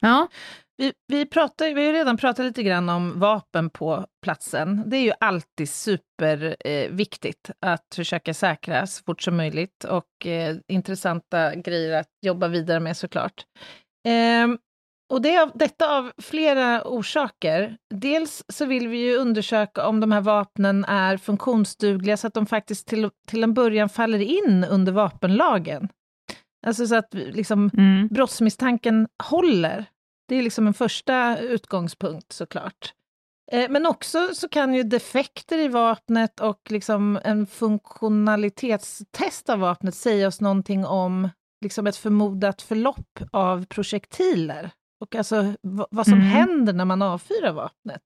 Ja. 0.00 0.28
Vi, 0.76 0.92
vi, 1.08 1.26
pratar, 1.26 1.74
vi 1.74 1.86
har 1.86 1.92
redan 1.92 2.16
pratat 2.16 2.46
lite 2.46 2.62
grann 2.62 2.88
om 2.88 3.20
vapen 3.20 3.70
på 3.70 4.06
platsen. 4.22 4.82
Det 4.86 4.96
är 4.96 5.02
ju 5.02 5.12
alltid 5.20 5.68
superviktigt 5.68 7.50
eh, 7.50 7.72
att 7.72 7.94
försöka 7.94 8.34
säkra 8.34 8.86
så 8.86 9.02
fort 9.04 9.22
som 9.22 9.36
möjligt 9.36 9.84
och 9.84 10.26
eh, 10.26 10.56
intressanta 10.68 11.54
grejer 11.54 12.00
att 12.00 12.08
jobba 12.26 12.48
vidare 12.48 12.80
med 12.80 12.96
såklart. 12.96 13.44
Ehm, 14.08 14.58
och 15.12 15.22
det 15.22 15.38
av, 15.38 15.50
detta 15.54 15.98
av 15.98 16.12
flera 16.22 16.82
orsaker. 16.84 17.76
Dels 17.94 18.44
så 18.48 18.64
vill 18.66 18.88
vi 18.88 18.98
ju 18.98 19.16
undersöka 19.16 19.86
om 19.86 20.00
de 20.00 20.12
här 20.12 20.20
vapnen 20.20 20.84
är 20.84 21.16
funktionsdugliga 21.16 22.16
så 22.16 22.26
att 22.26 22.34
de 22.34 22.46
faktiskt 22.46 22.86
till, 22.88 23.10
till 23.26 23.42
en 23.42 23.54
början 23.54 23.88
faller 23.88 24.18
in 24.18 24.64
under 24.70 24.92
vapenlagen. 24.92 25.88
Alltså 26.66 26.86
så 26.86 26.94
att 26.96 27.14
liksom, 27.14 27.70
Mm. 27.74 28.08
brottsmisstanken 28.08 29.08
håller. 29.22 29.84
Det 30.28 30.36
är 30.36 30.42
liksom 30.42 30.66
en 30.66 30.74
första 30.74 31.38
utgångspunkt 31.38 32.32
såklart. 32.32 32.92
Eh, 33.52 33.70
Men 33.70 33.86
också 33.86 34.28
så 34.34 34.48
kan 34.48 34.74
ju 34.74 34.82
defekter 34.82 35.58
i 35.58 35.68
vapnet 35.68 36.40
och 36.40 36.60
liksom 36.70 37.18
en 37.24 37.46
funktionalitetstest 37.46 39.50
av 39.50 39.58
vapnet 39.58 39.94
säga 39.94 40.28
oss 40.28 40.40
någonting 40.40 40.86
om 40.86 41.28
liksom 41.64 41.86
ett 41.86 41.96
förmodat 41.96 42.62
förlopp 42.62 43.20
av 43.32 43.64
projektiler. 43.66 44.70
Och 45.00 45.14
alltså 45.14 45.54
vad 45.90 46.04
som 46.06 46.14
Mm. 46.14 46.26
händer 46.26 46.72
när 46.72 46.84
man 46.84 47.02
avfyrar 47.02 47.52
vapnet. 47.52 48.02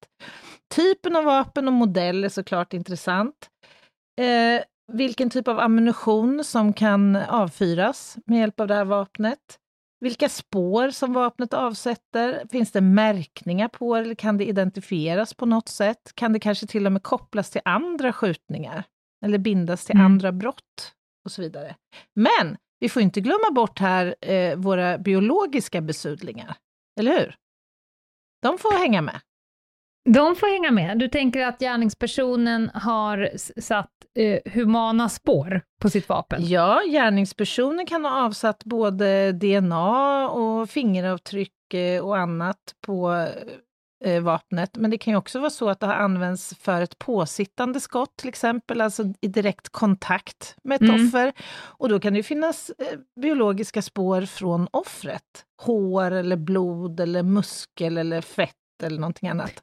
Typen 0.74 1.16
av 1.16 1.24
vapen 1.24 1.66
och 1.68 1.74
modell 1.74 2.24
är 2.24 2.28
såklart 2.28 2.72
intressant. 2.72 3.48
Eh, 4.20 4.62
vilken 4.92 5.30
typ 5.30 5.48
av 5.48 5.60
ammunition 5.60 6.44
som 6.44 6.72
kan 6.72 7.16
avfyras 7.16 8.16
med 8.26 8.38
hjälp 8.40 8.60
av 8.60 8.66
det 8.68 8.74
här 8.74 8.84
vapnet. 8.84 9.58
Vilka 10.00 10.28
spår 10.28 10.90
som 10.90 11.12
vapnet 11.12 11.54
avsätter. 11.54 12.46
Finns 12.50 12.72
det 12.72 12.80
märkningar 12.80 13.68
på 13.68 13.96
eller 13.96 14.14
kan 14.14 14.38
det 14.38 14.44
identifieras 14.48 15.34
på 15.34 15.46
något 15.46 15.68
sätt? 15.68 16.12
Kan 16.14 16.32
det 16.32 16.40
kanske 16.40 16.66
till 16.66 16.86
och 16.86 16.92
med 16.92 17.02
kopplas 17.02 17.50
till 17.50 17.60
andra 17.64 18.12
skjutningar? 18.12 18.84
Eller 19.24 19.38
bindas 19.38 19.84
till 19.84 19.94
Mm. 19.96 20.06
andra 20.06 20.32
brott? 20.32 20.94
Och 21.24 21.32
så 21.32 21.42
vidare. 21.42 21.76
Men 22.14 22.56
vi 22.80 22.88
får 22.88 23.02
inte 23.02 23.20
glömma 23.20 23.50
bort 23.54 23.78
här 23.78 24.14
eh, 24.20 24.56
våra 24.56 24.98
biologiska 24.98 25.80
besudlingar. 25.80 26.56
Eller 27.00 27.18
hur? 27.20 27.36
De 28.42 28.58
får 28.58 28.78
hänga 28.78 29.02
med. 29.02 29.20
De 30.12 30.36
får 30.36 30.52
hänga 30.52 30.70
med. 30.70 30.98
Du 30.98 31.08
tänker 31.08 31.46
att 31.46 31.58
gärningspersonen 31.58 32.70
har 32.74 33.30
satt 33.60 33.90
eh, 34.14 34.52
humana 34.52 35.08
spår 35.08 35.62
på 35.80 35.90
sitt 35.90 36.08
vapen? 36.08 36.46
Ja, 36.46 36.82
gärningspersonen 36.90 37.86
kan 37.86 38.04
ha 38.04 38.24
avsatt 38.24 38.64
både 38.64 39.32
DNA 39.32 40.28
och 40.28 40.70
fingeravtryck 40.70 41.74
eh, 41.74 42.04
och 42.04 42.18
annat 42.18 42.58
på 42.86 43.28
eh, 44.04 44.22
vapnet. 44.22 44.76
Men 44.76 44.90
det 44.90 44.98
kan 44.98 45.12
ju 45.12 45.16
också 45.16 45.38
vara 45.38 45.50
så 45.50 45.68
att 45.68 45.80
det 45.80 45.86
har 45.86 45.94
använts 45.94 46.54
för 46.60 46.82
ett 46.82 46.98
påsittande 46.98 47.80
skott 47.80 48.16
till 48.16 48.28
exempel, 48.28 48.80
alltså 48.80 49.04
i 49.20 49.28
direkt 49.28 49.68
kontakt 49.68 50.56
med 50.64 50.74
ett 50.74 50.88
mm. 50.88 51.06
offer. 51.06 51.32
Och 51.60 51.88
då 51.88 52.00
kan 52.00 52.14
det 52.14 52.22
finnas 52.22 52.70
eh, 52.78 52.98
biologiska 53.20 53.82
spår 53.82 54.22
från 54.22 54.68
offret. 54.70 55.44
Hår 55.62 56.10
eller 56.10 56.36
blod 56.36 57.00
eller 57.00 57.22
muskel 57.22 57.98
eller 57.98 58.20
fett 58.20 58.54
eller 58.82 59.00
någonting 59.00 59.28
annat. 59.28 59.62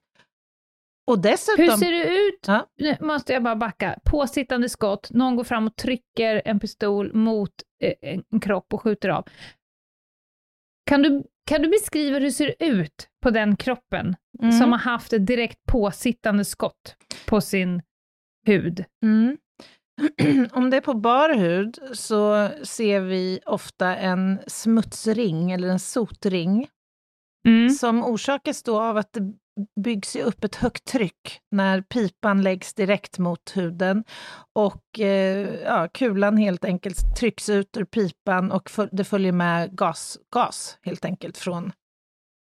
Och 1.07 1.19
dessutom... 1.19 1.65
Hur 1.65 1.71
ser 1.71 1.91
det 1.91 2.27
ut? 2.27 2.39
Ja. 2.47 2.67
Nu 2.77 2.97
måste 2.99 3.33
jag 3.33 3.43
bara 3.43 3.55
backa. 3.55 3.99
Påsittande 4.05 4.69
skott, 4.69 5.09
någon 5.11 5.35
går 5.35 5.43
fram 5.43 5.67
och 5.67 5.75
trycker 5.75 6.41
en 6.45 6.59
pistol 6.59 7.13
mot 7.13 7.51
eh, 7.83 7.93
en 8.31 8.39
kropp 8.39 8.73
och 8.73 8.81
skjuter 8.81 9.09
av. 9.09 9.27
Kan 10.85 11.01
du, 11.01 11.23
kan 11.45 11.61
du 11.61 11.69
beskriva 11.69 12.13
hur 12.13 12.25
det 12.25 12.31
ser 12.31 12.55
ut 12.59 13.09
på 13.21 13.29
den 13.29 13.55
kroppen 13.55 14.15
mm. 14.41 14.51
som 14.51 14.71
har 14.71 14.79
haft 14.79 15.13
ett 15.13 15.27
direkt 15.27 15.65
påsittande 15.65 16.45
skott 16.45 16.95
på 17.25 17.41
sin 17.41 17.81
hud? 18.45 18.85
Mm. 19.03 19.37
Om 20.51 20.69
det 20.69 20.77
är 20.77 20.81
på 20.81 20.93
bar 20.93 21.35
hud 21.35 21.79
så 21.93 22.49
ser 22.63 22.99
vi 22.99 23.39
ofta 23.45 23.95
en 23.95 24.39
smutsring 24.47 25.51
eller 25.51 25.67
en 25.67 25.79
sotring 25.79 26.67
mm. 27.47 27.69
som 27.69 28.03
orsakas 28.03 28.63
då 28.63 28.81
av 28.81 28.97
att 28.97 29.13
det 29.13 29.33
byggs 29.81 30.15
ju 30.15 30.21
upp 30.21 30.43
ett 30.43 30.55
högt 30.55 30.85
tryck 30.85 31.39
när 31.51 31.81
pipan 31.81 32.41
läggs 32.41 32.73
direkt 32.73 33.19
mot 33.19 33.51
huden 33.57 34.03
och 34.53 34.99
eh, 34.99 35.49
ja, 35.63 35.87
kulan 35.93 36.37
helt 36.37 36.65
enkelt 36.65 37.15
trycks 37.17 37.49
ut 37.49 37.77
ur 37.77 37.85
pipan 37.85 38.51
och 38.51 38.69
för, 38.69 38.89
det 38.91 39.03
följer 39.03 39.31
med 39.31 39.77
gas, 39.77 40.17
gas 40.33 40.77
helt 40.81 41.05
enkelt 41.05 41.37
från, 41.37 41.71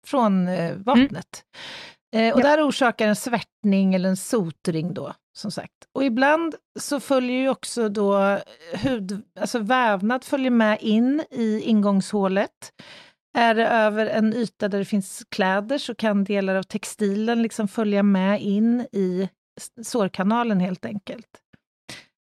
från 0.07 0.49
eh, 0.49 0.77
vapnet. 0.77 1.45
Mm. 2.15 2.29
Eh, 2.29 2.35
och 2.35 2.41
ja. 2.41 2.45
där 2.45 2.69
orsakar 2.69 3.09
en 3.09 3.17
svärtning 3.17 3.95
eller 3.95 4.09
en 4.09 4.17
sotring 4.17 4.95
då, 4.95 5.15
som 5.37 5.51
sagt. 5.51 5.75
Och 5.95 6.05
ibland 6.05 6.55
så 6.81 7.01
följer 7.01 7.37
ju 7.37 7.49
också 7.49 7.89
då 7.89 8.39
hud, 8.75 9.23
alltså 9.41 9.59
vävnad 9.59 10.25
följer 10.25 10.51
med 10.51 10.79
in 10.81 11.25
i 11.31 11.61
ingångshålet. 11.61 12.73
Är 13.35 13.55
det 13.55 13.67
över 13.69 14.07
en 14.07 14.35
yta 14.35 14.69
där 14.69 14.79
det 14.79 14.85
finns 14.85 15.27
kläder 15.29 15.79
så 15.79 15.95
kan 15.95 16.25
delar 16.25 16.55
av 16.55 16.63
textilen 16.63 17.43
liksom 17.43 17.69
följa 17.69 18.03
med 18.03 18.43
in 18.43 18.81
i 18.93 19.29
sårkanalen 19.83 20.61
helt 20.61 20.85
enkelt. 20.85 21.29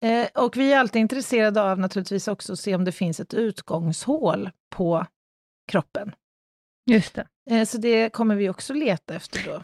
Eh, 0.05 0.43
och 0.43 0.57
vi 0.57 0.73
är 0.73 0.79
alltid 0.79 0.99
intresserade 0.99 1.61
av 1.61 1.79
naturligtvis 1.79 2.27
också 2.27 2.53
att 2.53 2.59
se 2.59 2.75
om 2.75 2.85
det 2.85 2.91
finns 2.91 3.19
ett 3.19 3.33
utgångshål 3.33 4.49
på 4.75 5.05
kroppen. 5.71 6.11
Just 6.89 7.15
det. 7.15 7.27
Eh, 7.49 7.65
så 7.65 7.77
det 7.77 8.09
kommer 8.09 8.35
vi 8.35 8.49
också 8.49 8.73
leta 8.73 9.15
efter 9.15 9.51
då. 9.51 9.63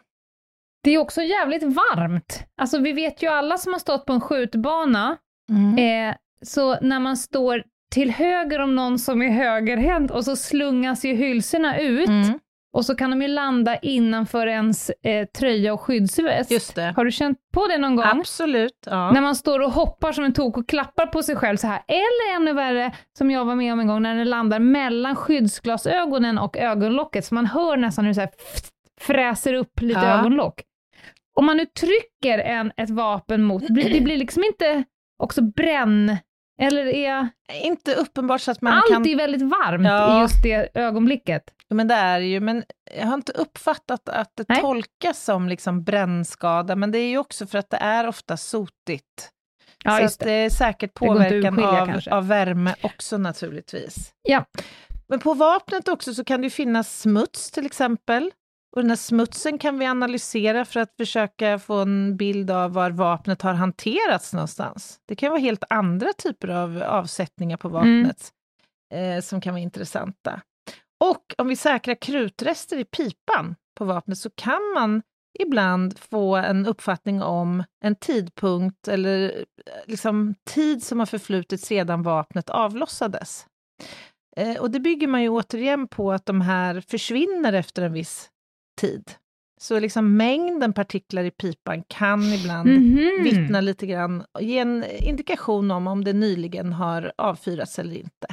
Det 0.84 0.92
är 0.92 0.98
också 0.98 1.22
jävligt 1.22 1.64
varmt. 1.64 2.44
Alltså 2.56 2.80
vi 2.80 2.94
vet 2.94 3.24
ju 3.24 3.28
alla 3.28 3.58
som 3.58 3.74
har 3.74 3.80
stått 3.80 4.06
på 4.06 4.14
en 4.14 4.22
skjutbana, 4.22 5.18
mm. 5.50 6.10
eh, 6.10 6.16
så 6.42 6.80
när 6.80 7.00
man 7.00 7.18
står 7.18 7.64
till 7.92 8.12
höger 8.12 8.60
om 8.60 8.76
någon 8.76 9.00
som 9.00 9.22
är 9.22 9.30
högerhänt 9.30 10.12
och 10.12 10.26
så 10.26 10.36
slungas 10.36 11.06
ju 11.06 11.14
hylsorna 11.14 11.80
ut. 11.80 12.08
Mm. 12.08 12.40
Och 12.74 12.86
så 12.86 12.96
kan 12.96 13.10
de 13.10 13.22
ju 13.22 13.28
landa 13.28 13.78
innanför 13.78 14.48
ens 14.48 14.90
eh, 14.90 15.28
tröja 15.28 15.74
och 15.74 15.82
skyddsväst. 15.82 16.52
Just 16.52 16.76
det. 16.76 16.94
Har 16.96 17.06
du 17.06 17.12
känt 17.12 17.38
på 17.54 17.68
det 17.68 17.78
någon 17.78 17.96
gång? 17.96 18.06
Absolut. 18.06 18.84
Ja. 18.86 19.12
När 19.12 19.22
man 19.22 19.36
står 19.36 19.60
och 19.60 19.72
hoppar 19.72 20.12
som 20.12 20.24
en 20.24 20.34
tok 20.34 20.58
och 20.58 20.70
klappar 20.70 21.08
på 21.08 21.24
sig 21.24 21.36
själv 21.36 21.58
så 21.58 21.68
här. 21.68 21.84
Eller 21.88 22.36
ännu 22.36 22.54
värre, 22.54 22.96
som 23.18 23.32
jag 23.32 23.46
var 23.46 23.56
med 23.56 23.74
om 23.74 23.80
en 23.80 23.88
gång, 23.88 24.02
när 24.02 24.16
den 24.16 24.30
landar 24.30 24.60
mellan 24.60 25.16
skyddsglasögonen 25.16 26.38
och 26.38 26.58
ögonlocket, 26.58 27.26
så 27.26 27.36
man 27.36 27.46
hör 27.46 27.78
nästan 27.78 28.06
hur 28.06 28.10
det 28.10 28.16
så 28.16 28.22
här 28.22 28.30
fräser 29.02 29.54
upp 29.54 29.82
lite 29.82 30.00
ja. 30.00 30.20
ögonlock. 30.20 30.62
Om 31.36 31.46
man 31.46 31.58
nu 31.58 31.66
trycker 31.66 32.40
en, 32.40 32.72
ett 32.78 32.90
vapen 32.90 33.44
mot, 33.44 33.64
det 33.68 34.02
blir, 34.02 34.18
liksom 34.18 34.44
inte 34.44 34.84
också 35.24 35.42
bränn 35.42 36.18
eller 36.62 36.86
är... 36.86 37.30
Inte 37.54 37.96
uppenbart 37.96 38.42
så 38.42 38.52
att 38.52 38.62
man 38.62 38.74
Allt 38.74 38.88
kan... 38.88 38.98
Allt 38.98 39.08
är 39.08 39.16
väldigt 39.16 39.42
varmt 39.42 39.86
ja. 39.86 40.18
i 40.18 40.22
just 40.22 40.44
det 40.44 40.70
ögonblicket. 40.74 41.44
Men 41.70 41.88
det 41.88 41.96
är 41.96 42.20
ju, 42.20 42.40
men 42.40 42.64
jag 42.98 43.06
har 43.06 43.14
inte 43.14 43.32
uppfattat 43.32 44.10
att 44.10 44.32
det 44.36 44.46
Nej. 44.50 44.62
tolkas 44.62 45.24
som 45.24 45.50
liksom 45.50 45.84
brännskada, 45.84 46.76
men 46.76 46.92
det 46.92 47.00
är 47.00 47.08
ju 47.08 47.18
också 47.18 47.48
för 47.48 47.58
att 47.58 47.70
det 47.70 47.78
är 47.78 48.08
ofta 48.08 48.38
sotigt. 48.38 49.32
Ja, 49.84 49.98
så 49.98 50.04
att 50.04 50.20
det. 50.20 50.26
det 50.26 50.32
är 50.32 50.50
säkert 50.50 50.94
påverkan 50.94 51.64
av, 51.64 52.02
av 52.12 52.28
värme 52.28 52.76
också 52.82 53.18
naturligtvis. 53.18 54.14
Ja. 54.22 54.46
Men 55.08 55.20
på 55.20 55.34
vapnet 55.34 55.88
också 55.88 56.14
så 56.14 56.24
kan 56.24 56.42
det 56.42 56.50
finnas 56.50 57.00
smuts 57.00 57.52
till 57.52 57.66
exempel. 57.66 58.32
Och 58.76 58.82
den 58.82 58.90
här 58.90 58.98
smutsen 58.98 59.58
kan 59.58 59.80
vi 59.80 59.86
analysera 59.86 60.66
för 60.66 60.80
att 60.80 60.96
försöka 60.98 61.60
få 61.60 61.74
en 61.74 62.18
bild 62.18 62.52
av 62.52 62.74
var 62.74 62.92
vapnet 62.92 63.42
har 63.42 63.54
hanterats 63.54 64.34
någonstans. 64.34 65.00
Det 65.08 65.16
kan 65.16 65.30
vara 65.30 65.40
helt 65.40 65.64
andra 65.70 66.14
typer 66.14 66.48
av 66.48 66.84
avsättningar 66.84 67.58
på 67.58 67.70
vapnet 67.70 68.32
mm. 68.94 69.18
eh, 69.18 69.22
som 69.22 69.42
kan 69.42 69.54
vara 69.54 69.62
intressanta. 69.62 70.42
Och 71.00 71.36
om 71.38 71.48
vi 71.48 71.56
säkrar 71.56 71.96
krutrester 71.96 72.78
i 72.78 72.86
pipan 72.86 73.56
på 73.78 73.86
vapnet 73.86 74.18
så 74.18 74.30
kan 74.30 74.62
man 74.76 75.02
ibland 75.40 76.00
få 76.00 76.36
en 76.36 76.66
uppfattning 76.66 77.22
om 77.22 77.64
en 77.86 77.96
tidpunkt 77.96 78.88
eller 78.88 79.24
eh, 79.26 79.44
liksom 79.86 80.36
tid 80.50 80.84
som 80.84 81.00
har 81.00 81.06
förflutit 81.06 81.62
sedan 81.62 82.04
vapnet 82.04 82.50
avlossades. 82.50 83.46
Eh, 84.38 84.58
och 84.58 84.72
det 84.72 84.80
bygger 84.80 85.08
man 85.08 85.22
ju 85.22 85.30
återigen 85.30 85.88
på 85.88 86.12
att 86.12 86.26
de 86.26 86.42
här 86.42 86.82
försvinner 86.82 87.54
efter 87.54 87.82
en 87.82 87.94
viss 87.94 88.32
tid. 88.76 89.12
Så 89.62 89.80
liksom 89.80 90.18
mängden 90.18 90.74
partiklar 90.74 91.24
i 91.24 91.32
pipan 91.32 91.84
kan 91.88 92.24
ibland 92.24 92.70
mm 92.70 92.84
-hmm. 92.84 93.24
vittna 93.24 93.62
lite 93.62 93.86
grann, 93.86 94.26
ge 94.40 94.60
en 94.60 94.84
indikation 94.84 95.72
om 95.72 95.88
om 95.88 96.04
det 96.04 96.14
nyligen 96.14 96.74
har 96.74 97.14
avfyrats 97.18 97.80
eller 97.80 97.96
inte. 97.96 98.28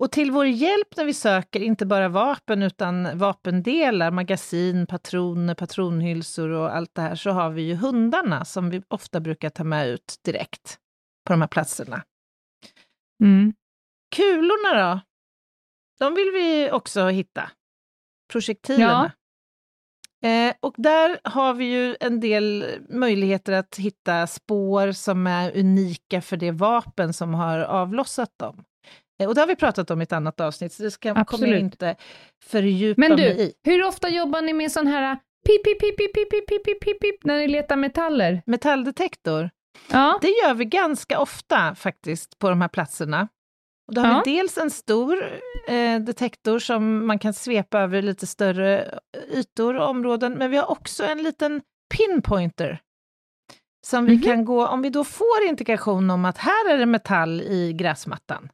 Och 0.00 0.12
till 0.12 0.30
vår 0.30 0.46
hjälp 0.46 0.96
när 0.96 1.04
vi 1.04 1.14
söker 1.14 1.60
inte 1.60 1.86
bara 1.86 2.08
vapen 2.08 2.62
utan 2.62 3.18
vapendelar, 3.18 4.10
magasin, 4.10 4.86
patroner, 4.86 5.54
patronhylsor 5.54 6.48
och 6.48 6.76
allt 6.76 6.94
det 6.94 7.02
här, 7.02 7.14
så 7.14 7.30
har 7.30 7.50
vi 7.50 7.62
ju 7.62 7.74
hundarna 7.74 8.44
som 8.44 8.70
vi 8.70 8.82
ofta 8.88 9.20
brukar 9.20 9.50
ta 9.50 9.64
med 9.64 9.88
ut 9.88 10.14
direkt 10.24 10.78
på 11.26 11.32
de 11.32 11.40
här 11.40 11.48
platserna. 11.48 12.02
Mm. 13.22 13.52
Kulorna 14.16 14.82
då? 14.82 15.00
De 15.98 16.14
vill 16.14 16.30
vi 16.32 16.70
också 16.72 17.08
hitta. 17.08 17.50
Projektilerna. 18.32 19.12
Eh, 20.22 20.54
och 20.60 20.74
där 20.78 21.18
har 21.24 21.54
vi 21.54 21.64
ju 21.64 21.96
en 22.00 22.20
del 22.20 22.64
möjligheter 22.88 23.52
att 23.52 23.76
hitta 23.76 24.26
spår 24.26 24.92
som 24.92 25.26
är 25.26 25.58
unika 25.58 26.20
för 26.20 26.36
det 26.36 26.50
vapen 26.50 27.12
som 27.12 27.34
har 27.34 27.58
avlossat 27.58 28.30
dem. 28.36 28.64
Eh, 29.20 29.28
och 29.28 29.34
det 29.34 29.40
har 29.40 29.48
vi 29.48 29.56
pratat 29.56 29.90
om 29.90 30.00
i 30.00 30.02
ett 30.02 30.12
annat 30.12 30.40
avsnitt, 30.40 30.72
så 30.72 30.82
det 30.82 30.90
ska, 30.90 31.24
kommer 31.24 31.46
jag 31.46 31.60
inte 31.60 31.96
fördjupa 32.44 33.00
Men 33.00 33.10
du, 33.10 33.16
mig 33.16 33.40
i. 33.40 33.52
hur 33.64 33.84
ofta 33.84 34.08
jobbar 34.08 34.42
ni 34.42 34.52
med 34.52 34.72
sån 34.72 34.86
här 34.86 35.18
pip, 35.46 35.64
pip, 35.64 35.80
pip, 35.80 35.96
pip, 35.96 36.14
pip, 36.14 36.30
pip, 36.48 36.64
pip, 36.64 36.80
pip, 36.80 37.00
pip, 37.00 37.24
när 37.24 37.38
ni 37.38 37.48
letar 37.48 37.76
metaller? 37.76 38.42
Metalldetektor? 38.46 39.50
Ja. 39.90 40.18
Det 40.22 40.28
gör 40.28 40.54
vi 40.54 40.64
ganska 40.64 41.18
ofta 41.20 41.74
faktiskt 41.74 42.38
på 42.38 42.48
de 42.48 42.60
här 42.60 42.68
platserna. 42.68 43.28
Och 43.90 43.94
då 43.94 44.00
har 44.00 44.08
ja. 44.08 44.22
vi 44.24 44.32
dels 44.32 44.58
en 44.58 44.70
stor 44.70 45.40
eh, 45.68 46.00
detektor 46.00 46.58
som 46.58 47.06
man 47.06 47.18
kan 47.18 47.34
svepa 47.34 47.80
över 47.80 48.02
lite 48.02 48.26
större 48.26 48.98
ytor 49.30 49.76
och 49.76 49.88
områden, 49.88 50.32
men 50.32 50.50
vi 50.50 50.56
har 50.56 50.70
också 50.70 51.04
en 51.04 51.22
liten 51.22 51.62
pinpointer 51.96 52.80
som 53.86 54.04
vi 54.04 54.12
mm 54.12 54.22
-hmm. 54.22 54.26
kan 54.26 54.44
gå, 54.44 54.66
om 54.66 54.82
vi 54.82 54.90
då 54.90 55.04
får 55.04 55.42
indikation 55.48 56.10
om 56.10 56.24
att 56.24 56.38
här 56.38 56.70
är 56.70 56.78
det 56.78 56.86
metall 56.86 57.40
i 57.40 57.72
gräsmattan, 57.72 58.48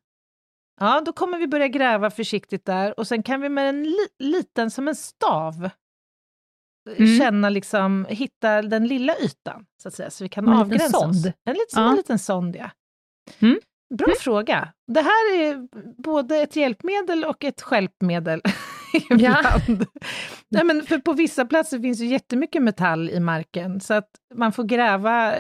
ja, 0.81 1.01
då 1.01 1.13
kommer 1.13 1.39
vi 1.39 1.47
börja 1.47 1.69
gräva 1.69 2.11
försiktigt 2.11 2.65
där 2.65 3.01
och 3.01 3.07
sen 3.07 3.23
kan 3.23 3.41
vi 3.41 3.49
med 3.49 3.69
en 3.69 3.85
li 3.85 4.07
liten, 4.19 4.71
som 4.71 4.89
en 4.89 4.97
stav, 4.97 5.71
mm. 6.97 7.19
känna 7.19 7.49
liksom, 7.49 8.07
hitta 8.09 8.63
den 8.63 8.87
lilla 8.87 9.17
ytan, 9.17 9.67
så 9.83 9.89
att 9.89 9.95
säga, 9.95 10.11
så 10.11 10.25
vi 10.25 10.29
kan 10.29 10.49
en 10.49 10.55
avgränsa 10.55 10.99
oss. 10.99 11.27
En, 11.45 11.55
liten, 11.55 11.83
ja. 11.83 11.91
en 11.91 11.97
liten 11.97 12.19
sond, 12.19 12.57
ja. 12.57 12.71
Mm. 13.39 13.61
Bra 13.95 14.07
mm. 14.07 14.17
fråga. 14.21 14.73
Det 14.93 15.01
här 15.01 15.41
är 15.41 15.69
både 16.03 16.37
ett 16.37 16.57
hjälpmedel 16.57 17.25
och 17.25 17.45
ett 17.45 17.63
skälpmedel. 17.63 18.43
ibland. 19.11 19.23
Ja. 19.23 19.61
Nej, 20.49 20.65
men 20.65 20.83
för 20.83 20.99
på 20.99 21.13
vissa 21.13 21.45
platser 21.45 21.79
finns 21.79 22.01
ju 22.01 22.07
jättemycket 22.07 22.63
metall 22.63 23.11
i 23.11 23.21
marken, 23.21 23.81
så 23.81 23.95
att 23.95 24.11
man 24.35 24.53
får 24.53 24.65
gräva 24.65 25.35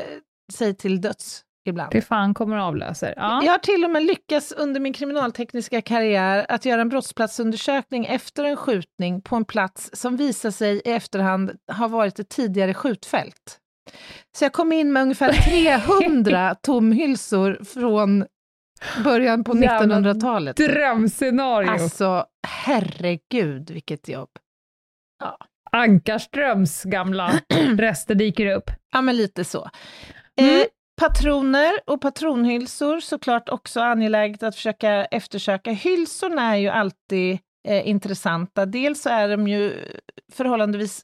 sig 0.53 0.76
till 0.76 1.01
döds 1.01 1.42
ibland. 1.68 1.92
Det 1.92 2.03
fan 2.03 2.34
kommer 2.34 2.57
avlöser. 2.57 3.14
Ja. 3.16 3.42
Jag 3.44 3.53
har 3.53 3.59
till 3.59 3.84
och 3.84 3.90
med 3.90 4.03
lyckats 4.03 4.53
under 4.53 4.80
min 4.80 4.92
kriminaltekniska 4.92 5.82
karriär 5.82 6.47
att 6.49 6.64
göra 6.64 6.80
en 6.80 6.88
brottsplatsundersökning 6.88 8.07
efter 8.07 8.44
en 8.44 8.57
skjutning 8.57 9.22
på 9.22 9.36
en 9.36 9.44
plats 9.44 9.90
som 9.92 10.16
visar 10.16 10.51
sig 10.51 10.82
i 10.84 10.92
efterhand 10.92 11.53
ha 11.72 11.88
varit 11.88 12.18
ett 12.18 12.28
tidigare 12.28 12.74
skjutfält. 12.74 13.59
Så 14.38 14.44
jag 14.44 14.53
kom 14.53 14.72
in 14.72 14.92
med 14.92 15.03
ungefär 15.03 15.32
300 16.01 16.55
tomhylsor 16.55 17.64
från 17.64 18.24
början 19.05 19.45
på 19.45 19.53
1900-talet. 19.53 20.57
Drömscenario! 20.57 21.70
Alltså, 21.70 22.27
herregud 22.49 23.70
vilket 23.70 24.09
jobb. 24.09 24.31
Ja. 25.18 25.39
Ankarströms 25.72 26.83
gamla 26.83 27.33
rester 27.79 28.14
dyker 28.14 28.55
upp. 28.55 28.70
Ja, 28.93 29.03
men 29.03 29.16
lite 29.16 29.45
så. 29.45 29.70
Mm. 30.41 30.61
Eh, 30.61 30.66
patroner 31.01 31.72
och 31.87 32.01
patronhylsor, 32.01 33.01
såklart 33.01 33.49
också 33.49 33.81
angeläget 33.81 34.43
att 34.43 34.55
försöka 34.55 35.05
eftersöka. 35.05 35.70
Hylsorna 35.70 36.43
är 36.43 36.57
ju 36.57 36.68
alltid 36.68 37.39
eh, 37.68 37.89
intressanta. 37.89 38.66
Dels 38.66 39.03
så 39.03 39.09
är 39.09 39.29
de 39.29 39.49
ju 39.49 39.72
förhållandevis 40.33 41.03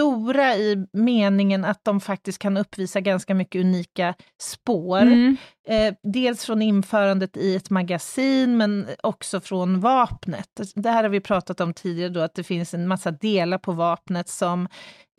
stora 0.00 0.56
i 0.56 0.86
meningen 0.92 1.64
att 1.64 1.84
de 1.84 2.00
faktiskt 2.00 2.38
kan 2.38 2.56
uppvisa 2.56 3.00
ganska 3.00 3.34
mycket 3.34 3.60
unika 3.60 4.14
spår. 4.42 5.00
Mm. 5.00 5.36
Eh, 5.68 5.94
dels 6.02 6.44
från 6.44 6.62
införandet 6.62 7.36
i 7.36 7.56
ett 7.56 7.70
magasin, 7.70 8.56
men 8.56 8.86
också 9.02 9.40
från 9.40 9.80
vapnet. 9.80 10.60
Det 10.74 10.90
här 10.90 11.02
har 11.02 11.10
vi 11.10 11.20
pratat 11.20 11.60
om 11.60 11.74
tidigare, 11.74 12.08
då, 12.08 12.20
att 12.20 12.34
det 12.34 12.44
finns 12.44 12.74
en 12.74 12.88
massa 12.88 13.10
delar 13.10 13.58
på 13.58 13.72
vapnet 13.72 14.28
som 14.28 14.68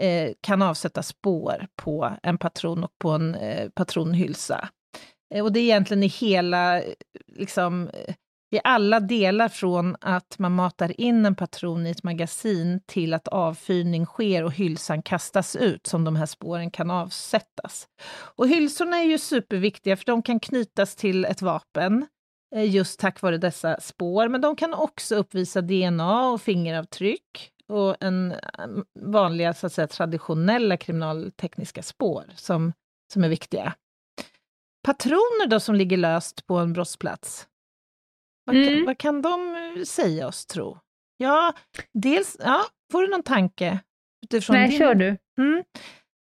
eh, 0.01 0.31
kan 0.41 0.61
avsätta 0.61 1.03
spår 1.03 1.67
på 1.75 2.13
en 2.23 2.37
patron 2.37 2.83
och 2.83 2.91
på 2.99 3.09
en 3.09 3.35
eh, 3.35 3.69
patronhylsa. 3.69 4.69
Eh, 5.33 5.43
och 5.43 5.51
det 5.51 5.59
är 5.59 5.63
egentligen 5.63 6.03
i 6.03 6.07
hela 6.07 6.81
liksom, 7.27 7.89
i 8.51 8.59
alla 8.63 8.99
delar 8.99 9.49
från 9.49 9.95
att 10.01 10.39
man 10.39 10.51
matar 10.51 11.01
in 11.01 11.25
en 11.25 11.35
patron 11.35 11.87
i 11.87 11.91
ett 11.91 12.03
magasin 12.03 12.81
till 12.85 13.13
att 13.13 13.27
avfyrning 13.27 14.05
sker 14.05 14.43
och 14.43 14.53
hylsan 14.53 15.01
kastas 15.01 15.55
ut, 15.55 15.87
som 15.87 16.03
de 16.03 16.15
här 16.15 16.25
spåren 16.25 16.71
kan 16.71 16.91
avsättas. 16.91 17.87
Och 18.35 18.47
hylsorna 18.47 18.97
är 18.97 19.03
ju 19.03 19.17
superviktiga, 19.17 19.97
för 19.97 20.05
de 20.05 20.21
kan 20.21 20.39
knytas 20.39 20.95
till 20.95 21.25
ett 21.25 21.41
vapen, 21.41 22.07
eh, 22.55 22.75
just 22.75 22.99
tack 22.99 23.21
vare 23.21 23.37
dessa 23.37 23.79
spår, 23.81 24.27
men 24.27 24.41
de 24.41 24.55
kan 24.55 24.73
också 24.73 25.15
uppvisa 25.15 25.61
DNA 25.61 26.29
och 26.29 26.41
fingeravtryck 26.41 27.51
och 27.67 28.03
en 28.03 28.31
mm, 28.57 28.85
vanliga, 28.99 29.53
så 29.53 29.67
att 29.67 29.73
säga, 29.73 29.87
traditionella 29.87 30.77
kriminaltekniska 30.77 31.83
spår 31.83 32.23
som, 32.35 32.73
som 33.13 33.23
är 33.23 33.29
viktiga. 33.29 33.73
Patroner 34.83 35.47
då 35.47 35.59
som 35.59 35.75
ligger 35.75 35.97
löst 35.97 36.47
på 36.47 36.57
en 36.57 36.73
brottsplats, 36.73 37.47
vad, 38.53 38.61
mm. 38.61 38.77
kan, 38.77 38.85
vad 38.85 38.97
kan 38.97 39.21
de 39.21 39.55
eh, 39.55 39.83
säga 39.83 40.27
oss, 40.27 40.45
tro? 40.45 40.77
Ja, 41.17 41.53
dels, 41.93 42.37
ja, 42.39 42.65
får 42.91 43.01
du 43.01 43.07
någon 43.07 43.23
tanke? 43.23 43.79
Utifrån 44.23 44.55
Nej, 44.55 44.69
din... 44.69 44.79
kör 44.79 44.95
du. 44.95 45.17
Mm. 45.39 45.63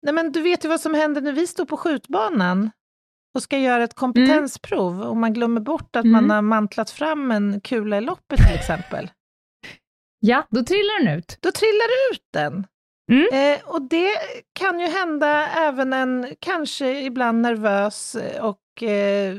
Nej, 0.03 0.15
men 0.15 0.33
du 0.33 0.43
vet 0.43 0.65
ju 0.65 0.69
vad 0.69 0.81
som 0.81 0.95
händer 0.95 1.21
när 1.21 1.33
vi 1.33 1.47
står 1.47 1.65
på 1.65 1.77
skjutbanan 1.77 2.71
och 3.35 3.43
ska 3.43 3.59
göra 3.59 3.85
ett 3.85 3.95
kompetensprov 3.95 4.95
mm. 4.95 5.07
och 5.07 5.17
man 5.17 5.33
glömmer 5.33 5.61
bort 5.61 5.97
att 5.97 6.05
mm. 6.05 6.13
man 6.13 6.31
har 6.31 6.43
mantlat 6.43 6.91
fram 6.91 7.31
en 7.31 7.61
kula 7.61 7.99
i 7.99 8.01
loppet 8.01 8.39
till 8.39 8.57
exempel. 8.57 9.11
Ja, 10.21 10.47
då 10.51 10.65
trillar 10.65 11.05
den 11.05 11.19
ut. 11.19 11.39
Då 11.41 11.53
trillar 11.53 12.13
ut 12.13 12.23
den. 12.33 12.67
Mm. 13.13 13.27
Eh, 13.33 13.69
och 13.69 13.83
det 13.83 14.11
kan 14.53 14.81
ju 14.81 14.87
hända 14.87 15.47
även 15.47 15.93
en 15.93 16.27
kanske 16.39 17.03
ibland 17.03 17.41
nervös 17.41 18.15
eh, 18.15 18.45
och 18.45 18.83
eh, 18.83 19.37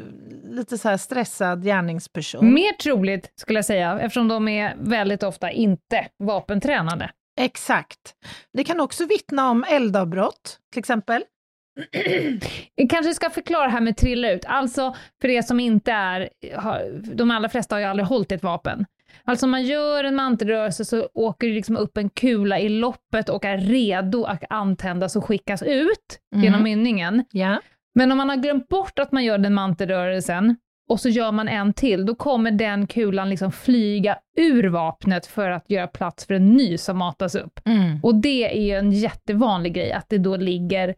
lite 0.58 0.78
så 0.78 0.90
här 0.90 0.98
stressad 0.98 1.64
gärningsperson. 1.64 2.54
Mer 2.54 2.74
troligt 2.74 3.32
skulle 3.36 3.58
jag 3.58 3.66
säga, 3.66 4.00
eftersom 4.00 4.28
de 4.28 4.48
är 4.48 4.76
väldigt 4.80 5.24
ofta 5.24 5.52
inte 5.52 6.08
vapentränade. 6.20 7.12
Exakt. 7.40 8.00
Det 8.54 8.64
kan 8.64 8.80
också 8.80 9.06
vittna 9.06 9.50
om 9.50 9.66
eldavbrott, 9.70 10.60
till 10.74 10.80
exempel. 10.80 11.24
Vi 12.76 12.88
kanske 12.90 13.14
ska 13.14 13.30
förklara 13.30 13.70
här 13.70 13.82
med 13.82 13.98
trilla 13.98 14.32
ut. 14.32 14.46
Alltså, 14.46 14.96
för 15.22 15.28
det 15.28 15.44
som 15.44 15.60
inte 15.60 15.92
är, 15.92 16.30
de 17.16 17.32
allra 17.32 17.50
flesta 17.50 17.76
har 17.76 17.80
ju 17.80 17.86
aldrig 17.86 18.08
hållit 18.08 18.32
ett 18.32 18.44
vapen. 18.44 18.86
Alltså 19.24 19.46
om 19.46 19.52
man 19.52 19.64
gör 19.64 20.04
en 20.04 20.16
mantelrörelse 20.16 20.86
så 20.86 21.10
åker 21.14 21.48
det 21.48 21.54
liksom 21.54 21.78
upp 21.78 21.98
en 21.98 22.10
kula 22.10 22.60
i 22.60 22.70
loppet 22.70 23.30
och 23.30 23.46
är 23.46 23.58
redo 23.58 24.24
att 24.24 24.44
antändas 24.50 25.16
och 25.16 25.26
skickas 25.26 25.64
ut 25.64 26.20
mm. 26.36 26.44
genom 26.44 26.64
mynningen. 26.64 27.26
Yeah. 27.34 27.60
Men 27.98 28.12
om 28.12 28.18
man 28.18 28.30
har 28.30 28.36
glömt 28.36 28.68
bort 28.68 29.00
att 29.00 29.12
man 29.12 29.24
gör 29.24 29.38
den 29.38 29.54
mantelrörelsen 29.54 30.56
och 30.90 31.00
så 31.00 31.10
gör 31.10 31.32
man 31.32 31.48
en 31.48 31.74
till, 31.74 32.06
då 32.06 32.16
kommer 32.16 32.52
den 32.52 32.88
kulan 32.88 33.30
liksom 33.30 33.52
flyga 33.52 34.18
ur 34.38 34.64
vapnet 34.64 35.26
för 35.26 35.50
att 35.50 35.70
göra 35.70 35.88
plats 35.88 36.26
för 36.26 36.34
en 36.34 36.54
ny 36.54 36.78
som 36.78 36.98
matas 36.98 37.36
upp. 37.36 37.60
Mm. 37.66 38.00
Och 38.04 38.16
det 38.16 38.58
är 38.58 38.62
ju 38.62 38.72
en 38.72 38.92
jättevanlig 38.92 39.74
grej, 39.74 39.92
att 39.92 40.10
det 40.10 40.18
då 40.18 40.36
ligger 40.36 40.96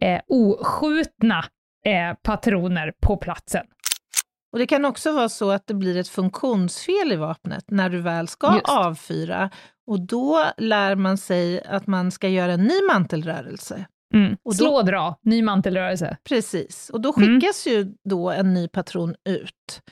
eh, 0.00 0.20
oskjutna 0.28 1.44
eh, 1.84 2.16
patroner 2.22 2.92
på 3.02 3.16
platsen. 3.16 3.66
Och 4.52 4.58
det 4.58 4.66
kan 4.66 4.84
också 4.84 5.12
vara 5.12 5.28
så 5.28 5.50
att 5.50 5.66
det 5.66 5.74
blir 5.74 5.96
ett 5.96 6.08
funktionsfel 6.08 7.12
i 7.12 7.16
vapnet 7.16 7.64
när 7.70 7.90
du 7.90 8.00
väl 8.00 8.28
ska 8.28 8.54
Just. 8.54 8.68
avfyra. 8.68 9.50
Och 9.86 10.00
då 10.00 10.44
lär 10.56 10.94
man 10.96 11.18
sig 11.18 11.64
att 11.64 11.86
man 11.86 12.10
ska 12.10 12.28
göra 12.28 12.52
en 12.52 12.64
ny 12.64 12.86
mantelrörelse. 12.92 13.84
Mm. 14.14 14.36
Och 14.42 14.52
då, 14.52 14.64
Slå 14.64 14.74
och 14.74 14.84
dra, 14.84 15.18
ny 15.22 15.42
mantelrörelse. 15.42 16.16
Precis, 16.24 16.90
och 16.90 17.00
då 17.00 17.12
skickas 17.12 17.66
mm. 17.66 17.78
ju 17.78 17.94
då 18.04 18.30
en 18.30 18.54
ny 18.54 18.68
patron 18.68 19.14
ut. 19.24 19.82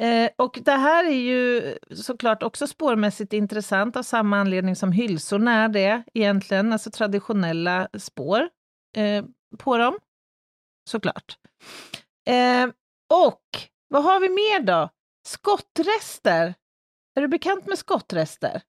Eh, 0.00 0.30
och 0.38 0.58
det 0.64 0.72
här 0.72 1.04
är 1.04 1.20
ju 1.20 1.74
såklart 1.94 2.42
också 2.42 2.66
spårmässigt 2.66 3.32
intressant 3.32 3.96
av 3.96 4.02
samma 4.02 4.38
anledning 4.38 4.76
som 4.76 4.92
hylsorna 4.92 5.64
är 5.64 5.68
det 5.68 6.04
egentligen, 6.14 6.72
alltså 6.72 6.90
traditionella 6.90 7.88
spår 7.98 8.48
eh, 8.96 9.24
på 9.58 9.78
dem, 9.78 9.98
såklart. 10.90 11.38
Eh, 12.28 12.66
och 13.14 13.42
vad 13.88 14.04
har 14.04 14.20
vi 14.20 14.28
mer 14.28 14.66
då? 14.66 14.88
Skottrester. 15.26 16.54
Är 17.16 17.20
du 17.20 17.28
bekant 17.28 17.66
med 17.66 17.78
skottrester? 17.78 18.62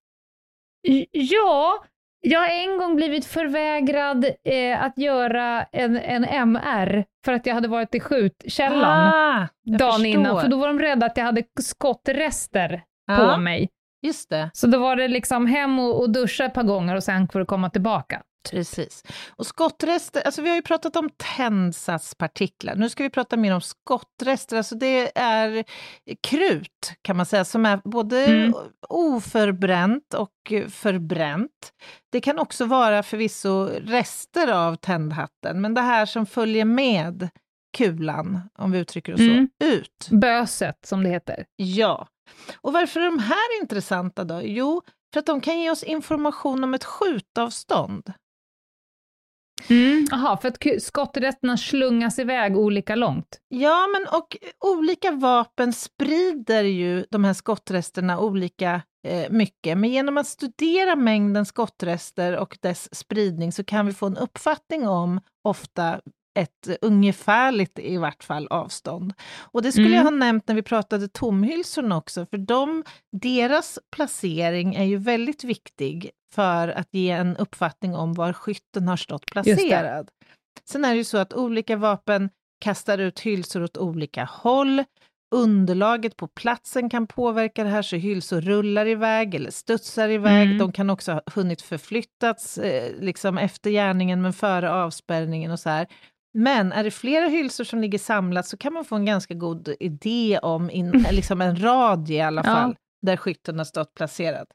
Ja, 1.12 1.86
jag 2.26 2.40
har 2.40 2.48
en 2.48 2.78
gång 2.78 2.96
blivit 2.96 3.26
förvägrad 3.26 4.26
eh, 4.44 4.84
att 4.84 4.98
göra 4.98 5.64
en, 5.64 5.98
en 5.98 6.26
MR 6.26 7.06
för 7.26 7.34
att 7.34 7.46
jag 7.46 7.54
hade 7.54 7.68
varit 7.68 7.96
i 7.96 8.00
skjutkällan 8.00 9.14
ah, 9.14 9.48
dagen 9.66 9.92
förstår. 9.92 10.06
innan, 10.06 10.42
för 10.42 10.48
då 10.48 10.58
var 10.58 10.68
de 10.68 10.80
rädda 10.80 11.06
att 11.06 11.18
jag 11.18 11.26
hade 11.26 11.44
skottrester 11.62 12.84
ah, 13.08 13.18
på 13.18 13.38
mig. 13.42 13.70
Just 14.02 14.30
det. 14.30 14.50
Så 14.54 14.68
då 14.68 14.80
var 14.80 14.96
det 14.96 15.08
liksom 15.08 15.46
hem 15.46 15.80
och, 15.80 16.00
och 16.00 16.10
duscha 16.10 16.46
ett 16.46 16.54
par 16.54 16.64
gånger 16.64 16.96
och 16.96 17.04
sen 17.04 17.28
får 17.28 17.40
du 17.40 17.46
komma 17.46 17.70
tillbaka. 17.70 18.22
Precis. 18.52 19.04
Och 19.30 19.48
skottrester, 19.48 20.22
alltså 20.22 20.42
vi 20.42 20.50
har 20.50 20.56
ju 20.56 20.62
pratat 20.62 20.96
om 20.96 21.10
tändsatspartiklar. 21.38 22.76
Nu 22.76 22.90
ska 22.90 23.04
vi 23.04 23.10
prata 23.10 23.38
mer 23.38 23.54
om 23.54 23.62
skottrester. 23.62 24.58
Alltså 24.58 24.76
det 24.76 25.20
är 25.20 25.64
krut, 26.28 26.94
kan 27.02 27.18
man 27.18 27.26
säga, 27.26 27.46
som 27.46 27.66
är 27.66 27.82
både 27.84 28.26
mm. 28.26 28.54
oförbränt 28.90 30.14
och 30.14 30.54
förbränt. 30.70 31.74
Det 32.12 32.22
kan 32.22 32.40
också 32.40 32.66
vara 32.66 33.04
förvisso 33.04 33.66
rester 33.66 34.48
av 34.48 34.76
tändhatten, 34.76 35.62
men 35.62 35.74
det 35.74 35.82
här 35.82 36.06
som 36.06 36.26
följer 36.26 36.66
med 36.66 37.30
kulan, 37.78 38.42
om 38.60 38.72
vi 38.72 38.80
uttrycker 38.80 39.12
det 39.12 39.18
så, 39.18 39.24
mm. 39.24 39.50
ut. 39.64 40.08
Böset, 40.12 40.86
som 40.86 41.04
det 41.04 41.10
heter. 41.10 41.46
Ja. 41.56 42.08
Och 42.62 42.74
varför 42.74 43.00
är 43.00 43.06
de 43.06 43.20
här 43.20 43.62
intressanta 43.62 44.24
då? 44.24 44.42
Jo, 44.44 44.82
för 45.14 45.20
att 45.20 45.26
de 45.26 45.42
kan 45.42 45.60
ge 45.60 45.72
oss 45.72 45.84
information 45.84 46.64
om 46.64 46.74
ett 46.74 46.84
skjutavstånd. 46.84 48.14
Mm. 49.70 50.08
för 50.42 50.48
att 50.48 50.84
skotträtterna 50.84 51.58
slungas 51.58 52.20
iväg 52.20 52.58
olika 52.58 52.96
långt? 52.96 53.40
Ja, 53.48 53.88
men 53.88 54.20
och 54.20 54.38
olika 54.60 55.12
vapen 55.12 55.74
sprider 55.74 56.64
ju 56.64 57.06
de 57.12 57.24
här 57.24 57.34
skottresterna 57.34 58.20
olika 58.20 58.82
eh, 59.08 59.32
mycket. 59.32 59.78
Men 59.78 59.90
genom 59.90 60.18
att 60.18 60.28
studera 60.28 60.96
mängden 60.96 61.46
skottrester 61.46 62.38
och 62.38 62.58
dess 62.62 62.96
spridning 62.96 63.52
så 63.52 63.64
kan 63.64 63.86
vi 63.86 63.94
få 63.94 64.06
en 64.06 64.18
uppfattning 64.18 64.88
om 64.88 65.20
ofta 65.44 66.02
ett 66.36 66.78
ungefärligt 66.82 67.80
i 67.80 67.98
vart 67.98 68.24
fall 68.24 68.48
avstånd. 68.48 69.14
Och 69.40 69.62
det 69.62 69.72
skulle 69.72 69.88
mm. 69.88 69.98
jag 69.98 70.04
ha 70.04 70.10
nämnt 70.10 70.48
när 70.48 70.56
vi 70.56 70.62
pratade 70.62 71.08
tomhylsorna 71.08 71.98
också, 71.98 72.26
för 72.26 72.38
de, 72.38 72.84
deras 73.22 73.80
placering 73.96 74.76
är 74.76 74.84
ju 74.84 74.98
väldigt 74.98 75.44
viktig 75.44 76.12
för 76.34 76.68
att 76.68 76.88
ge 76.92 77.10
en 77.10 77.38
uppfattning 77.38 77.96
om 77.96 78.14
var 78.14 78.34
skytten 78.34 78.88
har 78.88 78.98
stått 78.98 79.26
placerad. 79.26 80.10
Sen 80.70 80.86
är 80.86 80.90
det 80.90 80.98
ju 80.98 81.04
så 81.04 81.18
att 81.18 81.34
olika 81.34 81.76
vapen 81.76 82.30
kastar 82.60 82.98
ut 82.98 83.20
hylsor 83.20 83.64
åt 83.64 83.78
olika 83.78 84.24
håll. 84.24 84.84
Underlaget 85.36 86.18
på 86.18 86.28
platsen 86.28 86.90
kan 86.90 87.08
påverka 87.08 87.64
det 87.64 87.70
här, 87.70 87.82
så 87.82 87.96
hylsor 87.96 88.42
rullar 88.42 88.86
iväg 88.86 89.36
eller 89.36 89.52
studsar 89.52 90.10
iväg. 90.10 90.46
Mm. 90.48 90.58
De 90.58 90.72
kan 90.72 90.90
också 90.90 91.12
ha 91.12 91.22
hunnit 91.36 91.62
förflyttats 91.62 92.58
eh, 92.58 92.94
liksom 93.00 93.38
efter 93.38 93.70
gärningen, 93.70 94.22
men 94.22 94.34
före 94.34 94.72
avspärrningen 94.72 95.52
och 95.52 95.60
så 95.60 95.70
här. 95.70 95.88
Men 96.38 96.72
är 96.72 96.84
det 96.84 96.92
flera 96.92 97.28
hylsor 97.28 97.64
som 97.64 97.82
ligger 97.82 98.00
samlat 98.00 98.48
så 98.48 98.58
kan 98.58 98.74
man 98.74 98.86
få 98.86 98.96
en 98.96 99.06
ganska 99.06 99.34
god 99.34 99.76
idé 99.80 100.40
om 100.42 100.70
in, 100.70 101.06
liksom 101.12 101.42
en 101.42 101.64
radie 101.64 102.18
i 102.18 102.22
alla 102.22 102.44
fall, 102.44 102.70
ja. 102.70 103.08
där 103.08 103.18
skytten 103.18 103.58
har 103.58 103.66
stått 103.66 103.94
placerad. 103.94 104.48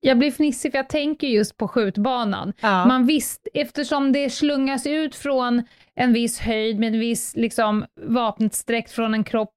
Jag 0.00 0.18
blir 0.18 0.30
fnissig 0.30 0.72
för 0.72 0.78
jag 0.78 0.88
tänker 0.88 1.26
just 1.26 1.56
på 1.56 1.68
skjutbanan. 1.68 2.52
Ja. 2.60 2.86
Man 2.86 3.06
visst, 3.06 3.48
eftersom 3.54 4.12
det 4.12 4.30
slungas 4.30 4.86
ut 4.86 5.14
från 5.14 5.62
en 5.94 6.12
viss 6.12 6.40
höjd 6.40 6.78
med 6.78 6.94
en 6.94 7.00
viss 7.00 7.36
liksom, 7.36 7.84
vapnet 8.00 8.54
sträckt 8.54 8.90
från 8.90 9.14
en 9.14 9.24
kropp, 9.24 9.54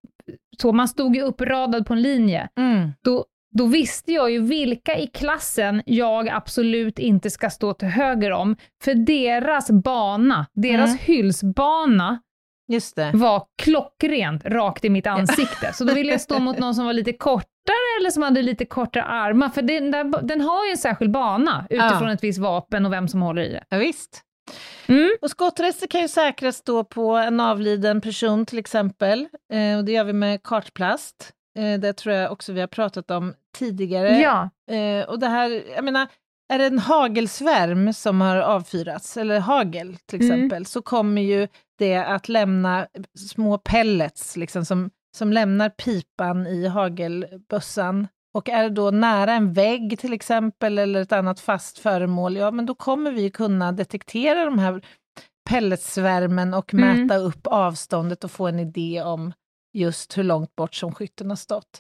så 0.62 0.72
man 0.72 0.88
stod 0.88 1.16
ju 1.16 1.22
uppradad 1.22 1.86
på 1.86 1.94
en 1.94 2.02
linje. 2.02 2.50
Mm. 2.56 2.92
Då, 3.04 3.26
då 3.54 3.66
visste 3.66 4.12
jag 4.12 4.32
ju 4.32 4.40
vilka 4.40 4.98
i 4.98 5.08
klassen 5.08 5.82
jag 5.86 6.30
absolut 6.30 7.00
inte 7.00 7.30
ska 7.30 7.50
stå 7.50 7.74
till 7.74 7.88
höger 7.88 8.32
om, 8.32 8.56
för 8.84 8.94
deras 8.94 9.72
bana, 9.72 10.46
deras 10.54 10.90
mm. 10.90 10.98
det. 12.96 13.12
var 13.14 13.44
klockrent 13.62 14.46
rakt 14.46 14.86
i 14.86 14.90
mitt 14.90 15.08
ansikte. 15.08 15.74
Så 15.74 15.84
då 15.84 15.94
ville 15.94 16.12
jag 16.12 16.22
stå 16.22 16.40
mot 16.40 16.60
någon 16.60 16.76
som 16.76 16.86
var 16.86 16.94
lite 16.94 17.14
kortare 17.14 18.00
eller 18.00 18.10
som 18.10 18.24
hade 18.24 18.42
lite 18.42 18.66
kortare 18.66 19.04
armar, 19.04 19.50
för 19.50 19.62
den, 19.62 19.92
där, 19.92 20.22
den 20.22 20.42
har 20.42 20.66
ju 20.66 20.72
en 20.72 20.78
särskild 20.78 21.12
bana 21.12 21.68
utifrån 21.70 22.08
ja. 22.08 22.14
ett 22.14 22.24
visst 22.24 22.40
vapen 22.40 22.86
och 22.86 22.94
vem 22.94 23.08
som 23.08 23.22
håller 23.22 23.42
i 23.42 23.50
det. 23.50 23.64
Ja, 23.70 23.78
visst. 23.78 24.22
Mm. 24.88 25.10
Och 25.22 25.30
skottrester 25.30 25.88
kan 25.88 26.02
ju 26.02 26.08
säkras 26.08 26.64
då 26.64 26.84
på 26.84 27.16
en 27.16 27.40
avliden 27.40 28.02
person 28.02 28.46
till 28.46 28.60
exempel, 28.60 29.28
eh, 29.54 29.78
och 29.78 29.86
det 29.86 29.92
gör 29.92 30.04
vi 30.04 30.14
med 30.14 30.44
kartplast. 30.44 31.34
Eh, 31.56 31.80
det 31.80 31.94
tror 31.94 32.16
jag 32.16 32.32
också 32.32 32.54
vi 32.54 32.60
har 32.60 32.68
pratat 32.68 33.12
om 33.12 33.34
tidigare. 33.56 34.20
Ja. 34.20 34.50
Eh, 34.76 35.10
och 35.10 35.20
det 35.20 35.28
här, 35.28 35.64
jag 35.76 35.84
menar, 35.84 36.08
är 36.54 36.60
det 36.60 36.66
en 36.66 36.80
hagelsvärm 36.80 37.94
som 37.94 38.22
har 38.22 38.38
avfyrats, 38.38 39.18
eller 39.18 39.40
hagel 39.40 39.98
till 40.06 40.22
mm. 40.22 40.32
exempel, 40.32 40.58
mm. 40.58 40.66
så 40.66 40.82
kommer 40.82 41.22
ju 41.22 41.48
det 41.78 41.96
att 41.96 42.30
lämna 42.30 42.88
små 43.18 43.58
pellets 43.58 44.38
liksom, 44.38 44.66
som, 44.66 44.90
som 45.18 45.34
lämnar 45.34 45.70
pipan 45.70 46.48
i 46.48 46.68
hagelbössan. 46.68 48.08
Och 48.34 48.50
är 48.50 48.64
det 48.64 48.70
då 48.70 48.92
nära 48.92 49.34
en 49.34 49.54
vägg 49.54 50.00
till 50.00 50.14
exempel, 50.14 50.78
eller 50.78 51.02
ett 51.02 51.12
annat 51.12 51.40
fast 51.40 51.80
föremål, 51.80 52.36
ja 52.36 52.52
men 52.52 52.66
då 52.66 52.76
kommer 52.76 53.12
vi 53.12 53.32
kunna 53.32 53.72
detektera 53.72 54.46
de 54.46 54.60
här 54.60 54.82
pelletsvärmen 55.50 56.54
och 56.54 56.74
mm. 56.74 57.08
mäta 57.08 57.18
upp 57.18 57.48
avståndet 57.48 58.24
och 58.24 58.32
få 58.32 58.48
en 58.48 58.60
idé 58.60 59.04
om 59.06 59.34
just 59.74 60.18
hur 60.18 60.24
långt 60.24 60.56
bort 60.56 60.76
som 60.76 60.96
skytten 60.96 61.30
har 61.30 61.36
stått. 61.36 61.80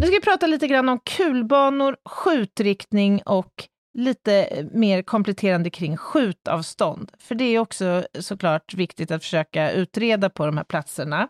Nu 0.00 0.06
ska 0.06 0.10
vi 0.10 0.20
prata 0.20 0.46
lite 0.46 0.66
grann 0.66 0.88
om 0.88 0.98
kulbanor, 1.04 1.96
skjutriktning 2.04 3.22
och 3.26 3.64
lite 3.98 4.66
mer 4.72 5.02
kompletterande 5.02 5.70
kring 5.70 5.96
skjutavstånd. 5.96 7.10
För 7.18 7.34
det 7.34 7.44
är 7.44 7.58
också 7.58 8.04
såklart 8.20 8.74
viktigt 8.74 9.10
att 9.10 9.22
försöka 9.22 9.72
utreda 9.72 10.30
på 10.30 10.46
de 10.46 10.56
här 10.56 10.64
platserna. 10.64 11.28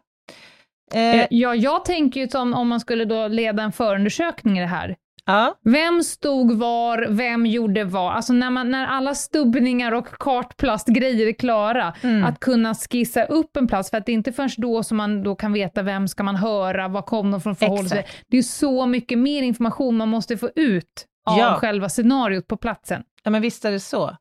Eh, 0.94 1.26
ja, 1.30 1.54
jag 1.54 1.84
tänker 1.84 2.20
ju 2.20 2.28
som 2.28 2.54
om 2.54 2.68
man 2.68 2.80
skulle 2.80 3.04
då 3.04 3.28
leda 3.28 3.62
en 3.62 3.72
förundersökning 3.72 4.58
i 4.58 4.60
det 4.60 4.66
här. 4.66 4.96
Ja. 5.26 5.58
Vem 5.64 6.02
stod 6.02 6.52
var, 6.52 7.06
vem 7.10 7.46
gjorde 7.46 7.84
vad? 7.84 8.12
Alltså 8.12 8.32
när, 8.32 8.50
man, 8.50 8.70
när 8.70 8.86
alla 8.86 9.14
stubbningar 9.14 9.92
och 9.92 10.06
kartplastgrejer 10.06 11.26
är 11.26 11.32
klara, 11.32 11.94
mm. 12.02 12.24
att 12.24 12.40
kunna 12.40 12.74
skissa 12.74 13.24
upp 13.24 13.56
en 13.56 13.66
plats, 13.66 13.90
för 13.90 13.96
att 13.96 14.06
det 14.06 14.12
är 14.12 14.14
inte 14.14 14.32
först 14.32 14.58
då 14.58 14.82
som 14.82 14.96
man 14.96 15.22
då 15.22 15.34
kan 15.34 15.52
veta 15.52 15.82
vem 15.82 16.08
ska 16.08 16.22
man 16.22 16.36
höra, 16.36 16.88
vad 16.88 17.06
kom 17.06 17.30
de 17.30 17.40
från 17.40 17.56
förhållande. 17.56 18.04
Det 18.30 18.38
är 18.38 18.42
så 18.42 18.86
mycket 18.86 19.18
mer 19.18 19.42
information 19.42 19.96
man 19.96 20.08
måste 20.08 20.36
få 20.36 20.50
ut 20.56 21.06
av 21.26 21.38
ja. 21.38 21.56
själva 21.60 21.88
scenariot 21.88 22.46
på 22.46 22.56
platsen. 22.56 23.02
Ja, 23.22 23.30
men 23.30 23.42
visst 23.42 23.64
är 23.64 23.72
det 23.72 23.80
så. 23.80 24.16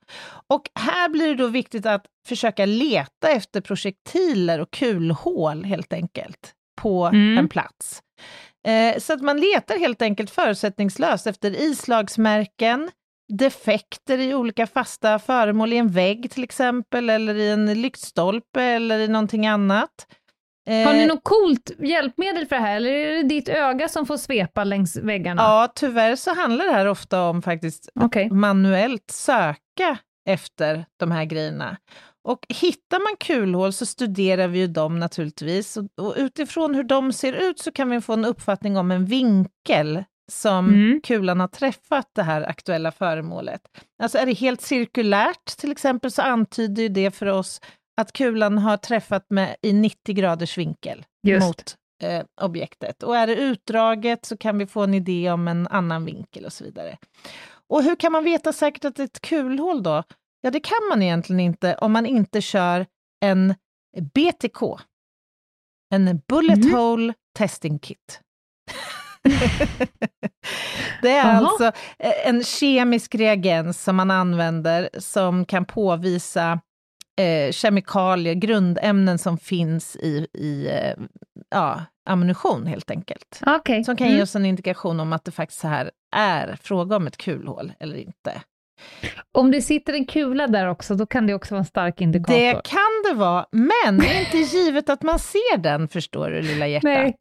Och 0.47 0.69
här 0.79 1.09
blir 1.09 1.27
det 1.27 1.35
då 1.35 1.47
viktigt 1.47 1.85
att 1.85 2.05
försöka 2.27 2.65
leta 2.65 3.29
efter 3.29 3.61
projektiler 3.61 4.59
och 4.59 4.71
kulhål 4.71 5.63
helt 5.63 5.93
enkelt 5.93 6.53
på 6.81 7.05
mm. 7.05 7.37
en 7.37 7.49
plats. 7.49 8.01
Eh, 8.67 8.99
så 8.99 9.13
att 9.13 9.21
man 9.21 9.39
letar 9.39 9.79
helt 9.79 10.01
enkelt 10.01 10.29
förutsättningslöst 10.29 11.27
efter 11.27 11.51
islagsmärken, 11.61 12.91
defekter 13.33 14.17
i 14.17 14.35
olika 14.35 14.67
fasta 14.67 15.19
föremål 15.19 15.73
i 15.73 15.77
en 15.77 15.89
vägg 15.89 16.31
till 16.31 16.43
exempel, 16.43 17.09
eller 17.09 17.35
i 17.35 17.49
en 17.49 17.81
lyktstolpe 17.81 18.63
eller 18.63 18.99
i 18.99 19.07
någonting 19.07 19.47
annat. 19.47 20.07
Eh, 20.69 20.87
Har 20.87 20.93
ni 20.93 21.05
något 21.05 21.23
coolt 21.23 21.71
hjälpmedel 21.79 22.45
för 22.45 22.55
det 22.55 22.61
här, 22.61 22.75
eller 22.75 22.91
är 22.91 23.15
det 23.15 23.23
ditt 23.23 23.49
öga 23.49 23.89
som 23.89 24.05
får 24.05 24.17
svepa 24.17 24.63
längs 24.63 24.97
väggarna? 24.97 25.41
Ja, 25.41 25.71
tyvärr 25.75 26.15
så 26.15 26.35
handlar 26.35 26.65
det 26.65 26.71
här 26.71 26.85
ofta 26.85 27.21
om 27.21 27.41
faktiskt 27.41 27.89
okay. 27.95 28.29
manuellt 28.29 29.11
söka 29.11 29.97
efter 30.29 30.85
de 30.99 31.11
här 31.11 31.25
grejerna. 31.25 31.77
Och 32.23 32.45
hittar 32.49 32.99
man 32.99 33.17
kulhål 33.19 33.73
så 33.73 33.85
studerar 33.85 34.47
vi 34.47 34.59
ju 34.59 34.67
dem 34.67 34.99
naturligtvis. 34.99 35.77
Och, 35.77 35.85
och, 36.01 36.13
utifrån 36.17 36.75
hur 36.75 36.83
de 36.83 37.13
ser 37.13 37.33
ut 37.33 37.59
så 37.59 37.71
kan 37.71 37.89
vi 37.89 38.01
få 38.01 38.13
en 38.13 38.25
uppfattning 38.25 38.77
om 38.77 38.91
en 38.91 39.05
vinkel 39.05 40.03
som 40.31 40.69
mm. 40.69 41.01
kulan 41.01 41.39
har 41.39 41.47
träffat 41.47 42.09
det 42.15 42.23
här 42.23 42.41
aktuella 42.41 42.91
föremålet. 42.91 43.61
Alltså 44.03 44.17
är 44.17 44.25
det 44.25 44.33
helt 44.33 44.61
cirkulärt 44.61 45.45
till 45.57 45.71
exempel 45.71 46.11
så 46.11 46.21
antyder 46.21 46.89
det 46.89 47.11
för 47.11 47.25
oss 47.25 47.61
att 48.01 48.13
kulan 48.13 48.57
har 48.57 48.77
träffat 48.77 49.25
med 49.29 49.55
i 49.61 49.73
90 49.73 50.15
graders 50.15 50.57
vinkel 50.57 51.05
Just. 51.27 51.47
mot 51.47 51.75
eh, 52.03 52.23
objektet. 52.41 53.03
Och 53.03 53.17
är 53.17 53.27
det 53.27 53.35
utdraget 53.35 54.25
så 54.25 54.37
kan 54.37 54.57
vi 54.57 54.67
få 54.67 54.81
en 54.81 54.93
idé 54.93 55.31
om 55.31 55.47
en 55.47 55.67
annan 55.67 56.05
vinkel 56.05 56.45
och 56.45 56.53
så 56.53 56.63
vidare. 56.63 56.97
Och 57.69 57.83
hur 57.83 57.95
kan 57.95 58.11
man 58.11 58.23
veta 58.23 58.53
säkert 58.53 58.85
att 58.85 58.95
det 58.95 59.03
är 59.03 59.05
ett 59.05 59.21
kulhål 59.21 59.83
då? 59.83 60.03
Ja, 60.45 60.51
det 60.51 60.59
kan 60.59 60.87
man 60.89 61.01
egentligen 61.01 61.39
inte 61.39 61.75
om 61.75 61.91
man 61.91 62.05
inte 62.05 62.41
kör 62.41 62.85
en 63.25 63.55
BTK, 64.13 64.61
en 65.93 66.21
Bullet 66.27 66.65
mm. 66.65 66.73
Hole 66.73 67.13
Testing 67.37 67.79
Kit. 67.79 68.19
det 71.01 71.09
är 71.09 71.25
Aha. 71.25 71.47
alltså 71.47 71.65
eh, 71.99 72.27
en 72.27 72.43
kemisk 72.43 73.15
reagens 73.15 73.83
som 73.83 73.95
man 73.95 74.11
använder 74.11 74.89
som 74.97 75.45
kan 75.45 75.65
påvisa 75.65 76.59
eh, 77.21 77.51
kemikalier, 77.51 78.33
grundämnen 78.33 79.17
som 79.17 79.37
finns 79.37 79.95
i, 79.95 80.27
i 80.33 80.67
eh, 80.67 81.03
ja, 81.49 81.81
ammunition 82.05 82.65
helt 82.65 82.91
enkelt. 82.91 83.41
Okay. 83.45 83.83
Som 83.83 83.97
kan 83.97 84.07
mm. 84.07 84.17
ge 84.17 84.23
oss 84.23 84.35
en 84.35 84.45
indikation 84.45 84.99
om 84.99 85.13
att 85.13 85.25
det 85.25 85.31
faktiskt 85.31 85.63
här 85.63 85.91
är 86.15 86.55
fråga 86.55 86.95
om 86.95 87.07
ett 87.07 87.17
kulhål 87.17 87.73
eller 87.79 87.95
inte. 87.95 88.41
Om 89.31 89.51
det 89.51 89.61
sitter 89.61 89.93
en 89.93 90.05
kula 90.05 90.47
där 90.47 90.67
också, 90.67 90.95
då 90.95 91.05
kan 91.05 91.27
det 91.27 91.33
också 91.33 91.53
vara 91.53 91.59
en 91.59 91.65
stark 91.65 92.01
indikator. 92.01 92.39
Det 92.39 92.61
kan 92.63 93.11
det 93.11 93.19
vara, 93.19 93.45
men 93.51 93.97
det 93.97 94.07
är 94.07 94.19
inte 94.19 94.37
givet 94.57 94.89
att 94.89 95.03
man 95.03 95.19
ser 95.19 95.57
den, 95.57 95.87
förstår 95.87 96.29
du, 96.29 96.41
lilla 96.41 96.67
hjärtat. 96.67 96.83
Nej. 96.83 97.15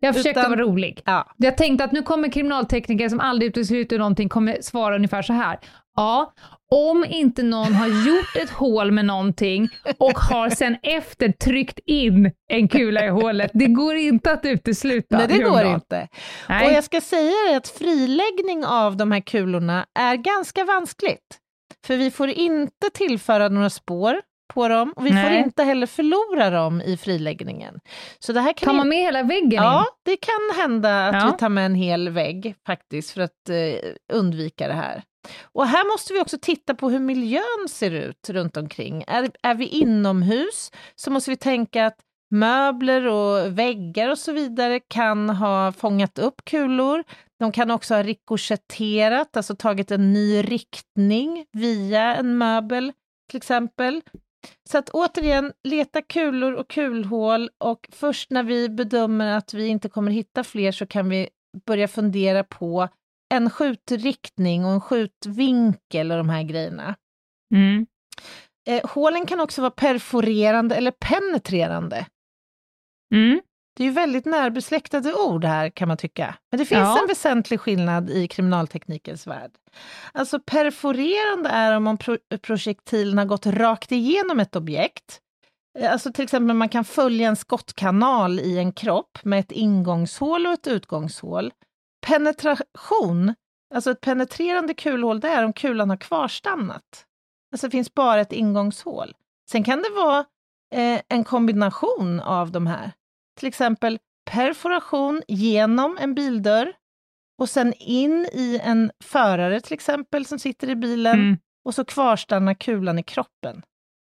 Jag 0.00 0.14
försökte 0.14 0.40
Utan, 0.40 0.50
vara 0.50 0.60
rolig. 0.60 1.02
Ja. 1.04 1.32
Jag 1.36 1.56
tänkte 1.56 1.84
att 1.84 1.92
nu 1.92 2.02
kommer 2.02 2.32
kriminaltekniker 2.32 3.08
som 3.08 3.20
aldrig 3.20 3.48
utesluter 3.48 3.98
någonting, 3.98 4.28
kommer 4.28 4.58
svara 4.60 4.96
ungefär 4.96 5.22
så 5.22 5.32
här. 5.32 5.58
Ja, 5.96 6.32
om 6.70 7.04
inte 7.08 7.42
någon 7.42 7.74
har 7.74 7.86
gjort 7.86 8.36
ett 8.36 8.50
hål 8.50 8.90
med 8.92 9.04
någonting 9.04 9.68
och 9.98 10.18
har 10.18 10.50
sen 10.50 10.76
efter 10.82 11.28
tryckt 11.32 11.78
in 11.86 12.32
en 12.50 12.68
kula 12.68 13.06
i 13.06 13.08
hålet, 13.08 13.50
det 13.54 13.66
går 13.66 13.94
inte 13.94 14.32
att 14.32 14.44
utesluta. 14.44 15.18
Nej, 15.18 15.26
det 15.28 15.38
går 15.38 15.64
inte. 15.64 16.08
Nej. 16.48 16.66
Och 16.66 16.72
jag 16.72 16.84
ska 16.84 17.00
säga 17.00 17.56
att 17.56 17.68
friläggning 17.68 18.64
av 18.66 18.96
de 18.96 19.12
här 19.12 19.20
kulorna 19.20 19.86
är 19.98 20.16
ganska 20.16 20.64
vanskligt. 20.64 21.38
För 21.86 21.96
vi 21.96 22.10
får 22.10 22.28
inte 22.28 22.90
tillföra 22.94 23.48
några 23.48 23.70
spår 23.70 24.20
på 24.54 24.68
dem 24.68 24.92
och 24.96 25.06
vi 25.06 25.10
Nej. 25.10 25.24
får 25.24 25.32
inte 25.46 25.62
heller 25.64 25.86
förlora 25.86 26.50
dem 26.50 26.80
i 26.80 26.96
friläggningen. 26.96 27.80
Så 28.18 28.32
det 28.32 28.40
här 28.40 28.52
kan 28.52 28.66
tar 28.66 28.74
man 28.74 28.88
med 28.88 28.98
hela 28.98 29.22
väggen 29.22 29.62
Ja, 29.64 29.78
in? 29.78 29.84
det 30.04 30.16
kan 30.16 30.62
hända 30.62 31.08
att 31.08 31.14
ja. 31.14 31.30
vi 31.32 31.38
tar 31.38 31.48
med 31.48 31.66
en 31.66 31.74
hel 31.74 32.08
vägg 32.08 32.54
faktiskt 32.66 33.10
för 33.10 33.20
att 33.20 33.48
eh, 33.50 33.90
undvika 34.12 34.68
det 34.68 34.74
här. 34.74 35.02
Och 35.42 35.66
här 35.66 35.92
måste 35.92 36.12
vi 36.12 36.20
också 36.20 36.38
titta 36.42 36.74
på 36.74 36.90
hur 36.90 36.98
miljön 36.98 37.68
ser 37.68 37.90
ut 37.90 38.30
runt 38.30 38.56
omkring. 38.56 39.04
Är, 39.06 39.30
är 39.42 39.54
vi 39.54 39.66
inomhus 39.66 40.70
så 40.94 41.10
måste 41.10 41.30
vi 41.30 41.36
tänka 41.36 41.86
att 41.86 41.96
möbler 42.30 43.06
och 43.06 43.58
väggar 43.58 44.10
och 44.10 44.18
så 44.18 44.32
vidare 44.32 44.80
kan 44.80 45.30
ha 45.30 45.72
fångat 45.72 46.18
upp 46.18 46.44
kulor. 46.44 47.04
De 47.38 47.52
kan 47.52 47.70
också 47.70 47.94
ha 47.94 48.02
rikoschetterat, 48.02 49.36
alltså 49.36 49.56
tagit 49.56 49.90
en 49.90 50.12
ny 50.12 50.42
riktning 50.42 51.46
via 51.52 52.16
en 52.16 52.38
möbel 52.38 52.92
till 53.30 53.36
exempel. 53.36 54.00
Så 54.70 54.78
att 54.78 54.90
återigen, 54.90 55.52
leta 55.64 56.02
kulor 56.02 56.52
och 56.52 56.70
kulhål 56.70 57.50
och 57.58 57.88
först 57.92 58.30
när 58.30 58.42
vi 58.42 58.68
bedömer 58.68 59.36
att 59.36 59.54
vi 59.54 59.66
inte 59.66 59.88
kommer 59.88 60.12
hitta 60.12 60.44
fler 60.44 60.72
så 60.72 60.86
kan 60.86 61.08
vi 61.08 61.28
börja 61.66 61.88
fundera 61.88 62.44
på 62.44 62.88
en 63.36 63.50
skjutriktning 63.50 64.64
och 64.64 64.70
en 64.70 64.80
skjutvinkel 64.80 66.10
och 66.10 66.18
de 66.18 66.28
här 66.28 66.42
grejerna. 66.42 66.94
Mm. 67.54 67.86
Eh, 68.68 68.90
hålen 68.90 69.26
kan 69.26 69.40
också 69.40 69.60
vara 69.60 69.70
perforerande 69.70 70.74
eller 70.74 70.90
penetrerande. 70.90 72.06
Mm. 73.14 73.40
Det 73.76 73.82
är 73.82 73.86
ju 73.86 73.92
väldigt 73.92 74.24
närbesläktade 74.24 75.14
ord 75.14 75.44
här 75.44 75.70
kan 75.70 75.88
man 75.88 75.96
tycka. 75.96 76.34
Men 76.50 76.58
det 76.58 76.64
finns 76.64 76.80
ja. 76.80 77.00
en 77.02 77.08
väsentlig 77.08 77.60
skillnad 77.60 78.10
i 78.10 78.28
kriminalteknikens 78.28 79.26
värld. 79.26 79.50
Alltså 80.12 80.40
perforerande 80.40 81.48
är 81.48 81.76
om 81.76 81.98
pro 81.98 82.18
projektilen 82.42 83.18
har 83.18 83.24
gått 83.24 83.46
rakt 83.46 83.92
igenom 83.92 84.40
ett 84.40 84.56
objekt. 84.56 85.20
Eh, 85.78 85.92
alltså 85.92 86.12
till 86.12 86.24
exempel 86.24 86.56
man 86.56 86.68
kan 86.68 86.84
följa 86.84 87.28
en 87.28 87.36
skottkanal 87.36 88.40
i 88.40 88.58
en 88.58 88.72
kropp 88.72 89.18
med 89.22 89.40
ett 89.40 89.52
ingångshål 89.52 90.46
och 90.46 90.52
ett 90.52 90.66
utgångshål. 90.66 91.52
Penetration, 92.06 93.34
alltså 93.74 93.90
ett 93.90 94.00
penetrerande 94.00 94.74
kulhål, 94.74 95.20
det 95.20 95.28
är 95.28 95.44
om 95.44 95.52
kulan 95.52 95.90
har 95.90 95.96
kvarstannat. 95.96 97.06
Alltså 97.52 97.66
det 97.66 97.70
finns 97.70 97.94
bara 97.94 98.20
ett 98.20 98.32
ingångshål. 98.32 99.14
Sen 99.50 99.64
kan 99.64 99.82
det 99.82 99.90
vara 99.90 100.24
eh, 100.74 101.00
en 101.08 101.24
kombination 101.24 102.20
av 102.20 102.50
de 102.50 102.66
här. 102.66 102.92
Till 103.38 103.48
exempel 103.48 103.98
perforation 104.30 105.22
genom 105.28 105.98
en 106.00 106.14
bildörr 106.14 106.72
och 107.38 107.48
sen 107.48 107.74
in 107.78 108.28
i 108.32 108.60
en 108.62 108.90
förare 109.04 109.60
till 109.60 109.74
exempel 109.74 110.26
som 110.26 110.38
sitter 110.38 110.70
i 110.70 110.76
bilen 110.76 111.18
mm. 111.18 111.38
och 111.64 111.74
så 111.74 111.84
kvarstannar 111.84 112.54
kulan 112.54 112.98
i 112.98 113.02
kroppen. 113.02 113.62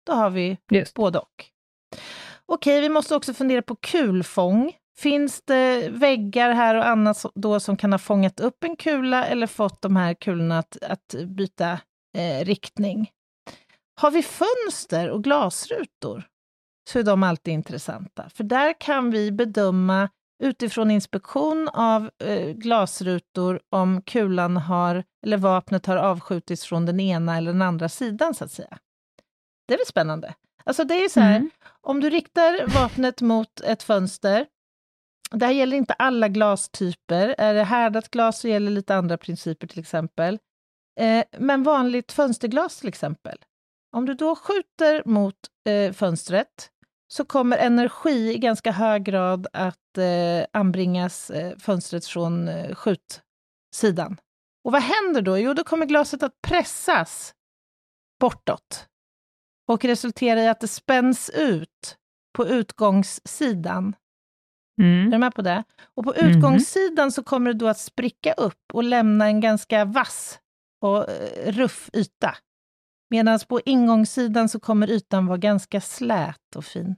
Då 0.07 0.13
har 0.13 0.31
vi 0.31 0.59
Just. 0.71 0.95
både 0.95 1.19
och. 1.19 1.45
Okej, 2.47 2.81
vi 2.81 2.89
måste 2.89 3.15
också 3.15 3.35
fundera 3.35 3.63
på 3.63 3.77
kulfång. 3.77 4.73
Finns 4.99 5.43
det 5.45 5.89
väggar 5.89 6.51
här 6.51 6.75
och 6.75 6.87
annat 6.87 7.25
då 7.35 7.61
som 7.61 7.77
kan 7.77 7.93
ha 7.93 7.99
fångat 7.99 8.41
upp 8.41 8.65
en 8.65 8.77
kula 8.77 9.27
eller 9.27 9.47
fått 9.47 9.83
de 9.83 9.97
här 9.97 10.15
kulorna 10.15 10.59
att, 10.59 10.83
att 10.83 11.15
byta 11.27 11.81
eh, 12.17 12.45
riktning? 12.45 13.11
Har 14.01 14.11
vi 14.11 14.23
fönster 14.23 15.11
och 15.11 15.25
glasrutor 15.25 16.27
så 16.91 16.99
är 16.99 17.03
de 17.03 17.23
alltid 17.23 17.55
intressanta, 17.55 18.29
för 18.29 18.45
där 18.45 18.81
kan 18.81 19.11
vi 19.11 19.33
bedöma 19.33 20.09
utifrån 20.45 20.91
inspektion 20.91 21.69
av 21.69 22.11
eh, 22.25 22.51
glasrutor 22.51 23.61
om 23.71 24.03
kulan 24.03 24.57
har, 24.57 25.05
eller 25.27 25.37
vapnet 25.37 25.87
har 25.87 25.97
avskjutits 25.97 26.65
från 26.65 26.87
den 26.87 27.01
ena 27.01 27.37
eller 27.37 27.53
den 27.53 27.63
andra 27.63 27.89
sidan, 27.89 28.35
så 28.35 28.45
att 28.45 28.53
säga. 28.53 28.79
Det 29.69 29.75
är 29.75 29.79
väl 29.79 29.87
spännande? 29.87 30.35
Alltså 30.65 30.85
det 30.85 30.95
är 30.95 31.09
så 31.09 31.21
här, 31.21 31.37
mm. 31.37 31.51
om 31.81 32.01
du 32.01 32.11
riktar 32.11 32.67
vapnet 32.75 33.21
mot 33.21 33.61
ett 33.61 33.83
fönster, 33.83 34.47
det 35.31 35.47
här 35.47 35.53
gäller 35.53 35.77
inte 35.77 35.95
alla 35.95 36.29
glastyper, 36.29 37.35
är 37.39 37.55
det 37.55 37.65
härdat 37.65 38.11
glas 38.11 38.41
så 38.41 38.49
gäller 38.49 38.71
lite 38.71 38.95
andra 38.95 39.19
principer 39.19 39.67
till 39.67 39.79
exempel. 39.79 40.39
Eh, 41.01 41.25
men 41.39 41.63
vanligt 41.63 42.13
fönsterglas 42.13 42.77
till 42.77 42.89
exempel, 42.89 43.39
om 43.97 44.07
du 44.07 44.15
då 44.15 44.37
skjuter 44.37 45.03
mot 45.05 45.37
eh, 45.69 45.93
fönstret 45.93 46.71
så 47.09 47.25
kommer 47.25 47.57
energi 47.57 48.35
i 48.35 48.39
ganska 48.39 48.73
hög 48.73 49.05
grad 49.05 49.47
att 49.53 49.99
eh, 49.99 50.47
anbringas 50.53 51.31
eh, 51.31 51.59
fönstret 51.59 52.07
från 52.07 52.49
eh, 52.49 52.75
skjutsidan. 52.75 54.21
Och 54.65 54.73
vad 54.73 54.83
händer 54.83 55.23
då? 55.23 55.39
Jo, 55.39 55.55
då 55.55 55.65
kommer 55.65 55.87
glaset 55.87 56.23
att 56.23 56.43
pressas 56.43 57.35
bortåt 58.21 58.89
och 59.69 59.85
resultera 59.85 60.43
i 60.43 60.49
att 60.49 60.61
det 60.61 60.69
spänns 60.69 61.31
ut 61.31 61.97
på 62.37 62.47
utgångssidan. 62.47 63.95
Mm. 64.79 65.07
Är 65.07 65.11
du 65.11 65.19
med 65.19 65.35
på 65.35 65.43
det? 65.43 65.65
Och 65.95 66.05
på 66.05 66.15
mm. 66.15 66.31
utgångssidan 66.31 67.13
så 67.13 67.23
kommer 67.23 67.53
det 67.53 67.59
då 67.59 67.69
att 67.69 67.79
spricka 67.79 68.33
upp 68.33 68.63
och 68.73 68.85
lämna 68.85 69.27
en 69.27 69.41
ganska 69.41 69.85
vass 69.85 70.39
och 70.81 71.11
eh, 71.11 71.53
ruff 71.53 71.91
yta. 71.93 72.37
Medan 73.11 73.39
på 73.49 73.61
ingångssidan 73.61 74.49
så 74.49 74.61
kommer 74.61 74.91
ytan 74.91 75.27
vara 75.27 75.39
ganska 75.39 75.81
slät 75.81 76.57
och 76.57 76.65
fin. 76.65 76.97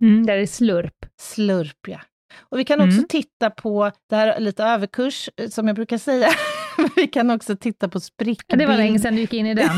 Mm, 0.00 0.26
där 0.26 0.36
är 0.36 0.46
slurp. 0.46 1.06
Slurp, 1.20 1.88
ja. 1.88 2.00
Och 2.38 2.58
vi 2.58 2.64
kan 2.64 2.80
också 2.80 2.96
mm. 2.98 3.08
titta 3.08 3.50
på, 3.50 3.90
det 4.08 4.16
här 4.16 4.28
är 4.28 4.40
lite 4.40 4.64
överkurs, 4.64 5.30
eh, 5.36 5.48
som 5.48 5.66
jag 5.66 5.76
brukar 5.76 5.98
säga, 5.98 6.28
vi 6.96 7.06
kan 7.06 7.30
också 7.30 7.56
titta 7.56 7.88
på 7.88 8.00
sprickbildningar. 8.00 8.68
det 8.68 8.76
var 8.76 8.84
länge 8.84 8.98
sedan 8.98 9.14
du 9.14 9.20
gick 9.20 9.34
in 9.34 9.46
i 9.46 9.54
den. 9.54 9.70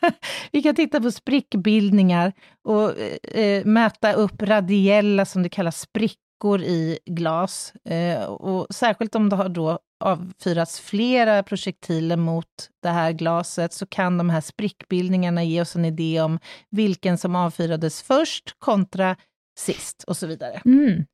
vi 0.52 0.62
kan 0.62 0.74
titta 0.74 1.00
på 1.00 1.10
sprickbildningar 1.10 2.32
och 2.64 2.98
eh, 3.36 3.64
mäta 3.64 4.12
upp 4.12 4.42
radiella, 4.42 5.24
som 5.24 5.42
det 5.42 5.48
kallas, 5.48 5.80
sprickor 5.80 6.22
i 6.44 6.98
glas. 7.06 7.72
Eh, 7.84 8.24
och 8.24 8.66
särskilt 8.74 9.14
om 9.14 9.28
det 9.28 9.36
har 9.36 9.48
då 9.48 9.78
avfyrats 10.04 10.80
flera 10.80 11.42
projektiler 11.42 12.16
mot 12.16 12.46
det 12.82 12.88
här 12.88 13.12
glaset 13.12 13.72
så 13.72 13.86
kan 13.86 14.18
de 14.18 14.30
här 14.30 14.40
sprickbildningarna 14.40 15.44
ge 15.44 15.60
oss 15.60 15.76
en 15.76 15.84
idé 15.84 16.20
om 16.20 16.38
vilken 16.70 17.18
som 17.18 17.36
avfyrades 17.36 18.02
först 18.02 18.58
kontra 18.58 19.16
sist 19.58 20.04
och 20.06 20.16
så 20.16 20.26
vidare. 20.26 20.62
Mm. 20.64 21.04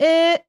Eh, 0.00 0.40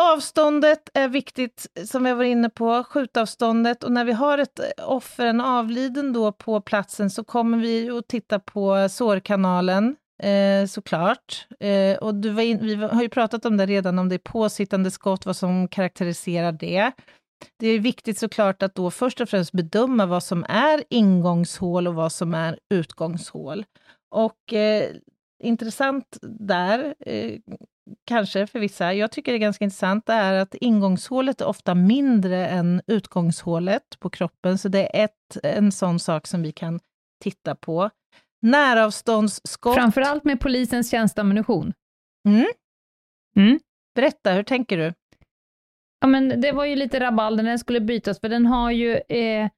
avståndet 0.00 0.90
är 0.94 1.08
viktigt, 1.08 1.66
som 1.86 2.04
vi 2.04 2.12
var 2.12 2.24
inne 2.24 2.50
på, 2.50 2.84
skjutavståndet. 2.84 3.84
Och 3.84 3.92
när 3.92 4.04
vi 4.04 4.12
har 4.12 4.38
ett 4.38 4.60
offer, 4.82 5.26
en 5.26 5.40
avliden 5.40 6.12
då 6.12 6.32
på 6.32 6.60
platsen, 6.60 7.10
så 7.10 7.24
kommer 7.24 7.58
vi 7.58 7.90
att 7.90 8.08
titta 8.08 8.38
på 8.38 8.88
sårkanalen, 8.90 9.96
eh, 10.22 10.66
såklart. 10.66 11.46
Eh, 11.60 11.96
och 11.96 12.14
du 12.14 12.30
var 12.30 12.42
in, 12.42 12.58
vi 12.62 12.74
har 12.74 13.02
ju 13.02 13.08
pratat 13.08 13.44
om 13.44 13.56
det 13.56 13.66
redan, 13.66 13.98
om 13.98 14.08
det 14.08 14.14
är 14.14 14.18
påsittande 14.18 14.90
skott, 14.90 15.26
vad 15.26 15.36
som 15.36 15.68
karaktäriserar 15.68 16.52
det. 16.52 16.92
Det 17.58 17.68
är 17.68 17.78
viktigt 17.78 18.18
såklart 18.18 18.62
att 18.62 18.74
då 18.74 18.90
först 18.90 19.20
och 19.20 19.28
främst 19.28 19.52
bedöma 19.52 20.06
vad 20.06 20.22
som 20.22 20.44
är 20.48 20.84
ingångshål 20.90 21.88
och 21.88 21.94
vad 21.94 22.12
som 22.12 22.34
är 22.34 22.58
utgångshål. 22.74 23.64
Och 24.10 24.52
eh, 24.52 24.90
intressant 25.42 26.18
där, 26.22 26.94
eh, 27.06 27.38
kanske 28.06 28.46
för 28.46 28.58
vissa, 28.58 28.94
jag 28.94 29.12
tycker 29.12 29.32
det 29.32 29.36
är 29.36 29.40
ganska 29.40 29.64
intressant, 29.64 30.06
det 30.06 30.12
är 30.12 30.34
att 30.34 30.54
ingångshålet 30.54 31.40
är 31.40 31.46
ofta 31.46 31.74
mindre 31.74 32.46
än 32.48 32.82
utgångshålet 32.86 33.98
på 33.98 34.10
kroppen, 34.10 34.58
så 34.58 34.68
det 34.68 35.00
är 35.00 35.04
ett, 35.04 35.36
en 35.42 35.72
sån 35.72 35.98
sak 35.98 36.26
som 36.26 36.42
vi 36.42 36.52
kan 36.52 36.80
titta 37.22 37.54
på. 37.54 37.90
Näravståndsskott. 38.42 39.74
Framförallt 39.74 40.24
med 40.24 40.40
polisens 40.40 40.90
tjänsteammunition. 40.90 41.72
Mm. 42.28 42.46
Mm. 43.36 43.60
Berätta, 43.94 44.32
hur 44.32 44.42
tänker 44.42 44.78
du? 44.78 44.94
Ja, 46.00 46.06
men 46.06 46.40
det 46.40 46.52
var 46.52 46.64
ju 46.64 46.76
lite 46.76 47.00
rabalder 47.00 47.44
när 47.44 47.50
den 47.50 47.58
skulle 47.58 47.80
bytas, 47.80 48.20
för 48.20 48.28
den 48.28 48.46
har 48.46 48.70
ju 48.70 49.00
eh, 49.08 49.50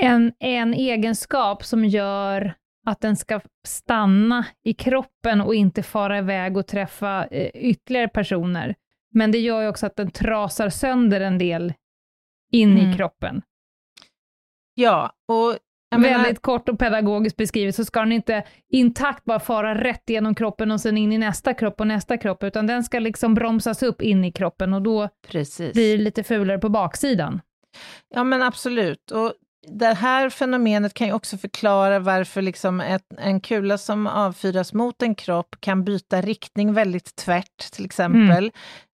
en, 0.00 0.32
en 0.38 0.74
egenskap 0.74 1.64
som 1.64 1.84
gör 1.84 2.54
att 2.86 3.00
den 3.00 3.16
ska 3.16 3.40
stanna 3.66 4.46
i 4.64 4.74
kroppen 4.74 5.40
och 5.40 5.54
inte 5.54 5.82
fara 5.82 6.18
iväg 6.18 6.56
och 6.56 6.66
träffa 6.66 7.26
eh, 7.26 7.50
ytterligare 7.54 8.08
personer. 8.08 8.74
Men 9.14 9.32
det 9.32 9.38
gör 9.38 9.62
ju 9.62 9.68
också 9.68 9.86
att 9.86 9.96
den 9.96 10.10
trasar 10.10 10.68
sönder 10.68 11.20
en 11.20 11.38
del 11.38 11.74
in 12.52 12.78
mm. 12.78 12.90
i 12.90 12.96
kroppen. 12.96 13.42
Ja, 14.74 15.12
och 15.28 15.58
Väldigt 15.90 16.16
menar... 16.16 16.34
kort 16.34 16.68
och 16.68 16.78
pedagogiskt 16.78 17.36
beskrivet 17.36 17.74
så 17.74 17.84
ska 17.84 18.00
den 18.00 18.12
inte 18.12 18.44
intakt 18.72 19.24
bara 19.24 19.40
fara 19.40 19.84
rätt 19.84 20.02
genom 20.06 20.34
kroppen 20.34 20.70
och 20.70 20.80
sen 20.80 20.98
in 20.98 21.12
i 21.12 21.18
nästa 21.18 21.54
kropp 21.54 21.80
och 21.80 21.86
nästa 21.86 22.16
kropp, 22.16 22.44
utan 22.44 22.66
den 22.66 22.84
ska 22.84 22.98
liksom 22.98 23.34
bromsas 23.34 23.82
upp 23.82 24.02
in 24.02 24.24
i 24.24 24.32
kroppen 24.32 24.74
och 24.74 24.82
då 24.82 25.08
Precis. 25.28 25.72
blir 25.72 25.96
det 25.98 26.04
lite 26.04 26.22
fulare 26.22 26.58
på 26.58 26.68
baksidan. 26.68 27.40
Ja 28.14 28.24
men 28.24 28.42
absolut, 28.42 29.10
och 29.10 29.32
det 29.70 29.94
här 29.94 30.30
fenomenet 30.30 30.94
kan 30.94 31.06
ju 31.06 31.12
också 31.12 31.38
förklara 31.38 31.98
varför 31.98 32.42
liksom 32.42 32.80
ett, 32.80 33.06
en 33.18 33.40
kula 33.40 33.78
som 33.78 34.06
avfyras 34.06 34.72
mot 34.72 35.02
en 35.02 35.14
kropp 35.14 35.56
kan 35.60 35.84
byta 35.84 36.20
riktning 36.20 36.72
väldigt 36.72 37.16
tvärt, 37.16 37.72
till 37.72 37.84
exempel, 37.84 38.50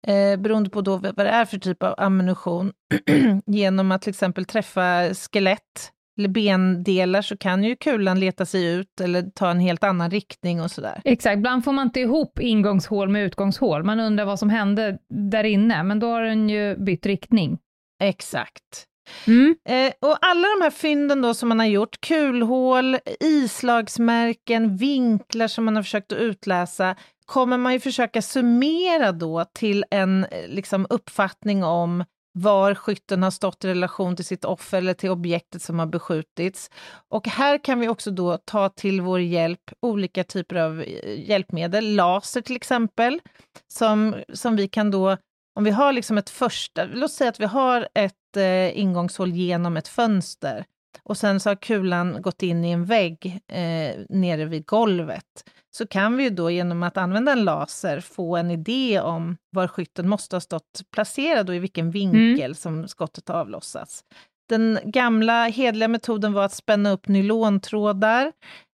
mm. 0.08 0.34
eh, 0.34 0.42
beroende 0.42 0.70
på 0.70 0.82
då 0.82 0.98
vad 0.98 1.16
det 1.16 1.30
är 1.30 1.46
för 1.46 1.58
typ 1.58 1.84
av 1.84 1.96
ammunition. 1.98 2.72
Genom 3.46 3.92
att 3.92 4.02
till 4.02 4.10
exempel 4.10 4.46
träffa 4.46 5.14
skelett 5.14 5.92
eller 6.22 6.30
bendelar 6.30 7.22
så 7.22 7.38
kan 7.38 7.64
ju 7.64 7.76
kulan 7.76 8.20
leta 8.20 8.46
sig 8.46 8.66
ut 8.66 9.02
eller 9.02 9.22
ta 9.22 9.52
en 9.52 9.60
helt 9.60 9.84
annan 9.84 10.12
riktning 10.12 10.62
och 10.62 10.72
sådär. 10.72 11.02
Exakt, 11.06 11.38
ibland 11.38 11.64
får 11.64 11.72
man 11.72 11.88
inte 11.88 12.00
ihop 12.00 12.40
ingångshål 12.40 13.10
med 13.10 13.26
utgångshål. 13.26 13.84
Man 13.84 14.00
undrar 14.00 14.26
vad 14.26 14.40
som 14.40 14.50
hände 14.50 14.98
där 15.10 15.44
inne, 15.44 15.84
men 15.84 16.00
då 16.00 16.08
har 16.08 16.22
den 16.22 16.50
ju 16.50 16.76
bytt 16.76 17.06
riktning. 17.06 17.58
Exakt. 18.04 18.86
Mm. 19.28 19.56
Eh, 19.70 19.94
och 20.10 20.18
alla 20.22 20.48
de 20.48 20.64
här 20.64 20.72
fynden 20.72 21.22
då 21.22 21.34
som 21.34 21.50
man 21.50 21.60
har 21.60 21.66
gjort, 21.66 22.02
kulhål, 22.02 22.98
islagsmärken, 23.20 24.78
vinklar 24.78 25.48
som 25.48 25.66
man 25.66 25.76
har 25.76 25.84
försökt 25.84 26.12
att 26.12 26.18
utläsa, 26.18 26.96
kommer 27.26 27.58
man 27.58 27.74
ju 27.74 27.80
försöka 27.80 28.22
summera 28.22 29.12
då 29.12 29.46
till 29.54 29.86
en 29.92 30.24
eh, 30.24 30.48
liksom, 30.48 30.88
uppfattning 30.90 31.64
om 31.64 32.04
var 32.34 32.76
skytten 32.76 33.24
har 33.24 33.32
stått 33.32 33.66
i 33.66 33.68
relation 33.68 34.16
till 34.16 34.26
sitt 34.26 34.46
offer 34.46 34.78
eller 34.78 34.94
till 34.94 35.10
objektet 35.10 35.62
som 35.62 35.80
har 35.80 35.86
beskjutits. 35.86 36.70
Och 37.10 37.28
här 37.28 37.64
kan 37.64 37.80
vi 37.80 37.88
också 37.88 38.12
då 38.12 38.38
ta 38.38 38.70
till 38.70 39.02
vår 39.02 39.20
hjälp 39.20 39.72
olika 39.80 40.24
typer 40.24 40.56
av 40.56 40.82
eh, 40.82 41.30
hjälpmedel, 41.30 41.96
laser 41.96 42.42
till 42.42 42.56
exempel, 42.56 43.20
som, 43.68 44.16
som 44.34 44.56
vi 44.56 44.68
kan 44.68 44.92
då, 44.92 45.18
om 45.56 45.64
vi 45.64 45.72
har 45.72 45.94
liksom 45.94 46.18
ett 46.18 46.30
första, 46.30 46.86
låt 46.86 47.12
säga 47.12 47.30
att 47.30 47.40
vi 47.40 47.46
har 47.46 47.88
ett 47.94 48.38
eh, 48.38 48.80
ingångshål 48.80 49.32
genom 49.32 49.78
ett 49.78 49.88
fönster, 49.88 50.66
och 51.04 51.18
sen 51.18 51.40
så 51.40 51.50
har 51.50 51.56
kulan 51.56 52.22
gått 52.22 52.44
in 52.44 52.66
i 52.66 52.72
en 52.72 52.86
vägg 52.86 53.40
eh, 53.48 53.96
nere 54.10 54.46
vid 54.46 54.66
golvet, 54.66 55.44
så 55.76 55.88
kan 55.88 56.18
vi 56.18 56.24
ju 56.24 56.30
då 56.30 56.52
genom 56.52 56.84
att 56.84 56.98
använda 56.98 57.32
en 57.32 57.44
laser 57.44 58.00
få 58.00 58.38
en 58.38 58.52
idé 58.52 59.00
om 59.00 59.38
var 59.50 59.68
skytten 59.68 60.10
måste 60.10 60.36
ha 60.36 60.42
stått 60.42 60.82
placerad 60.94 61.50
och 61.50 61.56
i 61.56 61.60
vilken 61.60 61.92
vinkel 61.92 62.46
mm. 62.46 62.56
som 62.56 62.88
skottet 62.88 63.28
har 63.28 63.36
avlossats. 63.36 64.04
Den 64.50 64.80
gamla 64.84 65.46
hedliga 65.46 65.88
metoden 65.88 66.34
var 66.34 66.46
att 66.46 66.54
spänna 66.54 66.92
upp 66.92 67.08
nylontrådar. 67.08 68.32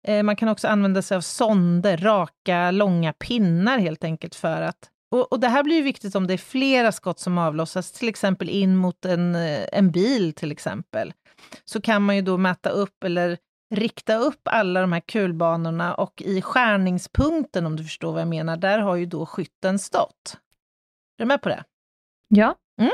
Eh, 0.09 0.23
man 0.23 0.37
kan 0.37 0.49
också 0.49 0.69
använda 0.69 1.03
sig 1.03 1.17
av 1.17 1.21
sonder, 1.21 1.97
raka, 1.97 2.71
långa 2.71 3.13
pinnar 3.13 3.79
helt 3.79 4.05
enkelt 4.05 4.35
för 4.35 4.63
att 4.63 4.91
och, 5.11 5.33
och, 5.33 5.41
det 5.41 5.49
här 5.49 5.63
blir 5.63 5.77
ju 5.77 5.83
viktigt 5.83 6.15
om 6.15 6.27
det 6.27 6.35
är 6.35 6.39
flera 6.39 6.93
skott 6.93 7.19
som 7.19 7.39
avlossas, 7.39 7.93
till 7.93 8.09
exempel 8.09 8.49
in 8.49 8.77
mot 8.77 9.05
en, 9.05 9.35
eh, 9.35 9.65
en 9.73 9.91
bil 9.91 10.33
till 10.33 10.53
exempel. 10.53 11.13
Så 11.65 11.81
kan 11.81 12.03
man 12.03 12.17
ju 12.17 12.23
då 12.23 12.37
mäta 12.37 12.71
upp 12.71 13.05
eller 13.05 13.39
rikta 13.75 14.17
upp 14.17 14.41
alla 14.45 14.81
de 14.81 14.93
här 14.93 15.01
kulbanorna 15.01 15.95
och 15.95 16.23
i 16.23 16.43
skärningspunkten, 16.43 17.67
om 17.67 17.77
du 17.77 17.85
förstår 17.85 18.13
vad 18.13 18.21
jag 18.21 18.29
menar, 18.29 18.57
där 18.57 18.79
har 18.79 18.97
ju 18.97 19.07
då 19.07 19.27
skytten 19.27 19.79
stått. 19.79 20.39
Är 21.19 21.23
du 21.23 21.25
med 21.25 21.43
på 21.43 21.49
det? 21.49 21.65
Ja. 22.29 22.55
Mm. 22.81 22.93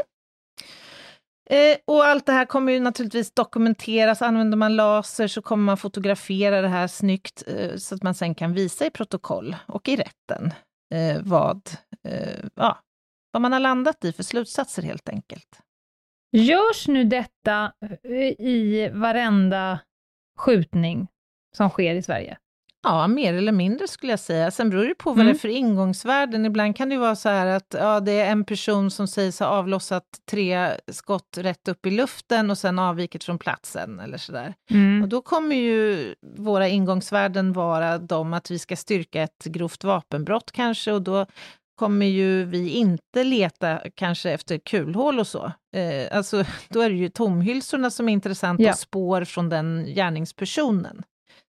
Eh, 1.50 1.78
och 1.84 2.04
allt 2.04 2.26
det 2.26 2.32
här 2.32 2.44
kommer 2.44 2.72
ju 2.72 2.80
naturligtvis 2.80 3.34
dokumenteras. 3.34 4.22
Använder 4.22 4.56
man 4.56 4.76
laser 4.76 5.28
så 5.28 5.42
kommer 5.42 5.64
man 5.64 5.76
fotografera 5.76 6.62
det 6.62 6.68
här 6.68 6.86
snyggt 6.86 7.42
eh, 7.46 7.76
så 7.76 7.94
att 7.94 8.02
man 8.02 8.14
sen 8.14 8.34
kan 8.34 8.52
visa 8.52 8.86
i 8.86 8.90
protokoll 8.90 9.56
och 9.68 9.88
i 9.88 9.96
rätten 9.96 10.52
eh, 10.94 11.22
vad, 11.22 11.70
ja, 12.54 12.78
vad 13.32 13.42
man 13.42 13.52
har 13.52 13.60
landat 13.60 14.04
i 14.04 14.12
för 14.12 14.22
slutsatser 14.22 14.82
helt 14.82 15.08
enkelt. 15.08 15.60
Görs 16.32 16.88
nu 16.88 17.04
detta 17.04 17.72
eh, 18.04 18.46
i 18.46 18.90
varenda 18.92 19.78
skjutning 20.38 21.08
som 21.56 21.70
sker 21.70 21.94
i 21.94 22.02
Sverige? 22.02 22.38
Ja, 22.84 23.06
mer 23.06 23.34
eller 23.34 23.52
mindre 23.52 23.88
skulle 23.88 24.12
jag 24.12 24.20
säga. 24.20 24.50
Sen 24.50 24.70
beror 24.70 24.84
det 24.84 24.94
på 24.94 25.10
vad 25.10 25.20
mm. 25.20 25.26
det 25.26 25.32
är 25.32 25.38
för 25.38 25.48
ingångsvärden. 25.48 26.44
Ibland 26.44 26.76
kan 26.76 26.88
det 26.88 26.96
vara 26.96 27.16
så 27.16 27.28
här 27.28 27.46
att 27.46 27.74
ja, 27.78 28.00
det 28.00 28.12
är 28.12 28.30
en 28.30 28.44
person 28.44 28.90
som 28.90 29.08
sägs 29.08 29.40
ha 29.40 29.46
avlossat 29.46 30.04
tre 30.30 30.70
skott 30.88 31.38
rätt 31.38 31.68
upp 31.68 31.86
i 31.86 31.90
luften 31.90 32.50
och 32.50 32.58
sen 32.58 32.78
avvikit 32.78 33.24
från 33.24 33.38
platsen 33.38 34.00
eller 34.00 34.18
så 34.18 34.32
där. 34.32 34.54
Mm. 34.70 35.02
Och 35.02 35.08
då 35.08 35.22
kommer 35.22 35.56
ju 35.56 36.14
våra 36.36 36.68
ingångsvärden 36.68 37.52
vara 37.52 37.98
de 37.98 38.34
att 38.34 38.50
vi 38.50 38.58
ska 38.58 38.76
styrka 38.76 39.22
ett 39.22 39.44
grovt 39.44 39.84
vapenbrott 39.84 40.52
kanske 40.52 40.92
och 40.92 41.02
då 41.02 41.26
kommer 41.74 42.06
ju 42.06 42.44
vi 42.44 42.70
inte 42.70 43.24
leta 43.24 43.80
kanske 43.94 44.30
efter 44.30 44.58
kulhål 44.58 45.18
och 45.18 45.26
så. 45.26 45.52
Eh, 45.76 46.16
alltså, 46.16 46.44
då 46.68 46.80
är 46.80 46.90
det 46.90 46.96
ju 46.96 47.08
tomhylsorna 47.08 47.90
som 47.90 48.08
är 48.08 48.12
intressanta, 48.12 48.62
ja. 48.62 48.72
spår 48.72 49.24
från 49.24 49.48
den 49.48 49.86
gärningspersonen. 49.94 51.02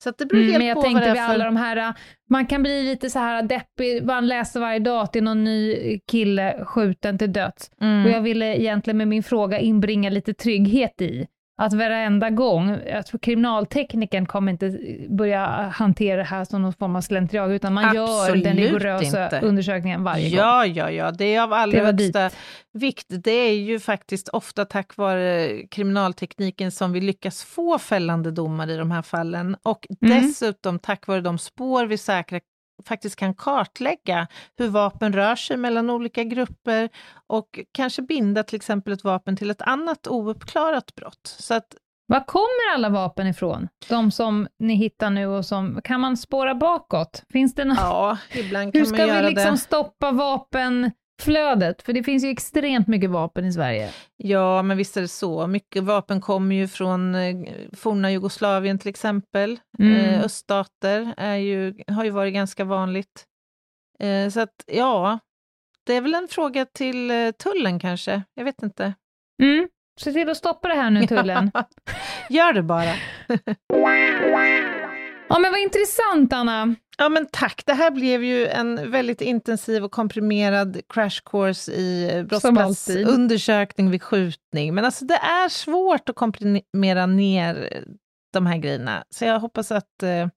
Så 0.04 0.12
det 0.18 0.26
beror 0.26 0.40
mm, 0.40 0.50
helt 0.50 0.58
men 0.58 0.68
jag 0.68 0.74
på 0.74 0.82
tänkte 0.82 1.08
vad 1.08 1.16
det 1.16 1.20
är 1.20 1.26
för... 1.26 1.34
alla 1.34 1.44
de 1.44 1.56
här, 1.56 1.94
man 2.30 2.46
kan 2.46 2.62
bli 2.62 2.82
lite 2.82 3.10
så 3.10 3.18
här 3.18 3.42
deppig, 3.42 4.04
man 4.04 4.26
läser 4.26 4.60
varje 4.60 4.78
dag 4.78 5.02
att 5.02 5.12
det 5.12 5.18
är 5.18 5.22
någon 5.22 5.44
ny 5.44 5.98
kille 6.10 6.64
skjuten 6.64 7.18
till 7.18 7.32
döds. 7.32 7.70
Mm. 7.80 8.04
Och 8.04 8.10
jag 8.10 8.20
ville 8.20 8.60
egentligen 8.60 8.96
med 8.96 9.08
min 9.08 9.22
fråga 9.22 9.58
inbringa 9.58 10.10
lite 10.10 10.34
trygghet 10.34 11.02
i 11.02 11.26
att 11.60 11.72
varenda 11.72 12.30
gång, 12.30 12.78
att 12.92 13.20
kriminaltekniken 13.22 14.26
kommer 14.26 14.52
inte 14.52 14.78
börja 15.08 15.46
hantera 15.74 16.16
det 16.16 16.24
här 16.24 16.44
som 16.44 16.62
någon 16.62 16.72
form 16.72 16.96
av 16.96 17.00
slentrian, 17.00 17.50
utan 17.50 17.72
man 17.74 17.84
Absolut 17.84 18.44
gör 18.44 18.44
den 18.44 18.56
rigorösa 18.56 19.24
inte. 19.24 19.40
undersökningen 19.42 20.04
varje 20.04 20.28
ja, 20.28 20.62
gång. 20.62 20.74
Ja, 20.74 20.90
ja, 20.90 20.90
ja, 20.90 21.10
det 21.10 21.34
är 21.34 21.42
av 21.42 21.52
allra 21.52 21.84
högsta 21.84 22.24
dit. 22.24 22.36
vikt. 22.72 23.06
Det 23.08 23.30
är 23.30 23.54
ju 23.54 23.80
faktiskt 23.80 24.28
ofta 24.28 24.64
tack 24.64 24.96
vare 24.96 25.62
kriminaltekniken 25.70 26.70
som 26.70 26.92
vi 26.92 27.00
lyckas 27.00 27.44
få 27.44 27.78
fällande 27.78 28.30
domar 28.30 28.70
i 28.70 28.76
de 28.76 28.90
här 28.90 29.02
fallen. 29.02 29.56
Och 29.62 29.86
mm. 30.02 30.22
dessutom 30.22 30.78
tack 30.78 31.06
vare 31.06 31.20
de 31.20 31.38
spår 31.38 31.86
vi 31.86 31.98
säkrar 31.98 32.40
faktiskt 32.86 33.16
kan 33.16 33.34
kartlägga 33.34 34.26
hur 34.58 34.68
vapen 34.68 35.12
rör 35.12 35.36
sig 35.36 35.56
mellan 35.56 35.90
olika 35.90 36.24
grupper 36.24 36.88
och 37.26 37.60
kanske 37.72 38.02
binda 38.02 38.42
till 38.42 38.56
exempel 38.56 38.92
ett 38.92 39.04
vapen 39.04 39.36
till 39.36 39.50
ett 39.50 39.62
annat 39.62 40.06
ouppklarat 40.06 40.94
brott. 40.94 41.36
Så 41.38 41.54
att 41.54 41.74
var 42.06 42.26
kommer 42.26 42.74
alla 42.74 42.88
vapen 42.88 43.26
ifrån? 43.26 43.68
De 43.88 44.10
som 44.10 44.48
ni 44.58 44.74
hittar 44.74 45.10
nu 45.10 45.26
och 45.26 45.46
som, 45.46 45.80
kan 45.84 46.00
man 46.00 46.16
spåra 46.16 46.54
bakåt? 46.54 47.24
Finns 47.32 47.54
det 47.54 47.64
något? 47.64 47.78
Ja, 47.78 48.18
ibland 48.34 48.72
kan 48.72 48.80
Hur 48.80 48.86
ska 48.86 49.06
vi 49.06 49.28
liksom 49.28 49.50
det. 49.50 49.58
stoppa 49.58 50.10
vapen 50.10 50.90
flödet? 51.20 51.82
För 51.82 51.92
det 51.92 52.02
finns 52.02 52.24
ju 52.24 52.28
extremt 52.28 52.86
mycket 52.86 53.10
vapen 53.10 53.44
i 53.44 53.52
Sverige. 53.52 53.90
Ja, 54.16 54.62
men 54.62 54.76
visst 54.76 54.96
är 54.96 55.00
det 55.00 55.08
så. 55.08 55.46
Mycket 55.46 55.82
vapen 55.82 56.20
kommer 56.20 56.56
ju 56.56 56.68
från 56.68 57.14
eh, 57.14 57.36
forna 57.72 58.12
Jugoslavien 58.12 58.78
till 58.78 58.88
exempel. 58.88 59.60
Mm. 59.78 59.96
Eh, 59.96 60.24
öststater 60.24 61.14
är 61.16 61.36
ju, 61.36 61.74
har 61.86 62.04
ju 62.04 62.10
varit 62.10 62.34
ganska 62.34 62.64
vanligt. 62.64 63.24
Eh, 64.00 64.28
så 64.28 64.40
att 64.40 64.64
ja, 64.66 65.18
det 65.86 65.94
är 65.94 66.00
väl 66.00 66.14
en 66.14 66.28
fråga 66.28 66.64
till 66.64 67.32
tullen 67.38 67.78
kanske. 67.78 68.22
Jag 68.34 68.44
vet 68.44 68.62
inte. 68.62 68.94
Mm. 69.42 69.68
Se 70.00 70.12
till 70.12 70.28
att 70.28 70.36
stoppa 70.36 70.68
det 70.68 70.74
här 70.74 70.90
nu, 70.90 71.06
tullen. 71.06 71.50
Gör 72.28 72.52
det 72.52 72.62
bara. 72.62 72.94
Ja, 75.28 75.38
men 75.38 75.52
vad 75.52 75.60
intressant, 75.60 76.32
Anna. 76.32 76.74
Ja, 77.00 77.08
men 77.08 77.26
tack. 77.32 77.62
Det 77.66 77.72
här 77.72 77.90
blev 77.90 78.24
ju 78.24 78.46
en 78.46 78.90
väldigt 78.90 79.20
intensiv 79.20 79.84
och 79.84 79.92
komprimerad 79.92 80.80
crash 80.88 81.20
course 81.24 81.72
i 81.72 82.22
brottsplatsundersökning 82.28 83.90
vid 83.90 84.02
skjutning. 84.02 84.74
Men 84.74 84.84
alltså, 84.84 85.04
det 85.04 85.14
är 85.14 85.48
svårt 85.48 86.08
att 86.08 86.16
komprimera 86.16 87.06
ner 87.06 87.84
de 88.32 88.46
här 88.46 88.56
grejerna, 88.56 89.04
så 89.10 89.24
jag 89.24 89.40
hoppas 89.40 89.72
att 89.72 90.02
eh, 90.02 90.28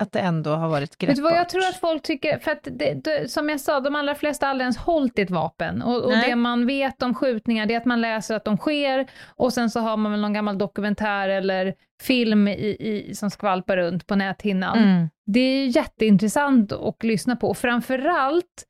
att 0.00 0.12
det 0.12 0.20
ändå 0.20 0.50
har 0.50 0.68
varit 0.68 0.98
greppbart. 0.98 1.32
Jag 1.32 1.48
tror 1.48 1.62
att 1.62 1.76
folk 1.76 2.02
tycker, 2.02 2.38
för 2.38 2.50
att 2.50 2.68
det, 2.70 2.94
det, 3.04 3.30
som 3.30 3.48
jag 3.48 3.60
sa, 3.60 3.80
de 3.80 3.94
allra 3.96 4.14
flesta 4.14 4.46
har 4.46 4.50
aldrig 4.50 4.64
ens 4.64 4.76
hållit 4.76 5.18
ett 5.18 5.30
vapen. 5.30 5.82
Och, 5.82 6.04
och 6.04 6.12
det 6.12 6.36
man 6.36 6.66
vet 6.66 7.02
om 7.02 7.14
skjutningar, 7.14 7.66
det 7.66 7.74
är 7.74 7.78
att 7.78 7.84
man 7.84 8.00
läser 8.00 8.36
att 8.36 8.44
de 8.44 8.56
sker, 8.56 9.10
och 9.26 9.52
sen 9.52 9.70
så 9.70 9.80
har 9.80 9.96
man 9.96 10.12
väl 10.12 10.20
någon 10.20 10.32
gammal 10.32 10.58
dokumentär 10.58 11.28
eller 11.28 11.74
film 12.02 12.48
i, 12.48 12.76
i, 12.80 13.14
som 13.14 13.30
skvalpar 13.30 13.76
runt 13.76 14.06
på 14.06 14.16
näthinnan. 14.16 14.78
Mm. 14.78 15.08
Det 15.26 15.40
är 15.40 15.76
jätteintressant 15.76 16.72
att 16.72 17.02
lyssna 17.02 17.36
på, 17.36 17.48
och 17.48 17.58
framförallt 17.58 18.64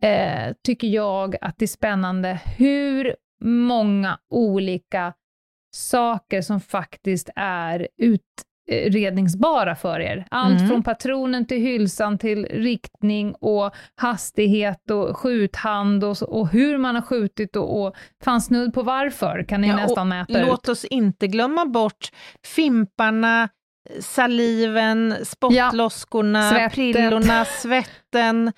eh, 0.00 0.54
tycker 0.64 0.88
jag 0.88 1.36
att 1.40 1.58
det 1.58 1.64
är 1.64 1.66
spännande 1.66 2.40
hur 2.56 3.16
många 3.44 4.18
olika 4.30 5.12
saker 5.74 6.42
som 6.42 6.60
faktiskt 6.60 7.30
är 7.36 7.88
ut 7.96 8.20
redningsbara 8.70 9.74
för 9.74 10.00
er. 10.00 10.26
Allt 10.30 10.58
mm. 10.58 10.68
från 10.68 10.82
patronen 10.82 11.46
till 11.46 11.60
hylsan 11.60 12.18
till 12.18 12.46
riktning 12.46 13.34
och 13.34 13.74
hastighet 13.96 14.90
och 14.90 15.16
skjuthand 15.16 16.04
och, 16.04 16.22
och 16.22 16.48
hur 16.48 16.78
man 16.78 16.94
har 16.94 17.02
skjutit 17.02 17.56
och, 17.56 17.82
och 17.82 17.94
fan 18.24 18.40
snudd 18.40 18.74
på 18.74 18.82
varför 18.82 19.44
kan 19.48 19.60
ni 19.60 19.68
ja, 19.68 19.76
nästan 19.76 20.08
mäta 20.08 20.40
ut. 20.40 20.46
Låt 20.46 20.68
oss 20.68 20.84
inte 20.84 21.26
glömma 21.26 21.66
bort 21.66 22.08
fimparna, 22.46 23.48
saliven, 24.00 25.14
spottloskorna, 25.24 26.60
ja, 26.60 26.70
prillorna, 26.70 27.44
svetten, 27.44 28.52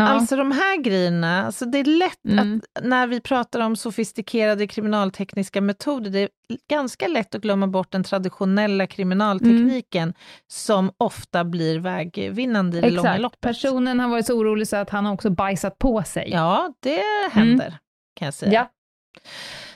Ja. 0.00 0.08
Alltså 0.08 0.36
de 0.36 0.52
här 0.52 0.76
grejerna, 0.76 1.46
alltså 1.46 1.64
det 1.64 1.78
är 1.78 1.84
lätt 1.84 2.24
mm. 2.28 2.60
att 2.74 2.84
när 2.84 3.06
vi 3.06 3.20
pratar 3.20 3.60
om 3.60 3.76
sofistikerade 3.76 4.66
kriminaltekniska 4.66 5.60
metoder, 5.60 6.10
det 6.10 6.22
är 6.22 6.28
ganska 6.68 7.08
lätt 7.08 7.34
att 7.34 7.42
glömma 7.42 7.66
bort 7.66 7.92
den 7.92 8.04
traditionella 8.04 8.86
kriminaltekniken 8.86 10.02
mm. 10.02 10.14
som 10.46 10.92
ofta 10.98 11.44
blir 11.44 11.78
vägvinnande 11.78 12.78
i 12.78 12.80
det 12.80 12.90
långa 12.90 13.18
loppet. 13.18 13.40
Personen 13.40 14.00
har 14.00 14.08
varit 14.08 14.26
så 14.26 14.34
orolig 14.38 14.68
så 14.68 14.76
att 14.76 14.90
han 14.90 15.06
har 15.06 15.12
också 15.12 15.30
bajsat 15.30 15.78
på 15.78 16.02
sig. 16.02 16.30
Ja, 16.30 16.74
det 16.80 17.02
händer, 17.32 17.66
mm. 17.66 17.78
kan 18.16 18.26
jag 18.26 18.34
säga. 18.34 18.52
Ja. 18.52 18.70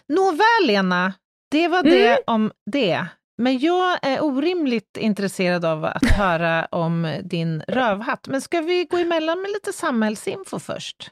Nåväl, 0.08 0.66
Lena, 0.66 1.12
det 1.50 1.68
var 1.68 1.82
det 1.82 2.08
mm. 2.08 2.22
om 2.26 2.52
det. 2.70 3.06
Men 3.38 3.58
jag 3.58 3.98
är 4.02 4.24
orimligt 4.24 4.96
intresserad 4.96 5.64
av 5.64 5.84
att 5.84 6.06
höra 6.16 6.64
om 6.64 7.20
din 7.24 7.62
rövhatt. 7.68 8.28
Men 8.28 8.40
ska 8.40 8.60
vi 8.60 8.84
gå 8.84 8.96
emellan 8.96 9.42
med 9.42 9.50
lite 9.50 9.72
samhällsinfo 9.72 10.58
först? 10.58 11.10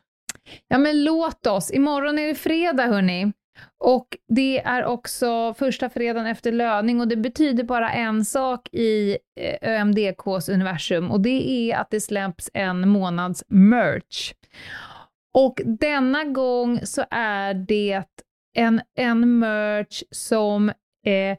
Ja, 0.69 0.79
men 0.79 1.05
låt 1.05 1.47
oss. 1.47 1.71
Imorgon 1.71 2.19
är 2.19 2.27
det 2.27 2.35
fredag, 2.35 2.87
hörni. 2.87 3.33
Och 3.85 4.17
det 4.29 4.59
är 4.59 4.85
också 4.85 5.55
första 5.55 5.89
fredagen 5.91 6.27
efter 6.27 6.53
löning 6.53 7.01
och 7.01 7.09
det 7.09 7.17
betyder 7.17 7.65
bara 7.65 7.93
en 7.93 8.25
sak 8.25 8.69
i 8.73 9.19
eh, 9.41 9.81
ÖMDKs 9.81 10.49
universum 10.49 11.11
och 11.11 11.21
det 11.21 11.51
är 11.51 11.77
att 11.77 11.91
det 11.91 12.01
släpps 12.01 12.51
en 12.55 12.89
månads 12.89 13.45
merch. 13.49 14.33
Och 15.35 15.61
denna 15.65 16.25
gång 16.25 16.81
så 16.87 17.05
är 17.11 17.55
det 17.55 18.03
en, 18.57 18.81
en 18.99 19.39
merch 19.39 20.03
som 20.11 20.69
eh, 21.07 21.39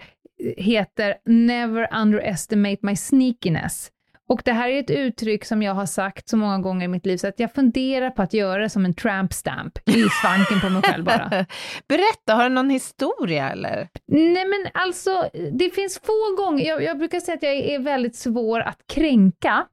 heter 0.57 1.15
Never 1.25 1.87
underestimate 2.01 2.77
my 2.81 2.95
sneakiness. 2.95 3.89
Och 4.29 4.41
det 4.45 4.51
här 4.53 4.69
är 4.69 4.79
ett 4.79 4.89
uttryck 4.91 5.45
som 5.45 5.63
jag 5.63 5.73
har 5.73 5.85
sagt 5.85 6.29
så 6.29 6.37
många 6.37 6.59
gånger 6.59 6.85
i 6.85 6.87
mitt 6.87 7.05
liv, 7.05 7.17
så 7.17 7.27
att 7.27 7.39
jag 7.39 7.53
funderar 7.53 8.09
på 8.09 8.21
att 8.21 8.33
göra 8.33 8.61
det 8.61 8.69
som 8.69 8.85
en 8.85 8.93
tramp 8.93 9.33
stamp 9.33 9.89
i 9.89 10.03
svanken 10.21 10.59
på 10.61 10.69
mig 10.69 10.81
själv 10.81 11.03
bara. 11.05 11.29
Berätta, 11.87 12.35
har 12.35 12.43
du 12.43 12.49
någon 12.49 12.69
historia 12.69 13.51
eller? 13.51 13.87
Nej 14.07 14.45
men 14.47 14.67
alltså, 14.73 15.29
det 15.51 15.69
finns 15.69 15.99
få 15.99 16.35
gånger, 16.37 16.65
jag, 16.65 16.83
jag 16.83 16.97
brukar 16.97 17.19
säga 17.19 17.35
att 17.35 17.43
jag 17.43 17.53
är 17.55 17.79
väldigt 17.79 18.15
svår 18.15 18.59
att 18.59 18.79
kränka, 18.93 19.65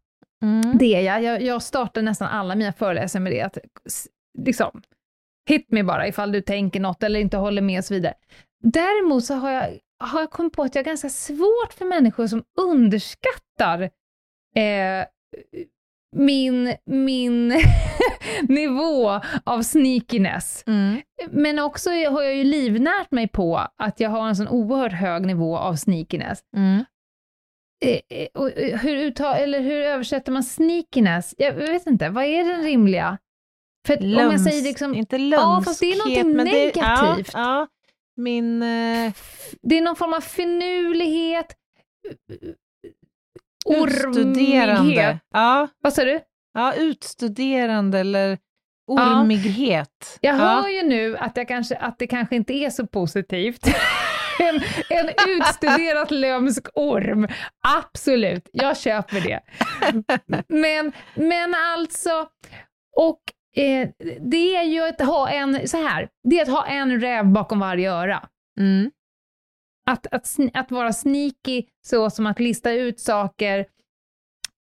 Mm. 0.43 0.79
det 0.79 0.95
är 0.95 1.01
jag. 1.01 1.23
jag. 1.23 1.43
Jag 1.43 1.63
startar 1.63 2.03
nästan 2.03 2.29
alla 2.29 2.55
mina 2.55 2.73
föreläsningar 2.73 3.23
med 3.23 3.33
det, 3.33 3.43
att 3.43 3.59
liksom, 4.39 4.83
hit 5.49 5.67
me 5.71 5.83
bara 5.83 6.09
ifall 6.09 6.33
du 6.33 6.41
tänker 6.41 6.81
något 6.81 7.03
eller 7.03 7.21
inte 7.21 7.37
håller 7.37 7.63
med 7.63 7.79
och 7.79 7.85
så 7.85 7.95
vidare. 7.95 8.15
Däremot 8.63 9.25
så 9.25 9.35
har 9.35 9.51
jag, 9.51 9.69
har 10.01 10.21
jag 10.21 10.31
kommit 10.31 10.53
på 10.53 10.63
att 10.63 10.75
jag 10.75 10.83
har 10.83 10.87
ganska 10.87 11.09
svårt 11.09 11.73
för 11.79 11.85
människor 11.85 12.27
som 12.27 12.43
underskattar 12.61 13.83
eh, 14.57 15.07
min, 16.17 16.77
min 16.87 17.49
nivå 18.43 19.21
av 19.45 19.63
sneakiness. 19.63 20.65
Mm. 20.67 21.01
Men 21.31 21.59
också 21.59 21.91
har 21.91 22.23
jag 22.23 22.35
ju 22.37 22.45
livnärt 22.45 23.11
mig 23.11 23.29
på 23.29 23.67
att 23.77 24.01
jag 24.01 24.11
har 24.11 24.29
en 24.29 24.37
sån 24.37 24.49
oerhört 24.49 24.93
hög 24.93 25.27
nivå 25.27 25.57
av 25.59 25.75
sneakiness. 25.77 26.39
Mm. 26.57 26.85
Eh, 27.85 28.19
eh, 28.19 28.29
och 28.35 28.59
eh, 28.59 28.79
hur, 28.79 28.97
uttal, 28.97 29.37
eller 29.37 29.61
hur 29.61 29.81
översätter 29.83 30.33
man 30.33 30.45
sneakiness? 30.45 31.35
Jag 31.39 31.53
vet 31.53 31.87
inte, 31.87 32.09
vad 32.09 32.25
är 32.25 32.45
den 32.45 32.63
rimliga? 32.63 33.19
För 33.87 33.95
att 33.95 34.01
om 34.01 34.11
jag 34.11 34.41
säger 34.41 34.63
liksom, 34.63 34.95
Inte 34.95 35.19
lömskhet, 35.19 35.41
Ja, 35.43 35.63
fast 35.65 35.81
det 35.81 35.93
är 35.93 35.97
någonting 35.99 36.37
men 36.37 36.47
det- 36.47 36.53
negativt. 36.53 37.31
Ja, 37.35 37.41
ja. 37.41 37.67
Min... 38.23 38.63
Eh, 38.63 39.13
det 39.63 39.79
är 39.79 39.83
någon 39.83 39.97
form 39.97 40.13
av 40.13 40.21
finurlighet, 40.21 41.47
utstuderande. 43.69 44.81
ormighet. 44.81 45.17
Ja, 45.35 45.69
Vad 45.83 45.93
sa 45.93 46.05
du? 46.05 46.21
ja, 46.55 46.75
utstuderande 46.75 47.99
eller 47.99 48.39
ormighet. 48.87 50.19
Jag 50.21 50.35
ja. 50.35 50.39
hör 50.39 50.69
ju 50.69 50.83
nu 50.83 51.17
att, 51.17 51.37
jag 51.37 51.49
kanske, 51.49 51.77
att 51.77 51.99
det 51.99 52.07
kanske 52.07 52.37
inte 52.37 52.53
är 52.53 52.71
så 52.71 52.87
positivt. 52.87 53.67
en, 54.39 54.63
en 54.89 55.09
utstuderat 55.27 56.11
lömsk 56.11 56.67
orm. 56.75 57.29
Absolut, 57.79 58.49
jag 58.53 58.77
köper 58.79 59.21
det. 59.21 59.41
Men, 60.49 60.93
men 61.15 61.55
alltså, 61.55 62.29
och 62.97 63.21
eh, 63.57 63.89
det 64.21 64.57
är 64.57 64.65
ju 64.65 64.89
att 64.89 65.01
ha 65.01 65.31
en, 65.31 65.69
så 65.69 65.77
här, 65.77 66.09
det 66.29 66.39
är 66.39 66.43
att 66.43 66.49
ha 66.49 66.67
en 66.67 67.01
räv 67.01 67.27
bakom 67.27 67.59
varje 67.59 67.93
öra. 67.93 68.29
Mm. 68.61 68.91
Att, 69.87 70.07
att, 70.07 70.37
att 70.55 70.71
vara 70.71 70.93
sneaky, 70.93 71.65
så 71.87 72.11
som 72.11 72.27
att 72.27 72.41
lista 72.41 72.73
ut 72.73 73.01
saker. 73.01 73.67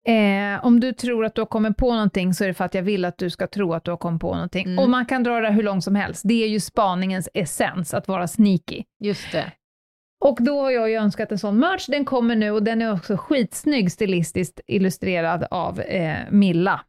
Eh, 0.09 0.64
om 0.64 0.80
du 0.80 0.93
tror 0.93 1.24
att 1.24 1.34
du 1.34 1.41
har 1.41 1.47
kommit 1.47 1.76
på 1.76 1.93
någonting 1.93 2.34
så 2.34 2.45
är 2.45 2.49
det 2.49 2.55
för 2.55 2.64
att 2.64 2.74
jag 2.74 2.82
vill 2.82 3.05
att 3.05 3.18
du 3.18 3.30
ska 3.30 3.47
tro 3.47 3.72
att 3.72 3.84
du 3.84 3.91
har 3.91 3.99
kommit 3.99 4.20
på 4.20 4.34
någonting. 4.34 4.66
Mm. 4.66 4.78
Och 4.78 4.91
man 4.91 5.07
kan 5.07 5.22
dra 5.22 5.41
det 5.41 5.51
hur 5.51 5.62
långt 5.62 5.84
som 5.84 5.95
helst. 5.95 6.22
Det 6.24 6.45
är 6.45 6.49
ju 6.49 6.61
spaningens 6.61 7.28
essens, 7.34 7.95
att 7.95 8.09
vara 8.09 8.28
sneaky. 8.28 8.84
Just 9.01 9.32
det. 9.32 9.53
Och 10.24 10.39
då 10.41 10.61
har 10.61 10.70
jag 10.70 10.91
ju 10.91 10.97
önskat 10.97 11.32
en 11.32 11.39
sån 11.39 11.59
merch, 11.59 11.87
den 11.87 12.05
kommer 12.05 12.37
nu 12.37 12.51
och 12.51 12.62
den 12.62 12.82
är 12.82 12.93
också 12.93 13.16
skitsnygg 13.16 13.93
stilistiskt 13.93 14.61
illustrerad 14.66 15.47
av 15.51 15.80
eh, 15.80 16.18
Milla, 16.30 16.80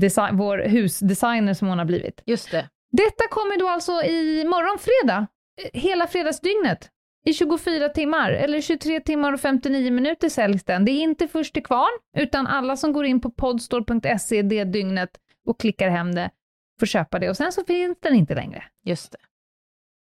Desi- 0.00 0.36
vår 0.36 0.58
husdesigner 0.58 1.54
som 1.54 1.68
hon 1.68 1.78
har 1.78 1.84
blivit. 1.84 2.22
Just 2.26 2.50
det. 2.50 2.68
Detta 2.92 3.24
kommer 3.30 3.58
då 3.58 3.68
alltså 3.68 3.92
i 4.02 4.44
morgon 4.44 4.78
fredag, 4.78 5.26
eh, 5.62 5.70
hela 5.80 6.06
fredagsdygnet, 6.06 6.88
i 7.26 7.32
24 7.34 7.88
timmar, 7.88 8.30
eller 8.30 8.60
23 8.60 9.00
timmar 9.00 9.32
och 9.32 9.40
59 9.40 9.90
minuter 9.92 10.28
säljs 10.28 10.64
den. 10.64 10.84
Det 10.84 10.92
är 10.92 11.02
inte 11.02 11.28
först 11.28 11.54
till 11.54 11.64
kvarn, 11.64 11.98
utan 12.16 12.46
alla 12.46 12.76
som 12.76 12.92
går 12.92 13.04
in 13.04 13.20
på 13.20 13.30
podstore.se 13.30 14.42
det 14.42 14.64
dygnet 14.64 15.10
och 15.46 15.60
klickar 15.60 15.88
hem 15.88 16.14
det 16.14 16.30
får 16.80 16.86
köpa 16.86 17.18
det 17.18 17.30
och 17.30 17.36
sen 17.36 17.52
så 17.52 17.64
finns 17.64 17.98
den 18.00 18.14
inte 18.14 18.34
längre. 18.34 18.64
Just 18.84 19.12
det. 19.12 19.18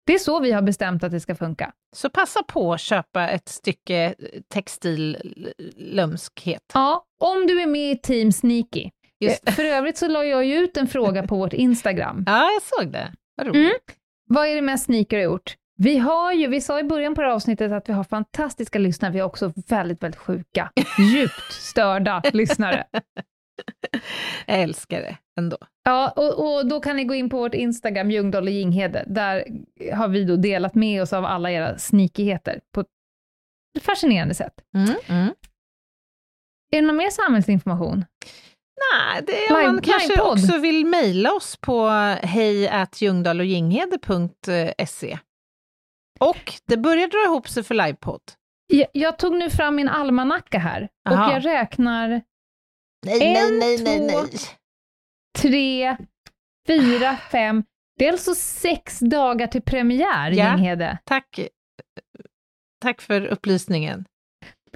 Det 0.08 0.14
är 0.14 0.18
så 0.20 0.39
vi 0.39 0.52
har 0.52 0.62
bestämt 0.62 1.04
att 1.04 1.12
det 1.12 1.20
ska 1.20 1.36
funka. 1.36 1.72
Så 1.96 2.10
passa 2.10 2.43
på 2.43 2.74
att 2.74 2.82
köpa 2.82 3.30
ett 3.30 3.50
stycke 3.50 4.16
textillömskhet. 4.54 6.62
Ja, 6.74 7.06
om 7.20 7.48
du 7.48 7.62
är 7.62 7.68
med 7.68 7.91
i 7.91 7.98
Team 7.98 8.32
Sneaky. 8.32 8.89
Just 9.20 9.47
Eh, 9.49 9.53
För 9.53 9.63
övrigt 9.63 9.97
så 9.97 10.07
la 10.07 10.24
jag 10.26 10.45
ju 10.45 10.55
ut 10.55 10.78
en 10.78 10.88
fråga 10.88 11.28
på 11.28 11.36
vårt 11.36 11.53
Instagram. 11.53 12.24
Ja, 12.28 12.49
jag 12.51 12.61
såg 12.61 12.91
det. 12.93 13.13
Vad 13.36 13.47
roligt. 13.47 13.55
Mm. 13.57 13.72
Vad 14.28 14.47
är 14.47 14.55
det 14.55 14.61
mest 14.61 14.86
sneaker 14.86 15.18
har 15.18 15.24
gjort? 15.24 15.55
Vi 15.78 15.97
har 15.97 16.34
ju, 16.34 16.47
vi 16.47 16.61
sa 16.61 16.80
i 16.80 16.84
början 16.84 17.16
på 17.16 17.22
det 17.22 17.28
här 17.28 17.36
avsnittet 17.36 17.72
att 17.72 17.89
vi 17.89 17.93
har 17.93 18.03
fantastiska 18.03 18.80
lyssnare, 18.80 19.11
vi 19.11 19.20
har 19.20 19.28
också 19.28 19.53
väldigt, 19.68 20.03
väldigt 20.03 20.20
sjuka, 20.20 20.72
djupt 21.13 21.51
störda 21.51 22.24
lyssnare. 22.34 22.84
Jag 24.45 24.59
älskar 24.61 25.01
det 25.01 25.18
ändå. 25.39 25.57
Ja, 25.84 26.09
och, 26.16 26.55
och 26.55 26.68
då 26.68 26.80
kan 26.80 26.95
ni 26.95 27.03
gå 27.03 27.13
in 27.13 27.30
på 27.30 27.38
vårt 27.38 27.53
Instagram, 27.53 28.11
Ljungdahl 28.11 28.43
och 28.43 28.49
Ginghede. 28.53 29.03
Där 29.07 29.45
har 29.93 30.07
vi 30.07 30.24
då 30.24 30.36
delat 30.36 30.76
med 30.76 31.01
oss 31.01 31.13
av 31.13 31.26
alla 31.26 31.51
era 31.51 31.78
sneakigheter 31.78 32.59
på 32.74 32.82
ett 32.82 32.88
fascinerande 33.82 34.34
sätt. 34.34 34.53
Mm. 34.74 34.89
Mm. 35.07 35.34
Är 36.72 36.82
det 36.82 36.88
någon 36.88 36.95
mer 36.97 37.09
samhällsinformation? 37.09 38.05
Nej, 38.94 39.22
det 39.28 39.46
är 39.46 39.52
om 39.54 39.58
Live- 39.62 39.66
man 39.74 39.82
kanske 39.82 40.22
också 40.22 40.58
vill 40.58 40.86
mejla 40.86 41.34
oss 41.34 41.58
på 41.58 41.88
hejatljungdahloginghede.se. 42.24 45.20
Och 46.20 46.54
det 46.68 46.78
börjar 46.78 47.08
dra 47.08 47.24
ihop 47.26 47.50
sig 47.50 47.64
för 47.64 47.76
livepodd. 47.76 48.22
Jag, 48.68 48.88
jag 48.94 49.18
tog 49.20 49.34
nu 49.36 49.50
fram 49.50 49.76
min 49.76 49.90
almanacka 49.90 50.60
här 50.60 50.90
Aha. 51.10 51.28
och 51.28 51.34
jag 51.34 51.46
räknar 51.46 52.22
Nej, 53.06 53.36
En, 53.38 53.60
nej, 53.60 53.84
nej, 53.84 54.10
två, 54.10 54.20
tre, 55.38 55.98
fyra, 56.68 57.18
fem. 57.32 57.64
Det 57.98 58.08
är 58.08 58.12
alltså 58.12 58.36
sex 58.36 59.00
dagar 59.00 59.48
till 59.48 59.62
premiär, 59.62 60.32
Ja. 60.32 60.52
Ginghede. 60.56 60.98
Tack. 61.06 61.40
Tack 62.82 63.02
för 63.02 63.26
upplysningen. 63.26 64.06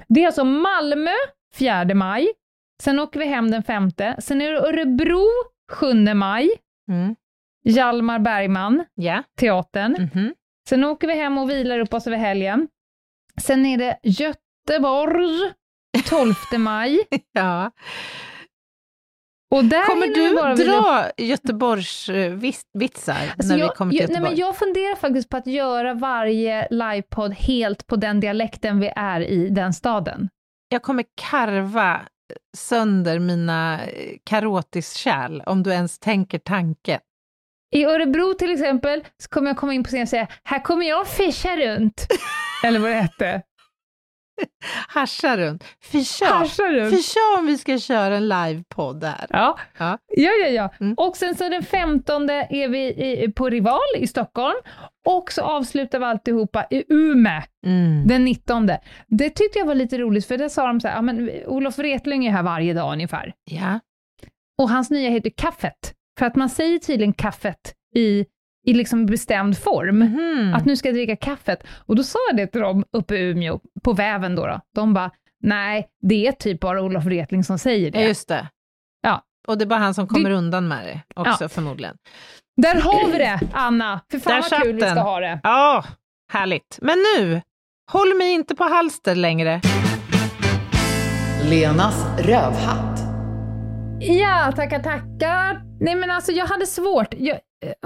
Det 0.08 0.22
är 0.22 0.26
alltså 0.26 0.44
Malmö 0.44 1.12
4 1.54 1.94
maj, 1.94 2.28
sen 2.80 2.98
åker 3.00 3.20
vi 3.20 3.26
hem 3.26 3.50
den 3.50 3.62
femte, 3.62 4.16
sen 4.18 4.40
är 4.42 4.52
det 4.52 4.58
Örebro 4.60 5.26
7 5.72 6.14
maj, 6.14 6.48
Mm. 6.90 7.16
Hjalmar 7.64 8.18
Bergman, 8.18 8.84
Ja. 8.94 9.22
teatern. 9.40 9.92
Mhm. 10.14 10.34
Sen 10.68 10.84
åker 10.84 11.06
vi 11.08 11.14
hem 11.14 11.38
och 11.38 11.50
vilar 11.50 11.78
upp 11.78 11.94
oss 11.94 12.06
över 12.06 12.16
helgen. 12.16 12.68
Sen 13.40 13.66
är 13.66 13.78
det 13.78 13.98
Göteborg 14.02 15.52
12 16.08 16.34
maj. 16.58 16.98
ja. 17.32 17.70
Och 19.54 19.64
där 19.64 19.86
Kommer 19.86 20.06
du 20.06 20.34
bara 20.36 20.54
dra 20.54 21.10
Göteborgs 21.16 22.08
eh, 22.08 22.32
vis- 22.32 22.66
vitsar 22.78 23.16
Alltså 23.36 23.52
när 23.52 23.58
jag, 23.58 23.68
vi 23.68 23.74
kommer 23.74 23.90
till 23.92 24.00
jag, 24.00 24.08
nej, 24.08 24.14
Göteborg? 24.16 24.30
men 24.30 24.38
jag 24.40 24.56
funderar 24.56 24.96
faktiskt 24.96 25.28
på 25.28 25.36
att 25.36 25.46
göra 25.46 25.94
varje 25.94 26.68
livepodd 26.70 27.32
helt 27.34 27.86
på 27.86 27.96
den 27.96 28.20
dialekten 28.20 28.80
vi 28.80 28.92
är 28.96 29.20
i 29.20 29.48
den 29.48 29.72
staden. 29.72 30.28
jag 30.68 30.82
kommer 30.82 31.04
karva 31.30 32.00
sönder 32.56 33.18
mina 33.18 33.86
eh, 33.86 34.16
karotiskärl, 34.24 35.40
om 35.46 35.62
du 35.62 35.70
ens 35.70 35.98
tänker 35.98 36.38
tanken. 36.38 37.00
I 37.72 37.84
Örebro 37.84 38.34
till 38.34 38.52
exempel 38.52 39.04
så 39.22 39.28
kommer 39.28 39.50
jag 39.50 39.56
komma 39.56 39.74
in 39.74 39.82
på 39.82 39.88
scenen 39.88 40.02
och 40.02 40.08
säga 40.08 40.28
här 40.44 40.62
kommer 40.62 40.88
jag 40.88 41.08
fischa 41.08 41.56
runt. 41.56 42.06
Eller 42.64 42.78
vad 42.78 42.90
det 42.90 42.96
hette. 42.96 43.42
Hascha 44.88 45.36
runt. 45.36 45.64
Fy 46.90 47.02
tja 47.02 47.20
om 47.38 47.46
vi 47.46 47.58
ska 47.58 47.78
köra 47.78 48.16
en 48.16 48.28
livepodd 48.28 49.00
där. 49.00 49.26
Ja, 49.30 49.58
Ja. 49.78 49.98
ja, 50.16 50.30
ja. 50.42 50.48
ja. 50.48 50.70
Mm. 50.80 50.94
Och 50.94 51.16
sen 51.16 51.34
så 51.34 51.48
den 51.48 51.62
15 51.62 52.30
är 52.30 52.68
vi 52.68 52.78
i, 52.88 53.32
på 53.36 53.48
Rival 53.48 53.78
i 53.96 54.06
Stockholm 54.06 54.56
och 55.06 55.32
så 55.32 55.42
avslutar 55.42 55.98
vi 55.98 56.04
alltihopa 56.04 56.66
i 56.70 56.84
Umeå 56.88 57.42
Mm. 57.66 58.06
den 58.06 58.24
19. 58.24 58.66
Det 59.06 59.30
tyckte 59.30 59.58
jag 59.58 59.66
var 59.66 59.74
lite 59.74 59.98
roligt 59.98 60.26
för 60.26 60.38
det 60.38 60.50
sa 60.50 60.66
de 60.66 60.80
så 60.80 60.88
här, 60.88 60.94
ja, 60.94 61.02
men 61.02 61.30
Olof 61.46 61.78
Wretling 61.78 62.26
är 62.26 62.30
här 62.30 62.42
varje 62.42 62.74
dag 62.74 62.92
ungefär. 62.92 63.32
Ja. 63.44 63.80
Och 64.58 64.70
hans 64.70 64.90
nya 64.90 65.10
heter 65.10 65.30
Kaffet. 65.36 65.94
För 66.18 66.26
att 66.26 66.36
man 66.36 66.48
säger 66.48 66.78
tydligen 66.78 67.12
kaffet 67.12 67.74
i, 67.94 68.24
i 68.66 68.72
liksom 68.74 69.06
bestämd 69.06 69.58
form. 69.58 69.98
Mhm. 69.98 70.54
Att 70.54 70.64
nu 70.64 70.76
ska 70.76 70.88
jag 70.88 70.94
dricka 70.94 71.16
kaffet. 71.16 71.62
Och 71.86 71.96
då 71.96 72.02
sa 72.02 72.18
jag 72.30 72.36
det 72.36 72.46
till 72.46 72.60
dem 72.60 72.84
uppe 72.92 73.14
i 73.14 73.20
Umeå, 73.30 73.60
på 73.82 73.92
väven 73.92 74.34
då. 74.34 74.46
då. 74.46 74.60
De 74.74 74.94
bara, 74.94 75.10
nej, 75.42 75.88
det 76.02 76.26
är 76.26 76.32
typ 76.32 76.60
bara 76.60 76.82
Olof 76.82 77.04
Wretling 77.04 77.44
som 77.44 77.58
säger 77.58 77.86
Ja, 77.94 78.00
det. 78.00 78.06
just 78.08 78.28
det. 78.28 78.46
Ja. 79.02 79.24
Och 79.48 79.58
det 79.58 79.64
är 79.64 79.66
bara 79.66 79.78
han 79.80 79.94
som 79.94 80.06
kommer 80.08 80.30
undan 80.30 80.68
med 80.68 80.86
det 80.86 81.20
också 81.20 81.48
förmodligen. 81.48 81.96
Där 82.56 82.80
har 82.80 83.12
vi 83.12 83.18
det, 83.18 83.40
Anna! 83.52 84.00
För 84.10 84.18
fan 84.18 84.32
Där 84.42 84.50
vad 84.50 84.62
kul 84.62 84.74
vi 84.74 84.80
den. 84.80 84.90
ska 84.90 85.00
ha 85.00 85.20
det. 85.20 85.40
Ja, 85.42 85.84
härligt. 86.32 86.78
Men 86.82 86.96
nu, 87.18 87.42
håll 87.92 88.14
mig 88.18 88.32
inte 88.32 88.54
på 88.54 88.64
halster 88.64 89.14
längre. 89.14 89.60
Lenas 91.50 92.06
rövhatt. 92.18 93.00
Ja, 94.00 94.52
tackar, 94.56 94.82
tackar. 94.82 95.62
Nej 95.80 95.94
men 95.94 96.10
alltså 96.10 96.32
jag 96.32 96.46
hade 96.46 96.66
svårt. 96.66 97.14
Jag, 97.18 97.38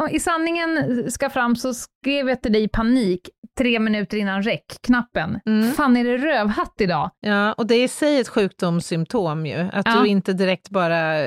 eh, 0.08 0.14
I 0.14 0.20
sanningen 0.20 1.04
ska 1.10 1.30
fram 1.30 1.56
så 1.56 1.74
skrev 1.74 2.28
jag 2.28 2.42
till 2.42 2.52
dig 2.52 2.62
i 2.62 2.68
panik. 2.68 3.20
tre 3.58 3.78
minuter 3.78 4.16
innan 4.16 4.42
räck-knappen. 4.42 5.40
Mm. 5.46 5.72
Fan, 5.72 5.96
är 5.96 6.04
det 6.04 6.18
rövhatt 6.18 6.74
idag? 6.80 7.10
Ja, 7.20 7.52
och 7.52 7.66
det 7.66 7.74
är 7.74 7.84
i 7.84 7.88
sig 7.88 8.20
ett 8.20 8.28
sjukdomssymptom 8.28 9.46
ju, 9.46 9.68
att 9.72 9.86
Ja. 9.86 10.00
du 10.02 10.08
inte 10.08 10.32
direkt 10.32 10.70
bara 10.70 11.26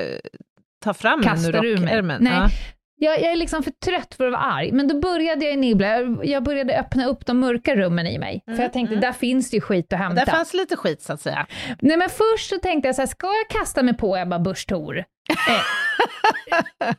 tar 0.84 0.92
fram 0.92 1.22
Kastar 1.22 1.52
en 1.52 1.64
ur 1.64 1.76
rockärmen. 1.76 2.22
Nej. 2.22 2.32
Ja. 2.34 2.48
Jag, 3.00 3.20
jag 3.20 3.32
är 3.32 3.36
liksom 3.36 3.62
för 3.62 3.70
trött 3.70 4.14
för 4.14 4.26
att 4.26 4.32
vara 4.32 4.42
arg, 4.42 4.72
men 4.72 4.88
då 4.88 5.00
började 5.00 5.44
jag 5.44 5.58
nibbla. 5.58 5.86
Jag- 6.22 6.42
började 6.42 6.78
öppna 6.78 7.06
upp 7.06 7.26
de 7.26 7.40
mörka 7.40 7.76
rummen 7.76 8.06
i 8.06 8.18
mig. 8.18 8.42
Mm, 8.46 8.56
för 8.56 8.62
jag 8.64 8.72
tänkte, 8.72 8.96
där 8.96 9.12
finns 9.12 9.50
det 9.50 9.56
ju 9.56 9.60
skit 9.60 9.92
att 9.92 9.98
hämta. 9.98 10.24
Där 10.24 10.32
fanns 10.32 10.54
lite 10.54 10.76
skit 10.76 11.02
så 11.02 11.12
att 11.12 11.20
säga. 11.20 11.46
Nej 11.80 11.96
men 11.96 12.08
först 12.08 12.48
så 12.50 12.58
tänkte 12.58 12.88
jag 12.88 12.94
så 12.96 13.02
här, 13.02 13.06
ska 13.06 13.26
jag 13.26 13.60
kasta 13.60 13.82
mig 13.82 13.96
på 13.96 14.16
Ebba 14.16 14.38
Busch 14.38 14.66
Thor? 14.66 14.98
Eh, 14.98 15.04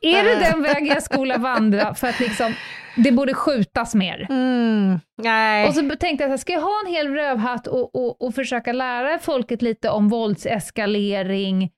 är 0.02 0.24
det 0.24 0.36
den 0.52 0.62
vägen 0.62 0.86
jag 0.88 1.04
skola 1.04 1.38
vandra 1.38 1.93
för 1.93 2.08
att 2.08 2.20
liksom, 2.20 2.54
det 2.95 3.12
borde 3.12 3.34
skjutas 3.34 3.95
mer? 3.95 4.28
Mm. 4.30 5.00
Nej. 5.18 5.68
Och 5.68 5.74
så 5.76 5.82
tänkte 5.82 6.24
jag, 6.24 6.28
så 6.28 6.30
här, 6.30 6.38
ska 6.38 6.54
jag 6.54 6.62
ha 6.62 6.82
en 6.86 6.91
hel 6.93 7.08
rövhatt 7.14 7.68
och, 7.68 7.95
och, 7.95 8.22
och 8.22 8.36
försöka 8.36 8.72
lära 8.74 9.20
folket 9.20 9.62
lite 9.62 9.89
om 9.89 10.10
våldseskalering 10.10 11.70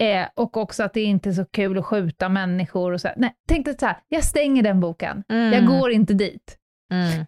eh, 0.00 0.28
och 0.34 0.56
också 0.56 0.82
att 0.82 0.94
det 0.94 1.02
inte 1.02 1.28
är 1.28 1.32
så 1.32 1.44
kul 1.44 1.78
att 1.78 1.86
skjuta 1.86 2.28
människor 2.28 2.92
och 2.92 3.00
så 3.00 3.08
här. 3.08 3.14
Nej, 3.18 3.34
tänkte 3.48 3.74
så 3.78 3.86
här, 3.86 3.98
jag 4.08 4.24
stänger 4.24 4.62
den 4.62 4.80
boken. 4.80 5.24
Mm. 5.28 5.52
Jag 5.52 5.66
går 5.66 5.90
inte 5.90 6.14
dit. 6.14 6.56
Mm. 6.92 7.26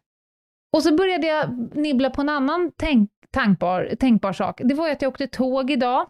Och 0.76 0.82
så 0.82 0.96
började 0.96 1.26
jag 1.26 1.70
nibbla 1.76 2.10
på 2.10 2.20
en 2.20 2.28
annan 2.28 2.72
tänk, 2.76 3.10
tankbar, 3.30 3.90
tänkbar 4.00 4.32
sak. 4.32 4.60
Det 4.64 4.74
var 4.74 4.86
ju 4.86 4.92
att 4.92 5.02
jag 5.02 5.08
åkte 5.08 5.26
tåg 5.26 5.70
idag, 5.70 6.06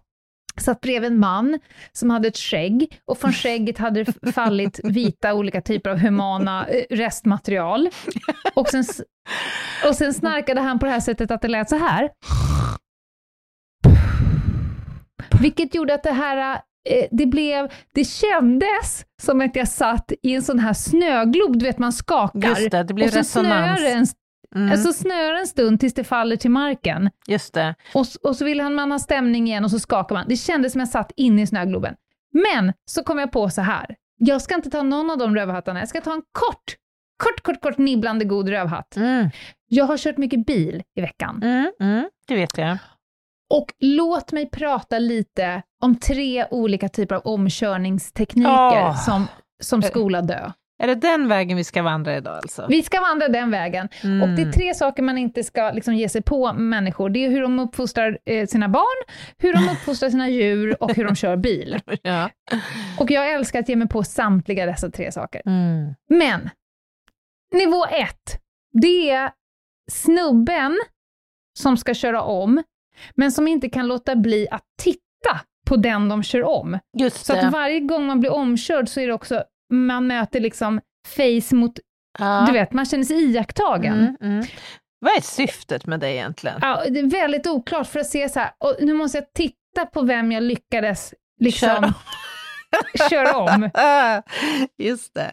satt 0.60 0.80
bredvid 0.80 1.12
en 1.12 1.18
man 1.18 1.58
som 1.92 2.10
hade 2.10 2.28
ett 2.28 2.38
skägg 2.38 3.00
och 3.04 3.18
från 3.18 3.32
skägget 3.32 3.78
hade 3.78 4.04
det 4.04 4.32
fallit 4.32 4.80
vita 4.84 5.34
olika 5.34 5.60
typer 5.60 5.90
av 5.90 5.98
humana 5.98 6.66
eh, 6.66 6.96
restmaterial. 6.96 7.88
Och 8.54 8.68
sen, 8.68 8.84
och 9.88 9.94
sen 9.94 10.14
snarkade 10.14 10.60
han 10.60 10.78
på 10.78 10.86
det 10.86 10.92
här 10.92 11.00
sättet 11.00 11.30
att 11.30 11.42
det 11.42 11.48
lät 11.48 11.68
så 11.68 11.76
här. 11.76 12.10
Vilket 15.42 15.74
gjorde 15.74 15.94
att 15.94 16.02
det 16.02 16.12
här, 16.12 16.54
eh, 16.88 17.06
det 17.10 17.26
blev, 17.26 17.72
det 17.94 18.04
kändes 18.04 19.06
som 19.22 19.40
att 19.40 19.56
jag 19.56 19.68
satt 19.68 20.12
i 20.22 20.34
en 20.34 20.42
sån 20.42 20.58
här 20.58 20.72
snöglob, 20.72 21.58
du 21.58 21.64
vet 21.66 21.78
man 21.78 21.92
skakar. 21.92 22.48
Just 22.48 22.70
det, 22.70 22.82
det 22.82 22.94
blir 22.94 23.06
och 23.06 23.12
så 23.12 23.18
resonans. 23.18 23.78
snöar 23.80 23.90
en, 23.96 24.06
Mm. 24.54 24.72
alltså 24.72 24.92
snöar 24.92 25.34
en 25.34 25.46
stund 25.46 25.80
tills 25.80 25.94
det 25.94 26.04
faller 26.04 26.36
till 26.36 26.50
marken. 26.50 27.10
Just 27.28 27.54
det. 27.54 27.74
Och, 27.94 28.06
och 28.22 28.36
så 28.36 28.44
vill 28.44 28.60
han- 28.60 28.74
man 28.74 28.92
ha 28.92 28.98
stämning 28.98 29.46
igen 29.48 29.64
och 29.64 29.70
så 29.70 29.78
skakar 29.78 30.14
man. 30.14 30.24
Det 30.28 30.36
kändes 30.36 30.72
som 30.72 30.78
jag 30.78 30.88
satt 30.88 31.12
inne 31.16 31.42
i 31.42 31.46
snögloben. 31.46 31.94
Men 32.32 32.72
så 32.84 33.04
kom 33.04 33.18
jag 33.18 33.32
på 33.32 33.50
så 33.50 33.60
här. 33.60 33.96
Jag 34.18 34.42
ska 34.42 34.54
inte 34.54 34.70
ta 34.70 34.82
någon 34.82 35.10
av 35.10 35.18
de 35.18 35.36
rövhattarna. 35.36 35.78
Jag 35.78 35.88
ska 35.88 36.00
ta 36.00 36.12
en 36.12 36.22
kort, 36.32 36.76
kort, 37.16 37.42
kort, 37.42 37.60
kort 37.62 37.78
nibblande 37.78 38.24
god 38.24 38.48
rövhatt. 38.48 38.96
Mm. 38.96 39.30
Jag 39.68 39.84
har 39.84 39.96
kört 39.96 40.16
mycket 40.16 40.46
bil 40.46 40.82
i 40.96 41.00
veckan. 41.00 41.40
Mm. 41.42 41.72
Mm. 41.80 42.08
Det 42.28 42.34
vet 42.34 42.58
jag. 42.58 42.78
Och 43.52 43.72
låt 43.78 44.32
mig 44.32 44.50
prata 44.50 44.98
lite 44.98 45.62
om 45.80 45.96
tre 45.96 46.46
olika 46.50 46.88
typer 46.88 47.14
av 47.14 47.22
omkörningstekniker 47.24 48.50
Åh. 48.50 49.04
som, 49.04 49.26
som 49.62 49.82
skola 49.82 50.22
dö. 50.22 50.50
Är 50.82 50.86
det 50.86 50.94
den 50.94 51.28
vägen 51.28 51.56
vi 51.56 51.64
ska 51.64 51.82
vandra 51.82 52.16
idag 52.16 52.36
alltså? 52.36 52.66
Vi 52.68 52.82
ska 52.82 53.00
vandra 53.00 53.28
den 53.28 53.50
vägen. 53.50 53.88
Mm. 54.02 54.22
Och 54.22 54.28
det 54.28 54.42
är 54.42 54.52
tre 54.52 54.74
saker 54.74 55.02
man 55.02 55.18
inte 55.18 55.44
ska 55.44 55.70
liksom 55.70 55.94
ge 55.94 56.08
sig 56.08 56.22
på 56.22 56.52
människor. 56.52 57.10
Det 57.10 57.24
är 57.24 57.30
hur 57.30 57.42
de 57.42 57.58
uppfostrar 57.58 58.18
eh, 58.24 58.46
sina 58.46 58.68
barn, 58.68 59.14
hur 59.38 59.52
de 59.52 59.68
uppfostrar 59.72 60.10
sina 60.10 60.28
djur 60.28 60.82
och 60.82 60.94
hur 60.94 61.04
de 61.04 61.16
kör 61.16 61.36
bil. 61.36 61.80
Ja. 62.02 62.30
Och 62.98 63.10
jag 63.10 63.32
älskar 63.32 63.60
att 63.60 63.68
ge 63.68 63.76
mig 63.76 63.88
på 63.88 64.04
samtliga 64.04 64.66
dessa 64.66 64.90
tre 64.90 65.12
saker. 65.12 65.42
Mm. 65.46 65.94
Men, 66.08 66.50
nivå 67.54 67.86
ett, 67.86 68.40
det 68.72 69.10
är 69.10 69.30
snubben 69.90 70.78
som 71.58 71.76
ska 71.76 71.94
köra 71.94 72.22
om, 72.22 72.62
men 73.16 73.32
som 73.32 73.48
inte 73.48 73.68
kan 73.68 73.86
låta 73.88 74.16
bli 74.16 74.48
att 74.50 74.64
titta 74.82 75.40
på 75.68 75.76
den 75.76 76.08
de 76.08 76.22
kör 76.22 76.42
om. 76.44 76.78
Just 76.98 77.26
Så 77.26 77.32
det. 77.32 77.46
att 77.46 77.52
varje 77.52 77.80
gång 77.80 78.06
man 78.06 78.20
blir 78.20 78.32
omkörd 78.32 78.88
så 78.88 79.00
är 79.00 79.06
det 79.06 79.12
också, 79.12 79.44
man 79.72 80.06
möter 80.06 80.40
liksom 80.40 80.80
face 81.16 81.54
mot, 81.54 81.72
ja. 82.18 82.44
du 82.46 82.52
vet, 82.52 82.72
man 82.72 82.84
känner 82.86 83.04
sig 83.04 83.16
iakttagen. 83.32 83.94
Mm. 83.94 84.16
Mm. 84.20 84.46
Vad 85.00 85.16
är 85.16 85.20
syftet 85.20 85.86
med 85.86 86.00
det 86.00 86.12
egentligen? 86.12 86.58
Ja, 86.62 86.82
det 86.90 86.98
är 86.98 87.10
väldigt 87.10 87.46
oklart 87.46 87.86
för 87.86 88.00
att 88.00 88.06
se 88.06 88.28
så 88.28 88.40
här, 88.40 88.50
och 88.58 88.76
nu 88.80 88.94
måste 88.94 89.18
jag 89.18 89.32
titta 89.34 89.86
på 89.92 90.02
vem 90.02 90.32
jag 90.32 90.42
lyckades 90.42 91.14
liksom 91.40 91.92
Köra 92.98 93.08
köra 93.10 93.36
om. 93.36 93.70
Just 94.78 95.14
det. 95.14 95.32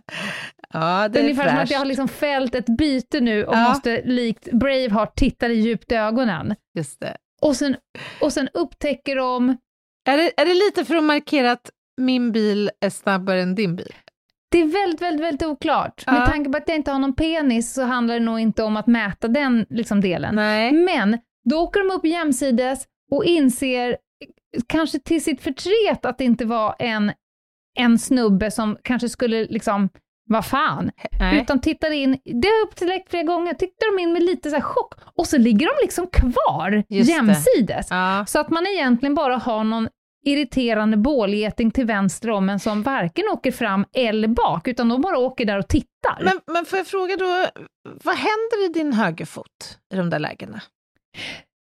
Ja, 0.74 1.07
det 1.07 1.20
är 1.20 1.24
Ungefär 1.24 1.43
som 1.47 1.53
att 1.53 1.59
fräscht. 1.59 1.72
jag 1.72 1.80
har 1.80 1.86
liksom 1.86 2.07
fällt 2.07 2.55
ett 2.55 2.78
byte 2.78 3.20
nu 3.20 3.45
och 3.45 3.55
Ja. 3.55 3.70
måste 3.70 4.01
likt 4.05 4.51
Braveheart 4.51 5.15
titta 5.15 5.47
dig 5.47 5.59
djupt 5.59 5.91
i 5.91 5.95
ögonen. 5.95 6.55
Just 6.78 6.99
det. 6.99 7.17
Och 7.41 7.55
sen, 7.55 7.75
och 8.21 8.33
sen 8.33 8.49
upptäcker 8.53 9.15
de, 9.15 9.57
Är, 10.09 10.17
det. 10.17 10.41
är 10.41 10.45
det 10.45 10.53
lite 10.53 10.85
för 10.85 10.95
att 10.95 11.03
markera 11.03 11.51
att 11.51 11.69
min 11.97 12.31
bil 12.31 12.71
är 12.81 12.89
snabbare 12.89 13.41
än 13.41 13.55
din 13.55 13.75
bil? 13.75 13.93
det 14.51 14.61
är 14.61 14.65
väldigt, 14.65 15.01
väldigt, 15.01 15.25
väldigt 15.25 15.47
oklart. 15.47 16.03
Ja. 16.05 16.11
Med 16.11 16.25
tanke 16.25 16.49
på 16.49 16.57
att 16.57 16.67
jag 16.67 16.77
inte 16.77 16.91
har 16.91 16.99
någon 16.99 17.15
penis 17.15 17.73
så 17.73 17.83
handlar 17.83 18.13
det 18.13 18.25
nog 18.25 18.39
inte 18.39 18.63
om 18.63 18.77
att 18.77 18.87
mäta 18.87 19.27
den 19.27 19.65
liksom, 19.69 20.01
delen. 20.01 20.35
Nej. 20.35 20.71
Men 20.71 21.17
då 21.49 21.59
åker 21.59 21.79
de 21.79 21.95
upp 21.95 22.05
jämsides 22.05 22.85
och 23.11 23.25
inser, 23.25 23.97
kanske 24.67 24.99
till 24.99 25.23
sitt 25.23 25.41
förtret, 25.41 26.05
att 26.05 26.17
det 26.17 26.23
inte 26.23 26.45
var 26.45 26.75
en, 26.79 27.11
en 27.77 27.99
snubbe 27.99 28.51
som 28.51 28.77
kanske 28.83 29.09
skulle 29.09 29.45
liksom, 29.45 29.89
vad 30.30 30.45
fan, 30.45 30.91
Nej. 31.19 31.41
utan 31.41 31.61
tittar 31.61 31.91
in, 31.91 32.19
det 32.25 32.47
har 32.47 32.55
jag 32.55 32.67
upptäckt 32.67 33.09
flera 33.09 33.23
gånger, 33.23 33.53
tittar 33.53 33.95
de 33.97 34.03
in 34.03 34.13
med 34.13 34.23
lite 34.23 34.49
så 34.49 34.61
chock 34.61 34.93
och 35.15 35.27
så 35.27 35.38
ligger 35.38 35.67
de 35.67 35.73
liksom 35.84 36.07
kvar 36.07 36.84
Just 36.89 37.09
jämsides. 37.09 37.88
Ja. 37.89 38.25
Så 38.27 38.39
att 38.39 38.49
man 38.49 38.67
egentligen 38.67 39.15
bara 39.15 39.38
har 39.38 39.63
någon 39.63 39.89
irriterande 40.25 40.97
bålgeting 40.97 41.71
till 41.71 41.86
vänster 41.86 42.30
om 42.30 42.49
en 42.49 42.59
som 42.59 42.84
varken 42.84 43.25
åker 43.34 43.51
fram 43.51 43.86
eller 43.93 44.27
bak, 44.27 44.67
utan 44.67 44.89
de 44.89 45.01
bara 45.01 45.17
åker 45.17 45.45
där 45.45 45.57
och 45.57 45.67
tittar. 45.67 46.21
Men, 46.23 46.39
men 46.53 46.65
får 46.65 46.77
jag 46.77 46.88
fråga 46.88 47.15
då, 47.15 47.45
vad 48.03 48.15
händer 48.15 48.65
i 48.65 48.73
din 48.73 48.93
högerfot 48.93 49.80
i 49.93 49.95
de 49.95 50.09
där 50.09 50.19
lägena? 50.19 50.61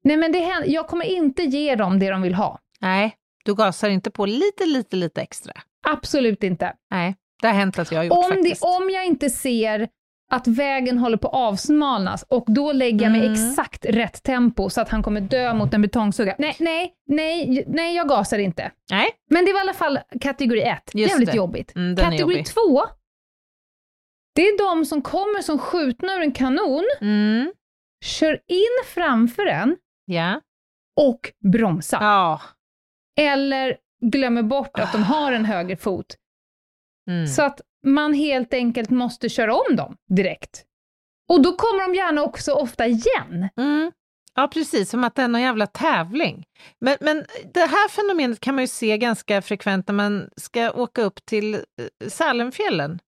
Nej 0.04 0.16
men 0.16 0.32
det 0.32 0.40
händer, 0.40 0.68
jag 0.68 0.86
kommer 0.88 1.04
inte 1.04 1.42
ge 1.42 1.74
dem 1.74 1.98
det 1.98 2.10
de 2.10 2.22
vill 2.22 2.34
ha. 2.34 2.58
Nej, 2.80 3.14
du 3.44 3.54
gasar 3.54 3.88
inte 3.88 4.10
på 4.10 4.26
lite, 4.26 4.66
lite, 4.66 4.96
lite 4.96 5.20
extra? 5.20 5.52
Absolut 5.86 6.42
inte. 6.42 6.74
Nej, 6.90 7.16
det 7.40 7.46
har 7.46 7.54
hänt 7.54 7.78
att 7.78 7.92
jag 7.92 7.98
har 7.98 8.04
gjort 8.04 8.16
Om, 8.18 8.24
det, 8.30 8.34
faktiskt. 8.36 8.64
om 8.64 8.90
jag 8.90 9.06
inte 9.06 9.30
ser 9.30 9.88
att 10.30 10.46
vägen 10.46 10.98
håller 10.98 11.16
på 11.16 11.28
att 11.28 11.34
avsmalnas 11.34 12.22
och 12.28 12.44
då 12.48 12.72
lägger 12.72 13.02
jag 13.06 13.12
mig 13.12 13.20
Mm. 13.26 13.32
exakt 13.32 13.84
rätt 13.84 14.22
tempo 14.22 14.70
så 14.70 14.80
att 14.80 14.88
han 14.88 15.02
kommer 15.02 15.20
dö 15.20 15.54
mot 15.54 15.74
en 15.74 15.82
betongsugga. 15.82 16.34
Nej, 16.38 16.56
nej, 16.58 16.94
nej, 17.06 17.64
nej, 17.68 17.96
jag 17.96 18.08
gasar 18.08 18.38
inte. 18.38 18.72
Nej, 18.90 19.08
Men 19.30 19.44
det 19.44 19.52
var 19.52 19.60
i 19.60 19.62
alla 19.62 19.74
fall 19.74 19.98
kategori 20.20 20.62
ett. 20.62 20.90
Just 20.94 21.10
Jävligt 21.10 21.30
det. 21.30 21.36
jobbigt. 21.36 21.76
mm, 21.76 21.96
Kategori 21.96 22.20
jobbig. 22.20 22.46
två, 22.46 22.82
det 24.34 24.42
är 24.42 24.58
de 24.58 24.84
som 24.84 25.02
kommer 25.02 25.42
som 25.42 25.58
skjutna 25.58 26.14
ur 26.14 26.20
en 26.20 26.32
kanon, 26.32 26.84
Mm. 27.00 27.52
kör 28.04 28.32
in 28.46 28.84
framför 28.94 29.46
en 29.46 29.76
Ja. 30.04 30.40
och 30.96 31.20
bromsar. 31.52 31.98
Ja. 32.02 32.40
Eller 33.20 33.76
glömmer 34.00 34.42
bort 34.42 34.78
att 34.78 34.92
de 34.92 35.02
har 35.02 35.32
en 35.32 35.44
höger 35.44 35.76
fot. 35.76 36.16
Mm. 37.08 37.26
Så 37.26 37.42
att 37.42 37.60
man 37.86 38.14
helt 38.14 38.54
enkelt 38.54 38.90
måste 38.90 39.28
köra 39.28 39.54
om 39.54 39.76
dem 39.76 39.96
direkt. 40.08 40.64
Och 41.28 41.42
då 41.42 41.52
kommer 41.56 41.88
de 41.88 41.94
gärna 41.94 42.22
också 42.22 42.52
ofta 42.52 42.86
igen. 42.86 43.48
Mm. 43.56 43.92
Ja, 44.34 44.48
precis, 44.48 44.90
som 44.90 45.04
att 45.04 45.14
det 45.14 45.22
är 45.22 45.28
någon 45.28 45.40
jävla 45.40 45.66
tävling. 45.66 46.44
Men, 46.80 46.96
men 47.00 47.24
det 47.54 47.60
här 47.60 47.88
fenomenet 47.88 48.40
kan 48.40 48.54
man 48.54 48.64
ju 48.64 48.68
se 48.68 48.98
ganska 48.98 49.42
frekvent 49.42 49.88
när 49.88 49.94
man 49.94 50.28
ska 50.36 50.70
åka 50.72 51.02
upp 51.02 51.24
till 51.24 51.54
eh, 51.54 51.60
Sälenfjällen. 52.08 52.98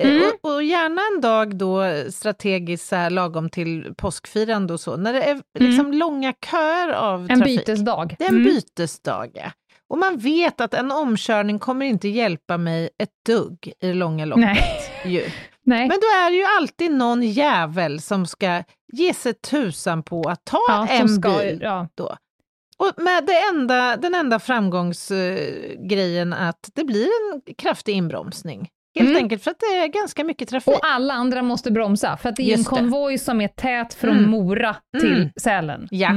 Eh, 0.00 0.10
Mm. 0.10 0.22
Och, 0.42 0.52
och 0.54 0.62
gärna 0.62 1.02
en 1.14 1.20
dag 1.20 1.56
då 1.56 1.84
strategiskt 2.10 2.88
så 2.88 2.96
här, 2.96 3.10
lagom 3.10 3.50
till 3.50 3.94
påskfirande 3.96 4.72
och 4.72 4.80
så, 4.80 4.96
när 4.96 5.12
det 5.12 5.22
är 5.22 5.42
liksom 5.58 5.92
långa 5.92 6.34
köer 6.50 6.88
av 6.88 7.18
Mm. 7.20 7.30
En 7.30 7.38
trafik. 7.38 7.58
bytesdag. 7.66 8.16
Det 8.18 8.24
är 8.24 8.28
en 8.28 8.34
Mm. 8.34 8.44
bytesdag, 8.46 9.30
ja. 9.34 9.52
Och 9.88 9.98
man 9.98 10.16
vet 10.18 10.60
att 10.60 10.74
en 10.74 10.92
omkörning 10.92 11.58
kommer 11.58 11.86
inte 11.86 12.08
hjälpa 12.08 12.58
mig 12.58 12.90
ett 12.98 13.10
dugg 13.26 13.72
i 13.80 13.86
det 13.86 13.94
långa 13.94 14.24
loppet. 14.24 14.44
Nej. 15.04 15.34
Nej. 15.64 15.88
Men 15.88 15.98
då 16.00 16.06
är 16.06 16.30
det 16.30 16.36
ju 16.36 16.44
alltid 16.60 16.90
någon 16.90 17.22
jävel 17.22 18.00
som 18.00 18.26
ska 18.26 18.62
ge 18.92 19.14
sig 19.14 19.34
tusan 19.34 20.02
på 20.02 20.22
att 20.22 20.44
ta 20.44 20.58
ja, 20.68 20.86
en 20.90 21.08
ska, 21.08 21.38
bil. 21.38 21.60
ja. 21.62 21.88
Då. 21.94 22.16
Och 22.78 22.92
med 23.02 23.26
det 23.26 23.38
enda, 23.52 23.96
den 23.96 24.14
enda 24.14 24.38
framgångsgrejen 24.38 26.32
att 26.32 26.70
det 26.74 26.84
blir 26.84 27.08
en 27.32 27.54
kraftig 27.58 27.92
inbromsning. 27.92 28.68
Helt 28.98 29.10
Mm. 29.10 29.22
enkelt 29.22 29.44
för 29.44 29.50
att 29.50 29.58
det 29.60 29.66
är 29.66 29.86
ganska 29.86 30.24
mycket 30.24 30.48
trafik. 30.48 30.74
Och 30.74 30.80
alla 30.86 31.14
andra 31.14 31.42
måste 31.42 31.70
bromsa, 31.70 32.16
för 32.16 32.28
att 32.28 32.36
det 32.36 32.42
är 32.42 32.44
en 32.52 32.58
Just 32.58 32.70
det. 32.70 32.76
konvoj 32.76 33.18
som 33.18 33.40
är 33.40 33.48
tät 33.48 33.94
från 33.94 34.16
Mm. 34.18 34.30
Mora 34.30 34.76
till 35.00 35.16
Mm. 35.16 35.30
Sälen. 35.40 35.88
Ja. 35.90 36.10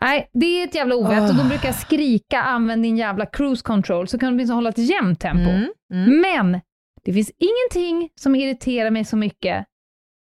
Nej, 0.00 0.30
det 0.32 0.46
är 0.46 0.64
ett 0.64 0.74
jävla 0.74 0.96
ovett 0.96 1.30
och 1.30 1.36
då 1.36 1.44
brukar 1.44 1.68
jag 1.68 1.74
skrika 1.74 2.42
använd 2.42 2.82
din 2.82 2.96
jävla 2.96 3.26
cruise 3.26 3.62
control 3.62 4.08
så 4.08 4.18
kan 4.18 4.28
du 4.28 4.34
åtminstone 4.34 4.56
hålla 4.56 4.70
ett 4.70 4.78
jämnt 4.78 5.20
tempo. 5.20 5.50
Mm, 5.50 5.68
mm. 5.94 6.20
Men 6.20 6.60
det 7.04 7.12
finns 7.12 7.30
ingenting 7.38 8.10
som 8.20 8.34
irriterar 8.34 8.90
mig 8.90 9.04
så 9.04 9.16
mycket 9.16 9.66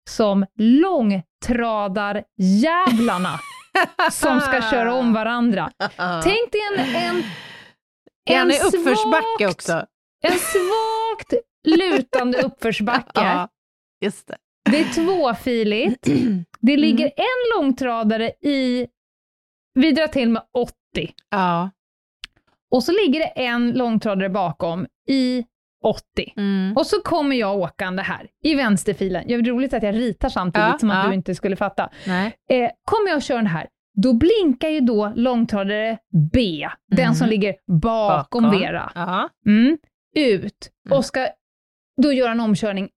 som 0.10 0.46
lång 0.56 1.12
långtradarjävlarna 1.12 3.40
som 4.12 4.42
ska 4.42 4.62
köra 4.62 4.94
om 4.94 5.14
varandra. 5.14 5.72
Tänk 6.24 6.52
dig 6.52 6.62
en, 6.96 7.24
en, 8.30 8.52
i 8.52 8.54
svagt- 8.54 8.66
uppförsbacke 8.66 9.48
också. 9.48 9.86
en 10.24 10.40
svagt 10.40 11.34
lutande 11.68 12.42
uppförsbacke. 12.42 13.12
Ja, 13.14 13.50
just 14.02 14.28
det. 14.28 14.38
Det 14.72 14.80
är 14.80 14.94
tvåfiligt. 14.94 16.08
Det 16.62 16.78
ligger 16.78 17.06
en 17.06 17.58
långtradare 17.58 18.32
i, 18.42 18.88
vi 19.82 19.92
drar 19.92 20.08
till 20.08 20.30
med 20.30 20.42
80. 20.58 20.74
Ja. 21.30 21.70
Och 22.72 22.84
så 22.84 22.92
ligger 22.92 23.20
det 23.20 23.26
en 23.26 23.72
långtradare 23.72 24.30
bakom 24.30 24.88
i 25.10 25.46
80. 25.84 26.34
Mm. 26.38 26.78
Och 26.78 26.86
så 26.88 27.02
kommer 27.02 27.36
jag 27.36 27.58
åkande 27.58 28.02
här 28.04 28.28
i 28.44 28.56
vänsterfilen. 28.56 29.24
Det 29.28 29.34
är 29.34 29.42
roligt 29.44 29.74
att 29.74 29.84
jag 29.84 29.96
ritar 29.96 30.30
samtidigt 30.30 30.68
Ja, 30.72 30.78
som 30.80 30.92
att 30.92 31.04
ja. 31.04 31.10
du 31.10 31.16
inte 31.16 31.36
skulle 31.36 31.56
fatta. 31.56 31.90
Eh, 32.50 32.70
kommer 32.86 33.08
jag 33.10 33.16
och 33.16 33.22
kör 33.22 33.36
den 33.36 33.48
här, 33.48 33.68
då 34.02 34.14
blinkar 34.14 34.70
ju 34.70 34.80
då 34.80 35.14
långtradare 35.16 35.98
B, 36.34 36.68
den 36.92 37.00
Mm. 37.06 37.16
som 37.16 37.28
ligger 37.30 37.56
bakom, 37.82 38.44
Bakom. 38.44 38.60
Vera, 38.60 38.92
mm, 39.46 39.78
ut 40.16 40.70
Mm. 40.88 40.98
och 40.98 41.06
ska 41.06 41.28
då 42.02 42.14
göra 42.14 42.32
en 42.32 42.40
omkörning 42.40 42.90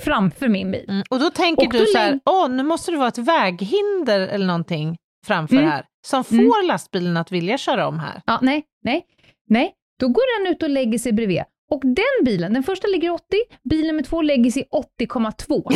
framför 0.00 0.48
min 0.48 0.70
bil. 0.70 0.84
Mm. 0.88 1.02
Och 1.10 1.20
då 1.20 1.30
tänker 1.30 1.66
Och 1.66 1.72
du 1.72 1.86
så 1.86 1.98
här, 1.98 2.20
åh, 2.24 2.48
nu 2.48 2.62
måste 2.62 2.90
det 2.90 2.96
vara 2.96 3.08
ett 3.08 3.18
väghinder 3.18 4.20
eller 4.20 4.46
någonting 4.46 4.96
framför 5.26 5.56
Mm. 5.56 5.68
här, 5.70 5.84
som 6.06 6.24
får 6.24 6.34
Mm. 6.34 6.66
lastbilen 6.66 7.16
att 7.16 7.32
vilja 7.32 7.58
köra 7.58 7.88
om 7.88 7.98
här. 7.98 8.22
Ja, 8.26 8.38
nej, 8.42 8.64
nej, 8.84 9.04
nej. 9.48 9.72
Då 10.00 10.08
går 10.08 10.44
den 10.44 10.52
ut 10.52 10.62
och 10.62 10.70
lägger 10.70 10.98
sig 10.98 11.12
bredvid. 11.12 11.42
Och 11.70 11.80
den 11.84 12.24
bilen, 12.24 12.52
den 12.54 12.62
första 12.62 12.88
ligger 12.88 13.08
i 13.08 13.10
80, 13.10 13.22
bil 13.70 13.86
nummer 13.86 14.02
två 14.02 14.22
lägger 14.22 14.50
sig 14.50 14.62
i 14.62 14.66
80,2. 15.04 15.70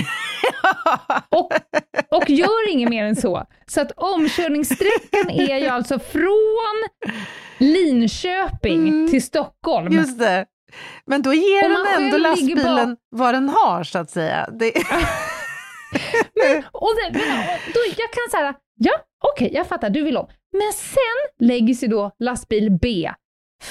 Och, 1.28 1.52
och 2.10 2.30
gör 2.30 2.70
inget 2.72 2.88
mer 2.88 3.04
än 3.04 3.16
så. 3.16 3.44
Så 3.66 3.80
att 3.80 3.92
omkörningssträckan 3.96 5.30
är 5.30 5.58
ju 5.58 5.66
alltså 5.66 5.98
från 5.98 6.88
Linköping 7.58 8.88
Mm. 8.88 9.10
till 9.10 9.22
Stockholm. 9.22 9.92
Just 9.92 10.18
det. 10.18 10.46
Men 11.06 11.22
då 11.22 11.34
ger 11.34 11.62
den 11.68 12.04
ändå 12.04 12.16
lastbilen 12.18 12.96
vad 13.10 13.34
den 13.34 13.48
har, 13.48 13.84
så 13.84 13.98
att 13.98 14.10
säga. 14.10 14.48
Det... 14.52 14.72
Och 16.72 16.90
det, 16.96 17.18
men, 17.18 17.38
och 17.38 17.72
då, 17.74 17.80
jag 17.96 18.10
kan 18.12 18.30
säga, 18.30 18.54
ja, 18.84 18.92
okej, 19.24 19.50
jag 19.54 19.66
fattar, 19.66 19.90
du 19.90 20.02
vill 20.02 20.16
om. 20.16 20.26
Men 20.52 20.72
sen 20.72 21.46
lägger 21.48 21.74
sig 21.74 21.88
då 21.88 22.10
lastbil 22.18 22.70
B 22.82 23.10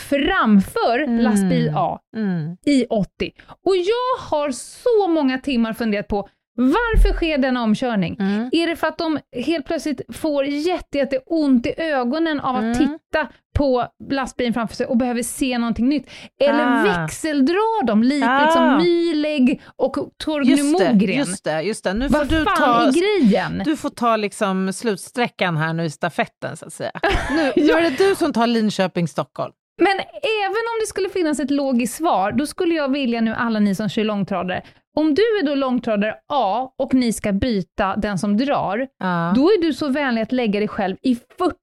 framför 0.09 0.99
Mm. 0.99 1.17
lastbil 1.21 1.71
A 1.75 1.99
Mm. 2.15 2.57
i 2.65 2.85
80. 2.89 3.31
Och 3.65 3.75
jag 3.75 4.29
har 4.29 4.51
så 4.51 5.07
många 5.07 5.37
timmar 5.37 5.73
funderat 5.73 6.07
på 6.07 6.29
varför 6.55 7.13
sker 7.13 7.37
denna 7.37 7.63
omkörning? 7.63 8.17
Mm. 8.19 8.49
Är 8.51 8.67
det 8.67 8.75
för 8.75 8.87
att 8.87 8.97
de 8.97 9.19
helt 9.45 9.65
plötsligt 9.65 10.01
får 10.15 10.45
jätte, 10.45 10.97
jätte 10.97 11.17
ont 11.25 11.65
i 11.65 11.73
ögonen 11.81 12.39
av 12.39 12.55
att 12.55 12.61
Mm. 12.61 12.73
titta 12.77 13.27
på 13.59 13.85
lastbilen 14.11 14.53
framför 14.53 14.75
sig 14.75 14.85
och 14.85 14.97
behöver 14.97 15.23
se 15.23 15.57
någonting 15.57 15.89
nytt? 15.89 16.07
Eller 16.41 16.65
Ah. 16.65 16.83
växeldrar 16.83 17.85
de 17.85 18.03
likt 18.03 18.27
Ah. 18.27 18.45
liksom 18.45 18.77
Myleg 18.77 19.61
och 19.75 19.95
Torgny 20.23 20.49
Just 20.51 20.77
det, 20.79 20.93
Mogren? 20.93 21.17
just 21.17 21.43
det, 21.43 21.61
just 21.61 21.83
det. 21.83 21.93
Nu 21.93 22.09
får 22.09 22.17
Vad 22.17 22.27
du 22.27 22.43
fan 22.45 22.57
ta, 22.57 22.81
är 22.87 22.91
grejen? 22.91 23.61
du 23.65 23.75
får 23.77 23.89
ta 23.89 24.15
liksom 24.15 24.73
slutsträckan 24.73 25.57
här 25.57 25.73
nu 25.73 25.83
i 25.83 25.89
stafetten, 25.89 26.57
så 26.57 26.65
att 26.65 26.73
säga. 26.73 26.91
Nu, 27.31 27.51
nu 27.55 27.71
är 27.71 27.81
det 27.81 27.97
du 28.09 28.15
som 28.15 28.33
tar 28.33 28.47
Linköping-Stockholm. 28.47 29.53
Men 29.81 29.97
även 30.43 30.63
om 30.71 30.75
det 30.81 30.87
skulle 30.87 31.09
finnas 31.09 31.39
ett 31.39 31.51
logiskt 31.51 31.95
svar, 31.97 32.31
då 32.31 32.45
skulle 32.45 32.75
jag 32.75 32.91
vilja 32.91 33.21
nu 33.21 33.33
alla 33.33 33.59
ni 33.59 33.75
som 33.75 33.89
kör 33.89 34.03
långtradare, 34.03 34.61
om 34.97 35.13
du 35.13 35.21
är 35.21 35.45
då 35.45 35.55
långtradare 35.55 36.15
A 36.33 36.69
och 36.79 36.93
ni 36.93 37.13
ska 37.13 37.31
byta 37.31 37.95
den 37.95 38.17
som 38.17 38.37
drar, 38.37 38.87
Ja. 38.99 39.33
då 39.35 39.41
är 39.47 39.61
du 39.61 39.73
så 39.73 39.87
vänlig 39.89 40.21
att 40.21 40.31
lägga 40.31 40.59
dig 40.59 40.67
själv 40.67 40.97
i 41.01 41.15
40 41.15 41.55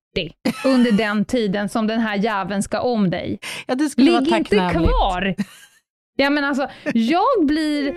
under 0.65 0.93
den 0.93 1.25
tiden 1.25 1.69
som 1.69 1.87
den 1.87 2.01
här 2.01 2.17
jäveln 2.17 2.63
ska 2.63 2.81
om 2.81 3.11
dig. 3.11 3.39
ja, 3.67 3.75
det 3.75 3.89
skulle 3.89 4.11
Ligg 4.11 4.29
vara 4.31 4.39
inte 4.39 4.71
kvar! 4.73 5.35
Ja 6.19 6.31
men 6.31 6.45
alltså, 6.45 6.69
jag 6.95 7.47
blir... 7.47 7.95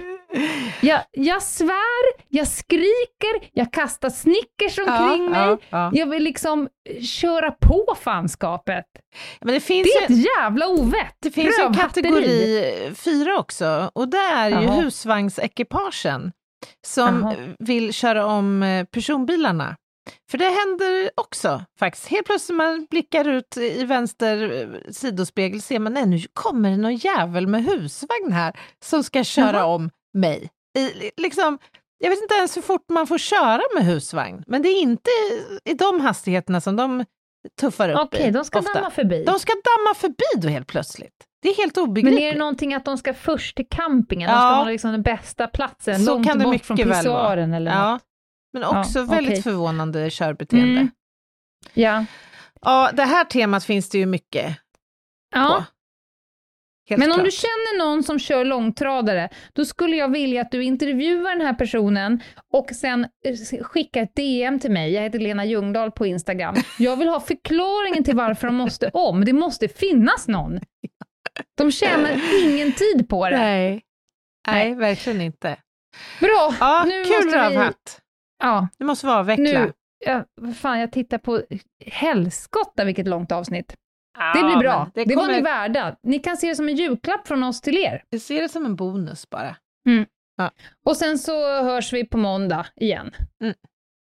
Jag, 0.82 1.02
jag 1.12 1.44
svär, 1.44 2.24
jag 2.30 2.48
skriker, 2.48 3.50
jag 3.54 3.74
kastar 3.74 4.10
Snickers 4.10 4.78
omkring 4.80 5.30
mig. 5.32 5.40
Ja, 5.40 5.58
ja. 5.70 5.92
Jag 5.94 6.06
vill 6.10 6.24
liksom 6.24 6.68
köra 7.02 7.52
på 7.52 7.96
fanskapet. 8.02 8.86
Men 9.42 9.54
det 9.54 9.60
finns 9.60 9.88
Det 9.94 10.06
är 10.06 10.10
ju, 10.10 10.20
ett 10.22 10.26
jävla 10.38 10.68
ovett. 10.68 11.16
det 11.22 11.32
finns 11.32 11.60
ju 11.60 11.64
en 11.64 11.74
kategori 11.74 12.64
fyra 12.96 13.38
också, 13.40 13.92
och 13.94 14.08
det 14.10 14.18
är 14.18 14.50
ju 14.50 14.56
Jaha. 14.56 14.82
husvagnsekipagen 14.82 16.32
som 16.88 17.22
Jaha. 17.22 17.36
vill 17.60 17.94
köra 17.94 18.26
om 18.26 18.64
eh, 18.64 18.86
personbilarna. 18.86 19.76
För 20.32 20.38
det 20.38 20.46
händer 20.46 21.12
också 21.16 21.62
faktiskt. 21.80 22.08
Helt 22.08 22.26
plötsligt 22.26 22.58
när 22.58 22.66
man 22.66 22.88
blickar 22.90 23.28
ut 23.28 23.58
i 23.58 23.84
vänster 23.86 24.62
eh, 24.62 24.92
sidospegel 24.92 25.62
ser 25.62 25.80
man, 25.80 25.94
nej 25.94 26.06
nu 26.06 26.20
kommer 26.34 26.70
det 26.70 26.78
någon 26.78 26.96
jävel 26.96 27.48
med 27.48 27.64
husvagn 27.64 28.32
här 28.32 28.60
som 28.86 29.04
ska 29.04 29.24
köra 29.24 29.58
Jaha. 29.58 29.66
om 29.66 29.90
mig. 30.14 30.50
I, 30.78 31.12
liksom, 31.22 31.58
jag 31.98 32.10
vet 32.10 32.22
inte 32.22 32.36
ens 32.36 32.58
hur 32.58 32.62
fort 32.62 32.86
man 32.90 33.08
får 33.08 33.18
köra 33.18 33.62
med 33.76 33.86
husvagn, 33.86 34.44
men 34.48 34.62
det 34.62 34.70
är 34.70 34.82
inte 34.82 35.10
i 35.66 35.74
de 35.74 36.00
hastigheterna 36.02 36.62
som 36.62 36.76
de 36.76 37.06
tuffar 37.62 37.90
upp 37.90 37.98
Okej, 38.00 38.28
i, 38.28 38.32
de 38.32 38.46
ska 38.46 38.60
ofta. 38.60 38.74
damma 38.74 38.92
förbi. 38.92 39.24
De 39.26 39.40
ska 39.40 39.54
damma 39.54 39.96
förbi 39.96 40.42
då 40.42 40.48
helt 40.48 40.68
plötsligt. 40.68 41.14
Det 41.42 41.50
är 41.50 41.56
helt 41.56 41.78
obegripligt. 41.78 42.20
Men 42.20 42.24
är 42.30 42.34
det 42.34 42.40
någonting 42.40 42.74
att 42.74 42.86
de 42.86 42.98
ska 42.98 43.14
först 43.14 43.56
till 43.56 43.66
campingen? 43.70 44.30
De 44.30 44.34
Ja. 44.36 44.40
ska 44.40 44.56
ha 44.56 44.64
liksom 44.66 44.92
den 44.92 45.02
bästa 45.02 45.48
platsen, 45.48 46.06
Så 46.06 46.12
långt 46.14 46.34
bort 46.44 46.48
mycket 46.52 46.68
från 46.68 46.78
pissoaren 46.78 47.54
eller 47.54 47.72
ja. 47.72 48.00
Men 48.54 48.62
Ja, 48.62 48.80
också 48.80 49.04
väldigt 49.04 49.32
okej. 49.32 49.42
förvånande 49.44 50.10
körbeteende. 50.10 50.72
Mm. 50.80 50.92
Ja. 51.74 52.06
Ja, 52.62 52.92
det 52.94 53.04
här 53.04 53.24
temat 53.24 53.64
finns 53.64 53.90
det 53.90 53.98
ju 53.98 54.06
mycket 54.06 54.58
ja. 55.36 55.48
på. 55.48 55.66
Helt 56.90 57.00
Men 57.00 57.12
om 57.12 57.16
klart. 57.16 57.26
du 57.26 57.32
känner 57.32 57.78
någon 57.80 58.04
som 58.04 58.20
kör 58.20 58.46
långtradare, 58.46 59.30
då 59.54 59.66
skulle 59.66 59.96
jag 59.96 60.12
vilja 60.12 60.42
att 60.42 60.52
du 60.52 60.64
intervjuar 60.64 61.36
den 61.36 61.48
här 61.48 61.54
personen 61.54 62.24
och 62.54 62.70
sen 62.76 63.04
eh, 63.26 63.64
skickar 63.64 64.04
ett 64.04 64.16
DM 64.16 64.60
till 64.60 64.72
mig. 64.72 64.92
Jag 64.94 65.02
heter 65.02 65.20
Lena 65.20 65.46
Ljungdahl 65.46 65.92
på 65.92 66.06
Instagram. 66.06 66.56
Jag 66.80 66.98
vill 66.98 67.08
ha 67.08 67.20
förklaringen 67.20 68.04
till 68.04 68.16
varför 68.16 68.48
de 68.48 68.56
måste 68.56 68.90
om. 68.94 69.26
Det 69.26 69.34
måste 69.34 69.68
finnas 69.68 70.28
någon. 70.28 70.60
De 71.58 71.72
tjänar 71.72 72.22
ingen 72.44 72.72
tid 72.74 73.10
på 73.10 73.30
det. 73.30 73.38
Nej. 73.38 73.82
Nej, 74.48 74.76
verkligen 74.76 75.22
inte. 75.22 75.58
Bra, 76.20 76.56
Ja, 76.60 76.84
nu 76.88 77.04
kul 77.04 77.12
måste 77.14 77.26
vi... 77.28 77.36
rövhatt. 77.56 78.02
Ja, 78.40 78.68
Det 78.78 78.86
måste 78.86 79.06
vi 79.08 79.12
avveckla. 79.14 79.44
nu... 79.66 79.74
Ja, 80.06 80.24
fan, 80.54 80.80
jag 80.80 80.92
tittar 80.92 81.18
på 81.18 81.42
helskotta 81.86 82.84
vilket 82.86 83.08
långt 83.08 83.32
avsnitt. 83.32 83.76
Ja, 84.18 84.34
Det 84.34 84.44
blir 84.46 84.58
bra. 84.58 84.92
Det, 84.96 85.06
Det, 85.06 85.16
var 85.16 85.24
kommer, 85.24 85.36
ni 85.38 85.42
värda. 85.42 85.96
Ni 86.04 86.20
kan 86.20 86.38
se 86.38 86.48
det 86.48 86.56
som 86.56 86.70
en 86.70 86.76
julklapp 86.76 87.28
från 87.28 87.44
oss 87.44 87.62
till 87.62 87.78
er. 87.78 88.04
jag 88.10 88.22
ser 88.22 88.42
det 88.42 88.50
som 88.50 88.66
en 88.66 88.76
bonus 88.76 89.30
bara. 89.30 89.56
Och 90.86 90.98
sen 90.98 91.18
så 91.20 91.64
hörs 91.64 91.94
vi 91.94 92.06
på 92.06 92.18
måndag 92.18 92.66
igen. 92.76 93.12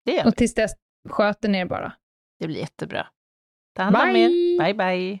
Det, 0.04 0.12
gör 0.12 0.24
vi. 0.24 0.30
Och 0.30 0.36
tills 0.36 0.54
dess 0.54 0.72
sköter 1.08 1.48
ni 1.48 1.58
er 1.58 1.66
bara. 1.66 1.92
det 2.40 2.46
blir 2.46 2.58
jättebra. 2.58 3.06
Ta 3.76 3.82
hand 3.82 3.96
om 3.96 4.16
er. 4.16 4.58
Bye, 4.58 4.74
bye. 4.74 5.20